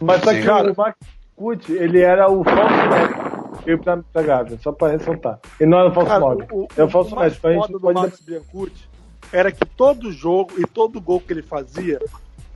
[0.00, 0.96] Mas só que o Max
[1.36, 3.64] Pucci, ele era o falso.
[3.64, 5.38] Veio pra, pra Gávea, só pra ressaltar.
[5.58, 6.46] Ele não era o falso Cara, nove.
[6.52, 7.48] o, o, É o falso o mais médico.
[7.48, 8.93] A gente não do pode Max Biancucci
[9.34, 11.98] era que todo jogo e todo gol que ele fazia,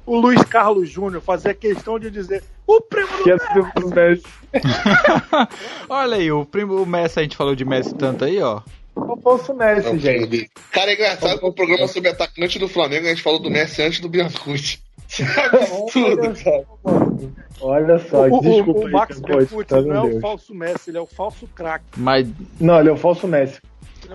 [0.07, 4.23] o Luiz Carlos Júnior fazia questão de dizer O primo do Que primo do Messi.
[5.91, 8.63] Olha aí, o primo o Messi, a gente falou de Messi tanto aí, ó.
[8.95, 10.49] O falso Messi, gente.
[10.71, 13.83] Cara, é engraçado que o programa sobre atacante do Flamengo a gente falou do Messi
[13.83, 14.81] antes do Biancucci.
[15.19, 16.67] É absurdo, cara.
[17.61, 20.91] Olha só, O, o, desculpa o aí, Max Beckut tá não é o falso Messi,
[20.91, 21.87] ele é o falso craque.
[21.97, 22.29] Mas
[22.61, 23.59] Não, ele é o falso Messi.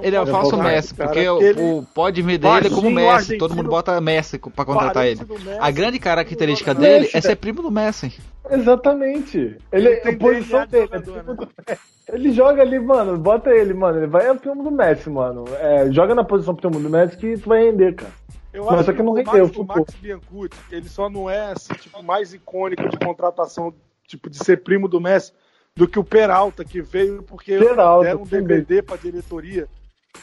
[0.02, 2.48] Ele é o Ele é falso falso Messi, cara, porque o, aquele o pode vender
[2.48, 3.10] ele como Messi.
[3.10, 5.22] argentino, Todo mundo bota Messi pra contratar ele.
[5.26, 5.57] Messi.
[5.60, 7.22] A grande característica Messi, dele é né?
[7.22, 8.14] ser primo do Messi.
[8.49, 9.38] Exatamente.
[9.72, 10.90] Ele, Ele tem a posição dele.
[10.91, 11.82] é primo do Messi.
[12.11, 13.18] Ele joga ali, mano.
[13.18, 13.99] Bota ele, mano.
[13.99, 15.45] Ele vai é o primo do Messi, mano.
[15.60, 18.11] É, joga na posição primo do Messi que tu vai render, cara.
[18.52, 19.65] Eu Mas acho só que não rendeu, Max, o ficou.
[19.65, 23.74] Max Biancucci, ele só não é assim, tipo, mais icônico de contratação,
[24.07, 25.34] tipo, de ser primo do Messi,
[25.76, 28.45] do que o Peralta, que veio porque Peralta, deram um também.
[28.45, 29.68] DVD pra diretoria.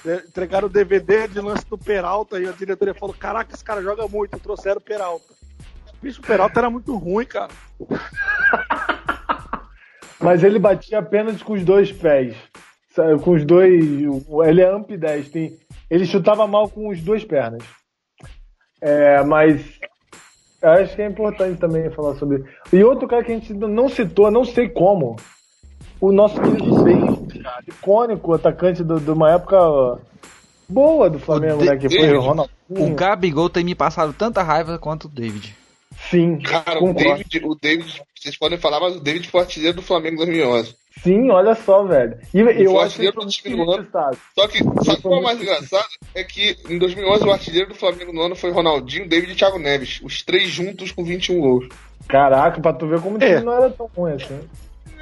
[0.05, 3.83] Né, Entregaram o DVD de lance do Peralta e a diretoria falou: Caraca, esse cara
[3.83, 5.35] joga muito, trouxeram o Peralta.
[6.03, 7.53] Bicho, o Peralta era muito ruim, cara.
[10.21, 12.37] Mas ele batia apenas com os dois pés.
[13.25, 13.83] Com os dois.
[14.47, 15.51] Ele é ambidestro.
[15.89, 17.63] Ele chutava mal com as duas pernas.
[18.81, 19.79] É, mas.
[20.63, 22.45] eu Acho que é importante também falar sobre.
[22.73, 25.17] E outro cara que a gente não citou, não sei como.
[26.01, 29.57] O nosso querido David, cara, icônico atacante do- de uma época
[30.69, 31.77] boa do Flamengo, O né?
[31.77, 32.51] Que foi o Ronaldinho.
[32.71, 35.57] O Gabigol tem me passado tanta raiva quanto o David.
[36.09, 36.95] Sim, Cara, o.
[36.95, 40.75] David, o David, vocês podem falar, mas o David foi artilheiro do Flamengo em 2011.
[41.03, 42.17] Sim, olha só, velho.
[42.35, 43.89] E eu foi acho que artilheiro ele do foi time do ano.
[44.35, 45.87] Só que, sabe é o mais engraçado?
[46.15, 49.59] É que em 2011 o artilheiro do Flamengo no ano foi Ronaldinho, David e Thiago
[49.59, 50.01] Neves.
[50.03, 51.69] Os três juntos com 21 gols.
[52.09, 53.41] Caraca, pra tu ver como o time É.
[53.41, 54.41] não era tão ruim assim.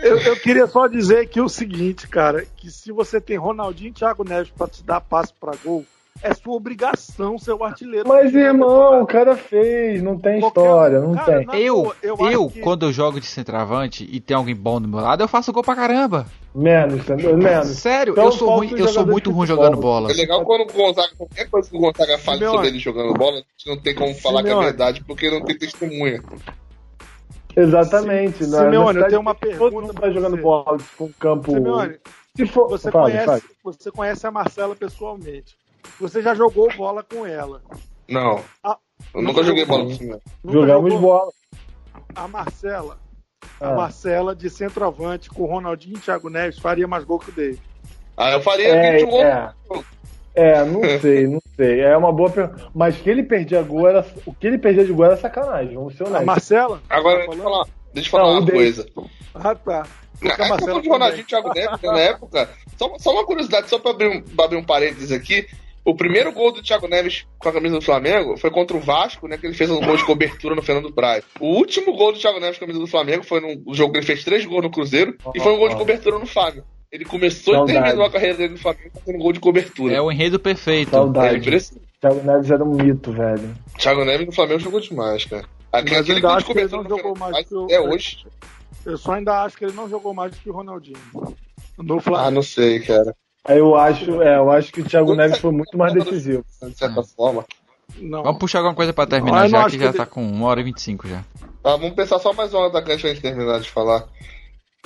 [0.03, 3.93] Eu, eu queria só dizer que o seguinte, cara, que se você tem Ronaldinho e
[3.93, 5.85] Thiago Neves pra te dar passo pra gol,
[6.23, 8.09] é sua obrigação ser o artilheiro.
[8.09, 11.61] Mas, irmão, o cara fez, não tem Qualquer- história, não cara, tem.
[11.63, 14.99] Eu, eu, acho que- quando eu jogo de centroavante e tem alguém bom do meu
[15.01, 16.27] lado, eu faço gol pra caramba.
[16.55, 17.69] Menos, menos.
[17.69, 20.11] Sério, Então eu sou ruim, eu sou muito ruim jogando bola.
[20.11, 22.57] É legal quando o Gonzaga, qualquer coisa que o Gonzaga fale Simeone.
[22.57, 24.67] sobre ele jogando bola, a gente não tem como falar que é Simeone.
[24.67, 26.21] verdade, porque não tem testemunha.
[27.61, 28.45] Exatamente.
[28.45, 30.43] Sim- na- Simeone, na eu tenho uma todo pergunta mundo pra tá jogando você.
[30.43, 31.51] bola com um campo.
[31.53, 31.99] Simeone,
[32.37, 33.43] Se for, você, fala, conhece, fala.
[33.65, 35.57] você conhece a Marcela pessoalmente.
[36.01, 37.63] Você já jogou bola com ela.
[38.09, 38.43] Não.
[38.63, 38.77] Ah,
[39.15, 40.23] eu nunca joguei bola com o Simeone.
[40.45, 41.09] Nunca Jogamos jogou?
[41.09, 41.33] bola.
[42.15, 42.99] A Marcela.
[43.61, 43.69] Ah.
[43.71, 47.63] A Marcela de centroavante com Ronaldinho e Thiago Neves faria mais gol que o David.
[48.17, 49.11] Ah, eu faria É, 21
[49.69, 49.85] gols.
[50.39, 50.49] É.
[50.49, 51.81] É, não sei, não sei.
[51.81, 52.69] É uma boa pergunta.
[52.75, 54.07] Mas que ele perdia gol era.
[54.25, 56.27] O que ele perdia de gol era sacanagem, vamos ser A honestos.
[56.27, 56.83] Marcela?
[56.89, 58.87] Agora, Tá deixa eu falar, deixa eu falar Não, o uma coisa.
[59.35, 59.87] Ah, tá.
[60.21, 63.69] Na Porque a época de Ronaldinho e Thiago Neves, na época, só, só uma curiosidade,
[63.69, 65.47] só pra abrir, um, pra abrir um parênteses aqui.
[65.85, 69.27] O primeiro gol do Thiago Neves com a camisa do Flamengo foi contra o Vasco,
[69.27, 69.39] né?
[69.39, 71.25] Que ele fez um gol de cobertura no Fernando Braz.
[71.41, 73.99] O último gol do Thiago Neves com a camisa do Flamengo foi num jogo que
[73.99, 76.65] ele fez três gols no Cruzeiro e foi um gol de cobertura no Fábio.
[76.91, 77.79] Ele começou Saudade.
[77.79, 79.95] e terminou a carreira dele no Flamengo fazendo gol de cobertura.
[79.95, 80.89] É o enredo perfeito.
[80.89, 81.37] É Saudade.
[81.39, 81.89] impressionante.
[82.01, 83.55] Thiago Neves era um mito, velho.
[83.79, 85.45] Thiago Neves no Flamengo jogou demais, cara.
[85.73, 87.65] Aquele, Mas aquele ainda gol de acho que ele cobertura não jogou mais que o-
[87.65, 88.27] até hoje.
[88.87, 90.97] Eu só ainda acho que ele não jogou mais do que o Ronaldinho.
[91.77, 92.31] No Ah, Flamengo.
[92.31, 93.15] não sei, cara.
[93.49, 96.45] Eu acho, é, eu acho que o Thiago Neves foi muito mais decisivo.
[96.63, 97.45] De certa forma.
[98.01, 98.23] não.
[98.23, 100.23] Vamos puxar alguma coisa pra Ah, terminar não já, acho que já que tá com
[100.23, 101.25] 1 hora e 25 já.
[101.65, 104.07] Ah, vamos pensar só mais um atacante pra gente terminar de falar.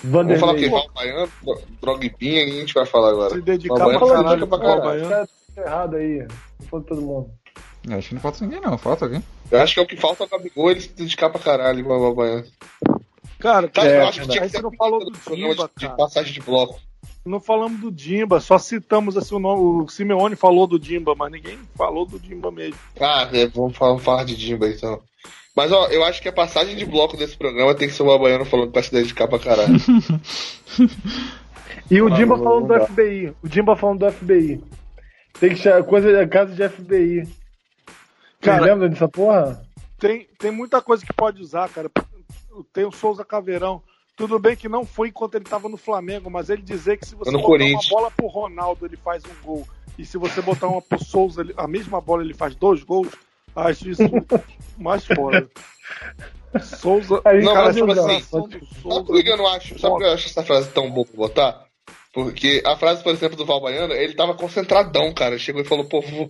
[0.04, 0.52] Vamos falar?
[0.52, 0.70] Vanderlei.
[0.70, 1.32] Val Baiano,
[1.80, 3.34] Drogbinha, e a gente vai falar agora.
[3.34, 5.08] Se dedicar Val pra caralho dedica pra caralho.
[5.08, 5.28] Baiano.
[5.54, 6.18] Tá errado aí.
[6.60, 7.30] Não foi todo mundo.
[7.88, 9.22] Eu acho que não falta ninguém não, falta alguém.
[9.50, 11.98] Eu acho que é o que falta no Gabigol ele se dedicar pra caralho, igual
[11.98, 12.44] o Val Baiano.
[13.38, 16.32] Cara, Cara, É, eu acho que tinha que não falou do Dimba, de, de passagem
[16.32, 16.80] de bloco.
[17.24, 19.84] Não falamos do Dimba, só citamos assim o nome.
[19.84, 22.76] O Simeone falou do Dimba, mas ninguém falou do Dimba mesmo.
[23.00, 25.00] Ah, é, vamos falar, vamos falar de Dimba então.
[25.54, 28.06] Mas ó, eu acho que a passagem de bloco desse programa tem que ser o
[28.06, 29.74] Val Baiano falando vai se dedicar pra caralho.
[31.90, 32.86] E o Ah, Dimba não, falando do.
[32.86, 33.34] FBI.
[33.42, 34.62] O Dimba falando do FBI.
[35.38, 37.24] Tem que chamar coisa da casa de FBI.
[38.40, 39.62] Cara, Cara, lembra dessa porra?
[39.98, 41.90] tem, tem muita coisa que pode usar, cara.
[42.72, 43.82] Tem o Souza Caveirão.
[44.16, 47.14] Tudo bem que não foi enquanto ele estava no Flamengo, mas ele dizer que se
[47.14, 49.66] você No botar uma bola pro Ronaldo, ele faz um gol.
[49.98, 53.08] E se você botar uma pro Souza, a mesma bola, ele faz dois gols.
[53.54, 54.02] Acho isso
[54.78, 55.48] mais foda.
[56.78, 57.20] Souza.
[57.24, 59.78] Aí, Não, cara, mas, tipo assim, Sabe por que eu não acho?
[59.78, 61.64] Sabe por que eu acho essa frase tão boa pra botar?
[62.12, 65.30] Porque a frase, por exemplo, do Val Baiano, ele tava concentradão, cara.
[65.34, 66.28] Ele chegou e falou, pô, vou...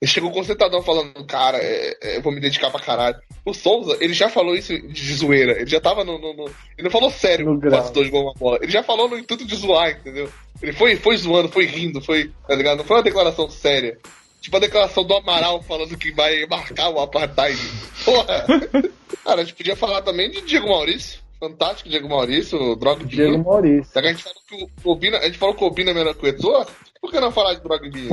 [0.00, 3.16] ele chegou concentradão falando, cara, é, é, eu vou me dedicar pra caralho.
[3.44, 5.60] O Souza, ele já falou isso de zoeira.
[5.60, 6.18] Ele já tava no.
[6.20, 6.44] no- no-
[6.78, 7.46] Ele não falou sério
[7.86, 8.58] os dois gols na bola.
[8.62, 10.30] Ele já falou no intuito de zoar, entendeu?
[10.62, 12.30] Ele foi, foi zoando, foi rindo, foi.
[12.46, 12.78] Tá ligado?
[12.78, 13.98] Não foi uma declaração séria.
[14.44, 17.58] Tipo a declaração do Amaral falando que vai marcar o apartheid.
[18.04, 18.44] Porra!
[19.24, 21.22] Cara, a gente podia falar também de Diego Maurício.
[21.40, 23.08] Fantástico, Diego Maurício, o Drogbinha.
[23.08, 23.90] Diego Maurício.
[23.94, 25.94] Já que a gente falou que o Cobina, a gente falou que o Cobina é
[25.94, 26.66] melhor que o Eto'o,
[27.00, 28.10] por que não falar de Drogbinha?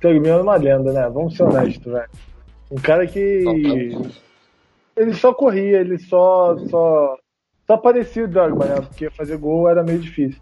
[0.00, 1.10] Drogbinha é uma lenda, né?
[1.12, 2.10] Vamos ser honestos, velho.
[2.70, 3.44] Um cara que.
[4.96, 6.56] Ele só corria, ele só.
[6.70, 7.16] só,
[7.66, 8.76] só parecia o Drogba, né?
[8.82, 10.40] Porque fazer gol era meio difícil.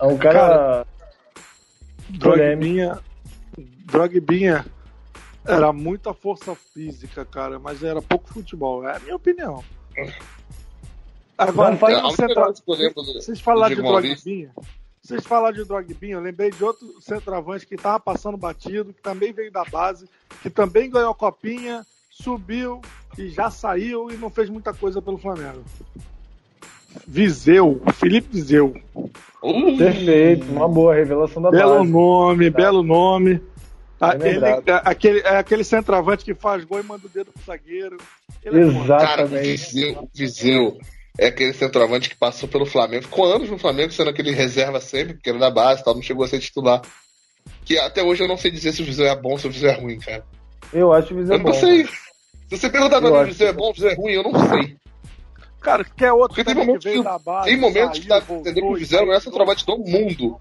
[0.00, 0.38] É um cara.
[0.38, 0.86] Cara,
[2.10, 3.00] Drogbinha,
[3.58, 4.64] Drogbinha
[5.44, 8.86] era muita força física, cara, mas era pouco futebol.
[8.86, 9.62] É a minha opinião.
[11.36, 12.44] Agora, tem um central-
[13.20, 13.82] Vocês falaram de.
[14.16, 14.50] Drogbinha.
[15.02, 19.32] Vocês falaram de Drogbinha, eu lembrei de outro centroavante que tava passando batido, que também
[19.32, 20.08] veio da base,
[20.42, 22.82] que também ganhou a copinha, subiu
[23.16, 25.64] e já saiu e não fez muita coisa pelo Flamengo.
[27.06, 28.74] Viseu, Felipe Viseu.
[29.42, 31.90] Uh, Perfeito, uma boa revelação da Belo base.
[31.90, 33.40] nome, belo nome.
[34.00, 34.68] Ah, Bem ele- lembrado.
[34.68, 37.96] é aquele, é aquele centroavante que faz gol e manda o dedo pro zagueiro.
[38.44, 38.86] Ele é bom.
[38.86, 39.46] Cara, o Exatamente.
[39.74, 40.78] Viseu, o Viseu
[41.18, 43.04] é aquele centroavante que passou pelo Flamengo.
[43.04, 46.02] Ficou anos no Flamengo, sendo aquele reserva sempre, porque era da base e tal, não
[46.02, 46.80] chegou a ser titular.
[47.64, 49.50] Que até hoje eu não sei dizer se o Viseu é bom ou se o
[49.50, 50.24] Viseu é ruim, cara.
[50.72, 51.54] Eu acho o Viseu Eu não bom.
[51.54, 51.84] sei.
[51.84, 53.94] Se você perguntar pra Eu mim, o acho Viseu é bom ou o Viseu é
[53.94, 54.76] ruim, eu não sei.
[55.60, 57.48] Cara, quer outro Porque tem momentos que que- da base.
[57.48, 59.20] Tem momentos que saiu, pra entender que o voltou, não é
[59.66, 60.38] do mundo.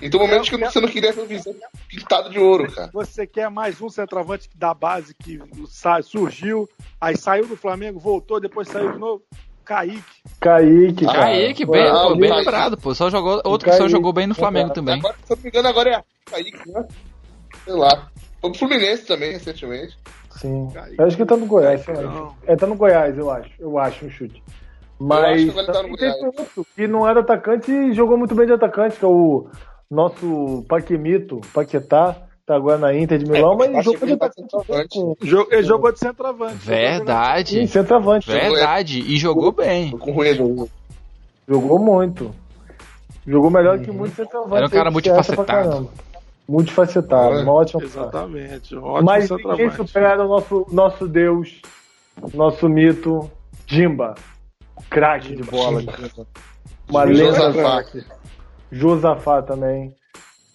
[0.00, 1.54] E tem momentos que você não queria ver o Viseu
[1.88, 2.90] pintado de ouro, cara.
[2.92, 5.38] Você quer mais um centroavante da base que
[5.68, 6.68] sai, surgiu,
[7.00, 9.22] aí saiu do Flamengo, voltou, depois saiu de novo?
[9.64, 10.02] Kaique.
[10.40, 11.18] Kaique, cara.
[11.18, 12.94] Kaique, bem, ah, pô, o bem lembrado, pô.
[12.94, 14.98] Só jogou, outro que só jogou bem no Flamengo também.
[14.98, 16.88] Agora, se eu não me engano, agora é Kaique, né?
[17.64, 18.10] Sei lá.
[18.40, 19.98] Foi pro Fluminense também, recentemente.
[20.30, 20.68] Sim.
[20.98, 21.84] Eu acho que ele tá no Goiás.
[22.46, 23.50] Ele tá no Goiás, eu acho.
[23.58, 24.42] Eu acho um chute.
[24.98, 26.16] Mas acho que ele tá no Goiás.
[26.22, 29.48] outro que não era atacante e jogou muito bem de atacante, que é o
[29.90, 32.16] nosso Paquemito, Paquetá,
[32.46, 34.98] tá agora na Inter de Milão, É, mas jogou de ele tá atacante centroavante.
[35.22, 36.56] Jo- Ele jogou de centroavante.
[36.58, 37.66] Verdade.
[37.68, 38.30] centroavante.
[38.30, 39.00] Verdade.
[39.00, 39.90] E jogou bem.
[41.48, 42.30] Jogou muito.
[43.26, 44.56] Jogou melhor que muitos centroavantes.
[44.58, 45.90] Era um cara multifacetado.
[46.50, 47.42] Multifacetado, É.
[47.42, 47.82] uma ótima.
[47.82, 48.74] Exatamente.
[48.76, 51.62] um Ótimo Mas ninguém supera o nosso, nosso Deus,
[52.34, 53.30] nosso mito,
[53.66, 54.14] Jimba.
[54.88, 55.80] Craque de bola.
[55.80, 56.26] Jimba.
[56.88, 57.52] Uma lenda.
[57.52, 57.84] Josafá.
[58.72, 59.94] Josafá também.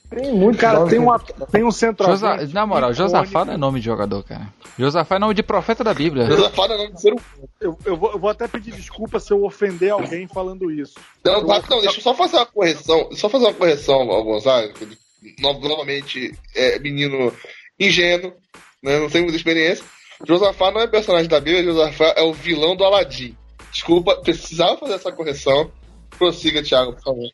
[0.10, 1.20] Tem muito Cara, tem, uma,
[1.52, 2.42] tem um centroavante.
[2.42, 2.54] Josa...
[2.54, 2.94] Na moral.
[2.94, 4.48] Josafá não é nome de jogador, cara.
[4.78, 6.26] Josafá é nome de profeta da Bíblia.
[6.28, 7.26] Josafá não é nome de ser humano.
[7.60, 10.94] Eu, eu vou, eu vou até pedir desculpa se eu ofender alguém falando isso.
[11.24, 13.10] Não, não, não, deixa eu só fazer uma correção.
[13.14, 15.05] Só fazer uma correção ao Gonzaga, que ele, no-
[15.40, 17.34] novamente, é menino
[17.80, 18.34] ingênuo,
[18.82, 19.86] né, não tem muita experiência.
[20.26, 23.36] Josafá não é personagem da Bíblia, Josafá é o vilão do Aladim.
[23.72, 25.70] Desculpa, precisava fazer essa correção.
[26.18, 27.30] Prossiga, Thiago, por favor.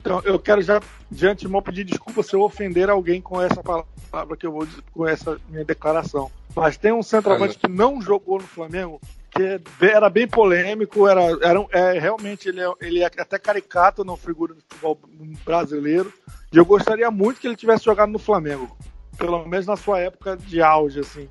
[0.00, 4.36] Então, eu quero já, de antemão, pedir desculpa se eu ofender alguém com essa palavra
[4.36, 6.30] que eu vou dizer, com essa minha declaração.
[6.56, 9.00] Mas tem um centroavante que não jogou no Flamengo,
[9.32, 9.60] que é-
[9.90, 14.54] era bem polêmico, era, era é, realmente ele é, ele é até caricato na figura
[14.54, 14.98] do futebol
[15.44, 16.12] brasileiro.
[16.52, 18.76] E eu gostaria muito que ele tivesse jogado no Flamengo.
[19.16, 21.28] Pelo menos na sua época de auge, assim.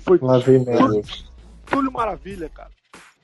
[0.00, 0.78] Foi vem merda.
[0.78, 1.04] Túlio,
[1.66, 2.70] Túlio Maravilha, cara.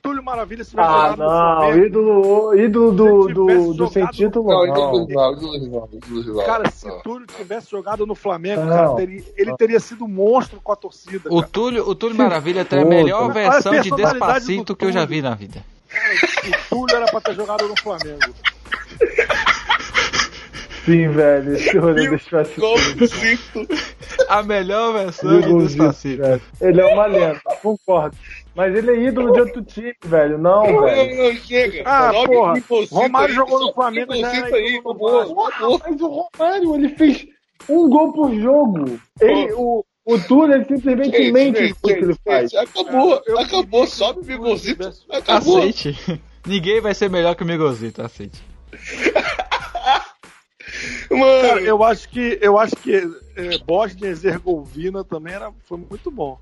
[0.01, 1.57] Túlio Maravilha se tivesse Ah, jogado no não.
[1.57, 1.85] Flamengo.
[1.85, 4.67] Ídolo, ídolo do, Se do, do sem no- título, Não, não.
[4.67, 6.45] ídolo do rival, ídolo do rival, ídolo do rival.
[6.45, 6.99] Cara, se Não.
[7.01, 11.29] Túlio tivesse jogado no Flamengo, cara, teria- ele teria sido um monstro com a torcida.
[11.29, 11.47] O cara.
[11.51, 12.95] Túlio, o Túlio Maravilha tem a Puta.
[12.95, 15.63] melhor Olha a versão de personalidade Despacito do que eu já vi na vida.
[16.69, 18.19] O Túlio era pra ter jogado no Flamengo.
[20.85, 21.53] Sim, velho.
[21.53, 23.67] Esse rolê deixa eu
[24.29, 26.21] A melhor versão de Despacito.
[26.23, 26.41] velho.
[26.59, 28.17] Ele é uma lenda, concordo.
[28.53, 30.37] Mas ele é ídolo de outro time, velho.
[30.37, 31.23] Não, Não, velho.
[31.23, 31.83] não, chega.
[31.85, 32.53] Ah, porra,
[32.91, 35.79] Romário aí, jogou no Flamengo, já aí, acabou.
[35.79, 37.25] Mas o Romário, ele fez
[37.69, 38.99] um gol por jogo.
[39.21, 42.51] Ele, o, o Túlio, ele simplesmente Gente, mente gente, o que ele faz.
[42.51, 45.59] gente, Acabou, Eu- acabou, sobe o Bigozito, acabou.
[45.59, 45.97] Aceite.
[46.45, 48.41] Ninguém vai ser melhor que o Migozito, aceite.
[51.09, 55.77] Mano, Cara, eu acho que, eu acho que é, Bosnia e Herzegovina também era, foi
[55.77, 56.39] muito bom.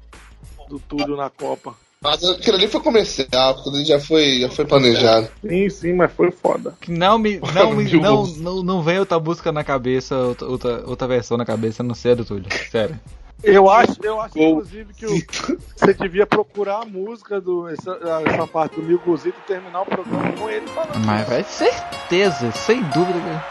[0.67, 1.75] Do Túlio na Copa.
[2.01, 5.27] Mas aquilo ali foi comercial, aquilo ali já foi, já foi planejado.
[5.45, 6.73] Sim, sim, mas foi foda.
[6.87, 11.07] Não me, não, me, não, não, não vem outra música na cabeça, outra, outra, outra
[11.07, 12.45] versão na cabeça, a não do Túlio.
[12.71, 12.97] Sério.
[13.43, 18.47] Eu acho, eu acho inclusive, que o- você devia procurar a música do essa, essa
[18.47, 21.05] parte do Migozito e terminar o programa com ele falando.
[21.05, 23.45] Mas vai certeza, sem dúvida.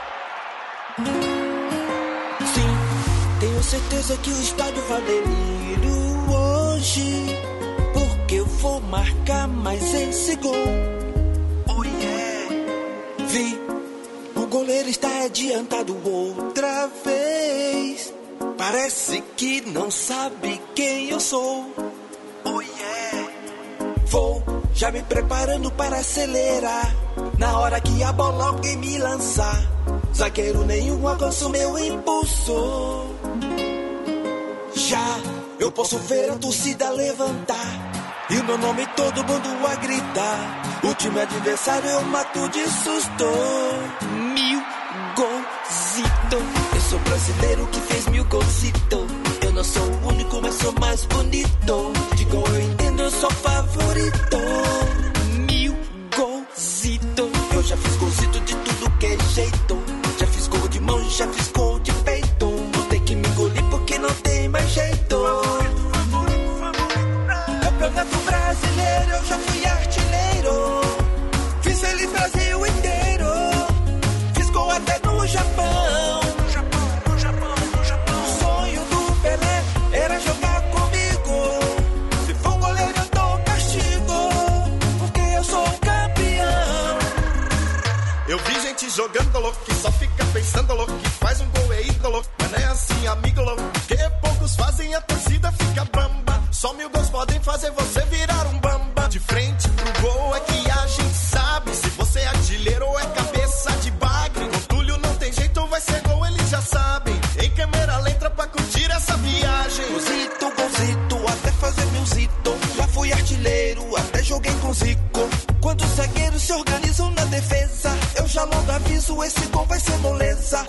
[2.54, 5.00] Sim, tenho certeza que o estádio vai
[6.30, 7.26] hoje.
[8.28, 10.52] Porque eu vou marcar mais esse gol.
[11.66, 13.26] Oh yeah!
[13.26, 13.58] Vi,
[14.36, 18.12] o goleiro está adiantado outra vez.
[18.58, 21.72] Parece que não sabe quem eu sou.
[22.44, 23.30] Oh yeah!
[24.08, 24.42] Vou
[24.74, 26.94] já me preparando para acelerar.
[27.38, 29.58] Na hora que a bola alguém me lançar,
[30.14, 33.06] zagueiro nenhum alcança meu impulso.
[34.74, 35.16] Já
[35.58, 37.87] eu posso ver a torcida levantar.
[38.30, 40.80] E o meu nome todo mundo a gritar.
[40.82, 43.24] O time adversário eu mato de susto.
[44.34, 44.62] Mil
[45.16, 46.36] golzito.
[46.74, 49.06] Eu sou brasileiro que fez mil golzito.
[49.42, 51.92] Eu não sou o único, mas sou mais bonito.
[52.16, 54.36] De gol eu entendo, eu sou favorito.
[55.50, 55.74] Mil
[56.14, 57.30] golzito.
[57.54, 59.82] Eu já fiz golzito de tudo que é jeito.
[60.18, 61.47] Já fiz gol de mão, já fiz
[88.98, 92.58] jogando louco, que só fica pensando louco, que faz um gol é ídolo, mas não
[92.58, 96.42] é assim, amigo louco, que poucos fazem a torcida fica bamba.
[96.50, 98.00] Só mil gols podem fazer você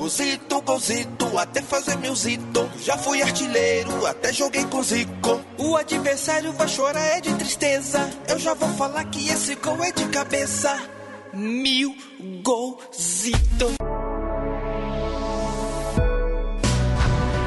[0.10, 2.68] Golzito, golzito, até fazer meu zito.
[2.82, 5.40] Já fui artilheiro, até joguei com Zico.
[5.56, 8.10] O adversário vai chorar, é de tristeza.
[8.28, 10.76] Eu já vou falar que esse gol é de cabeça.
[11.32, 11.96] Mil
[12.42, 13.68] golzito.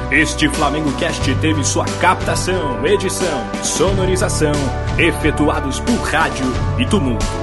[0.09, 4.53] Este Flamengo Cast teve sua captação, edição sonorização
[4.97, 6.45] efetuados por rádio
[6.79, 7.42] e tumulto.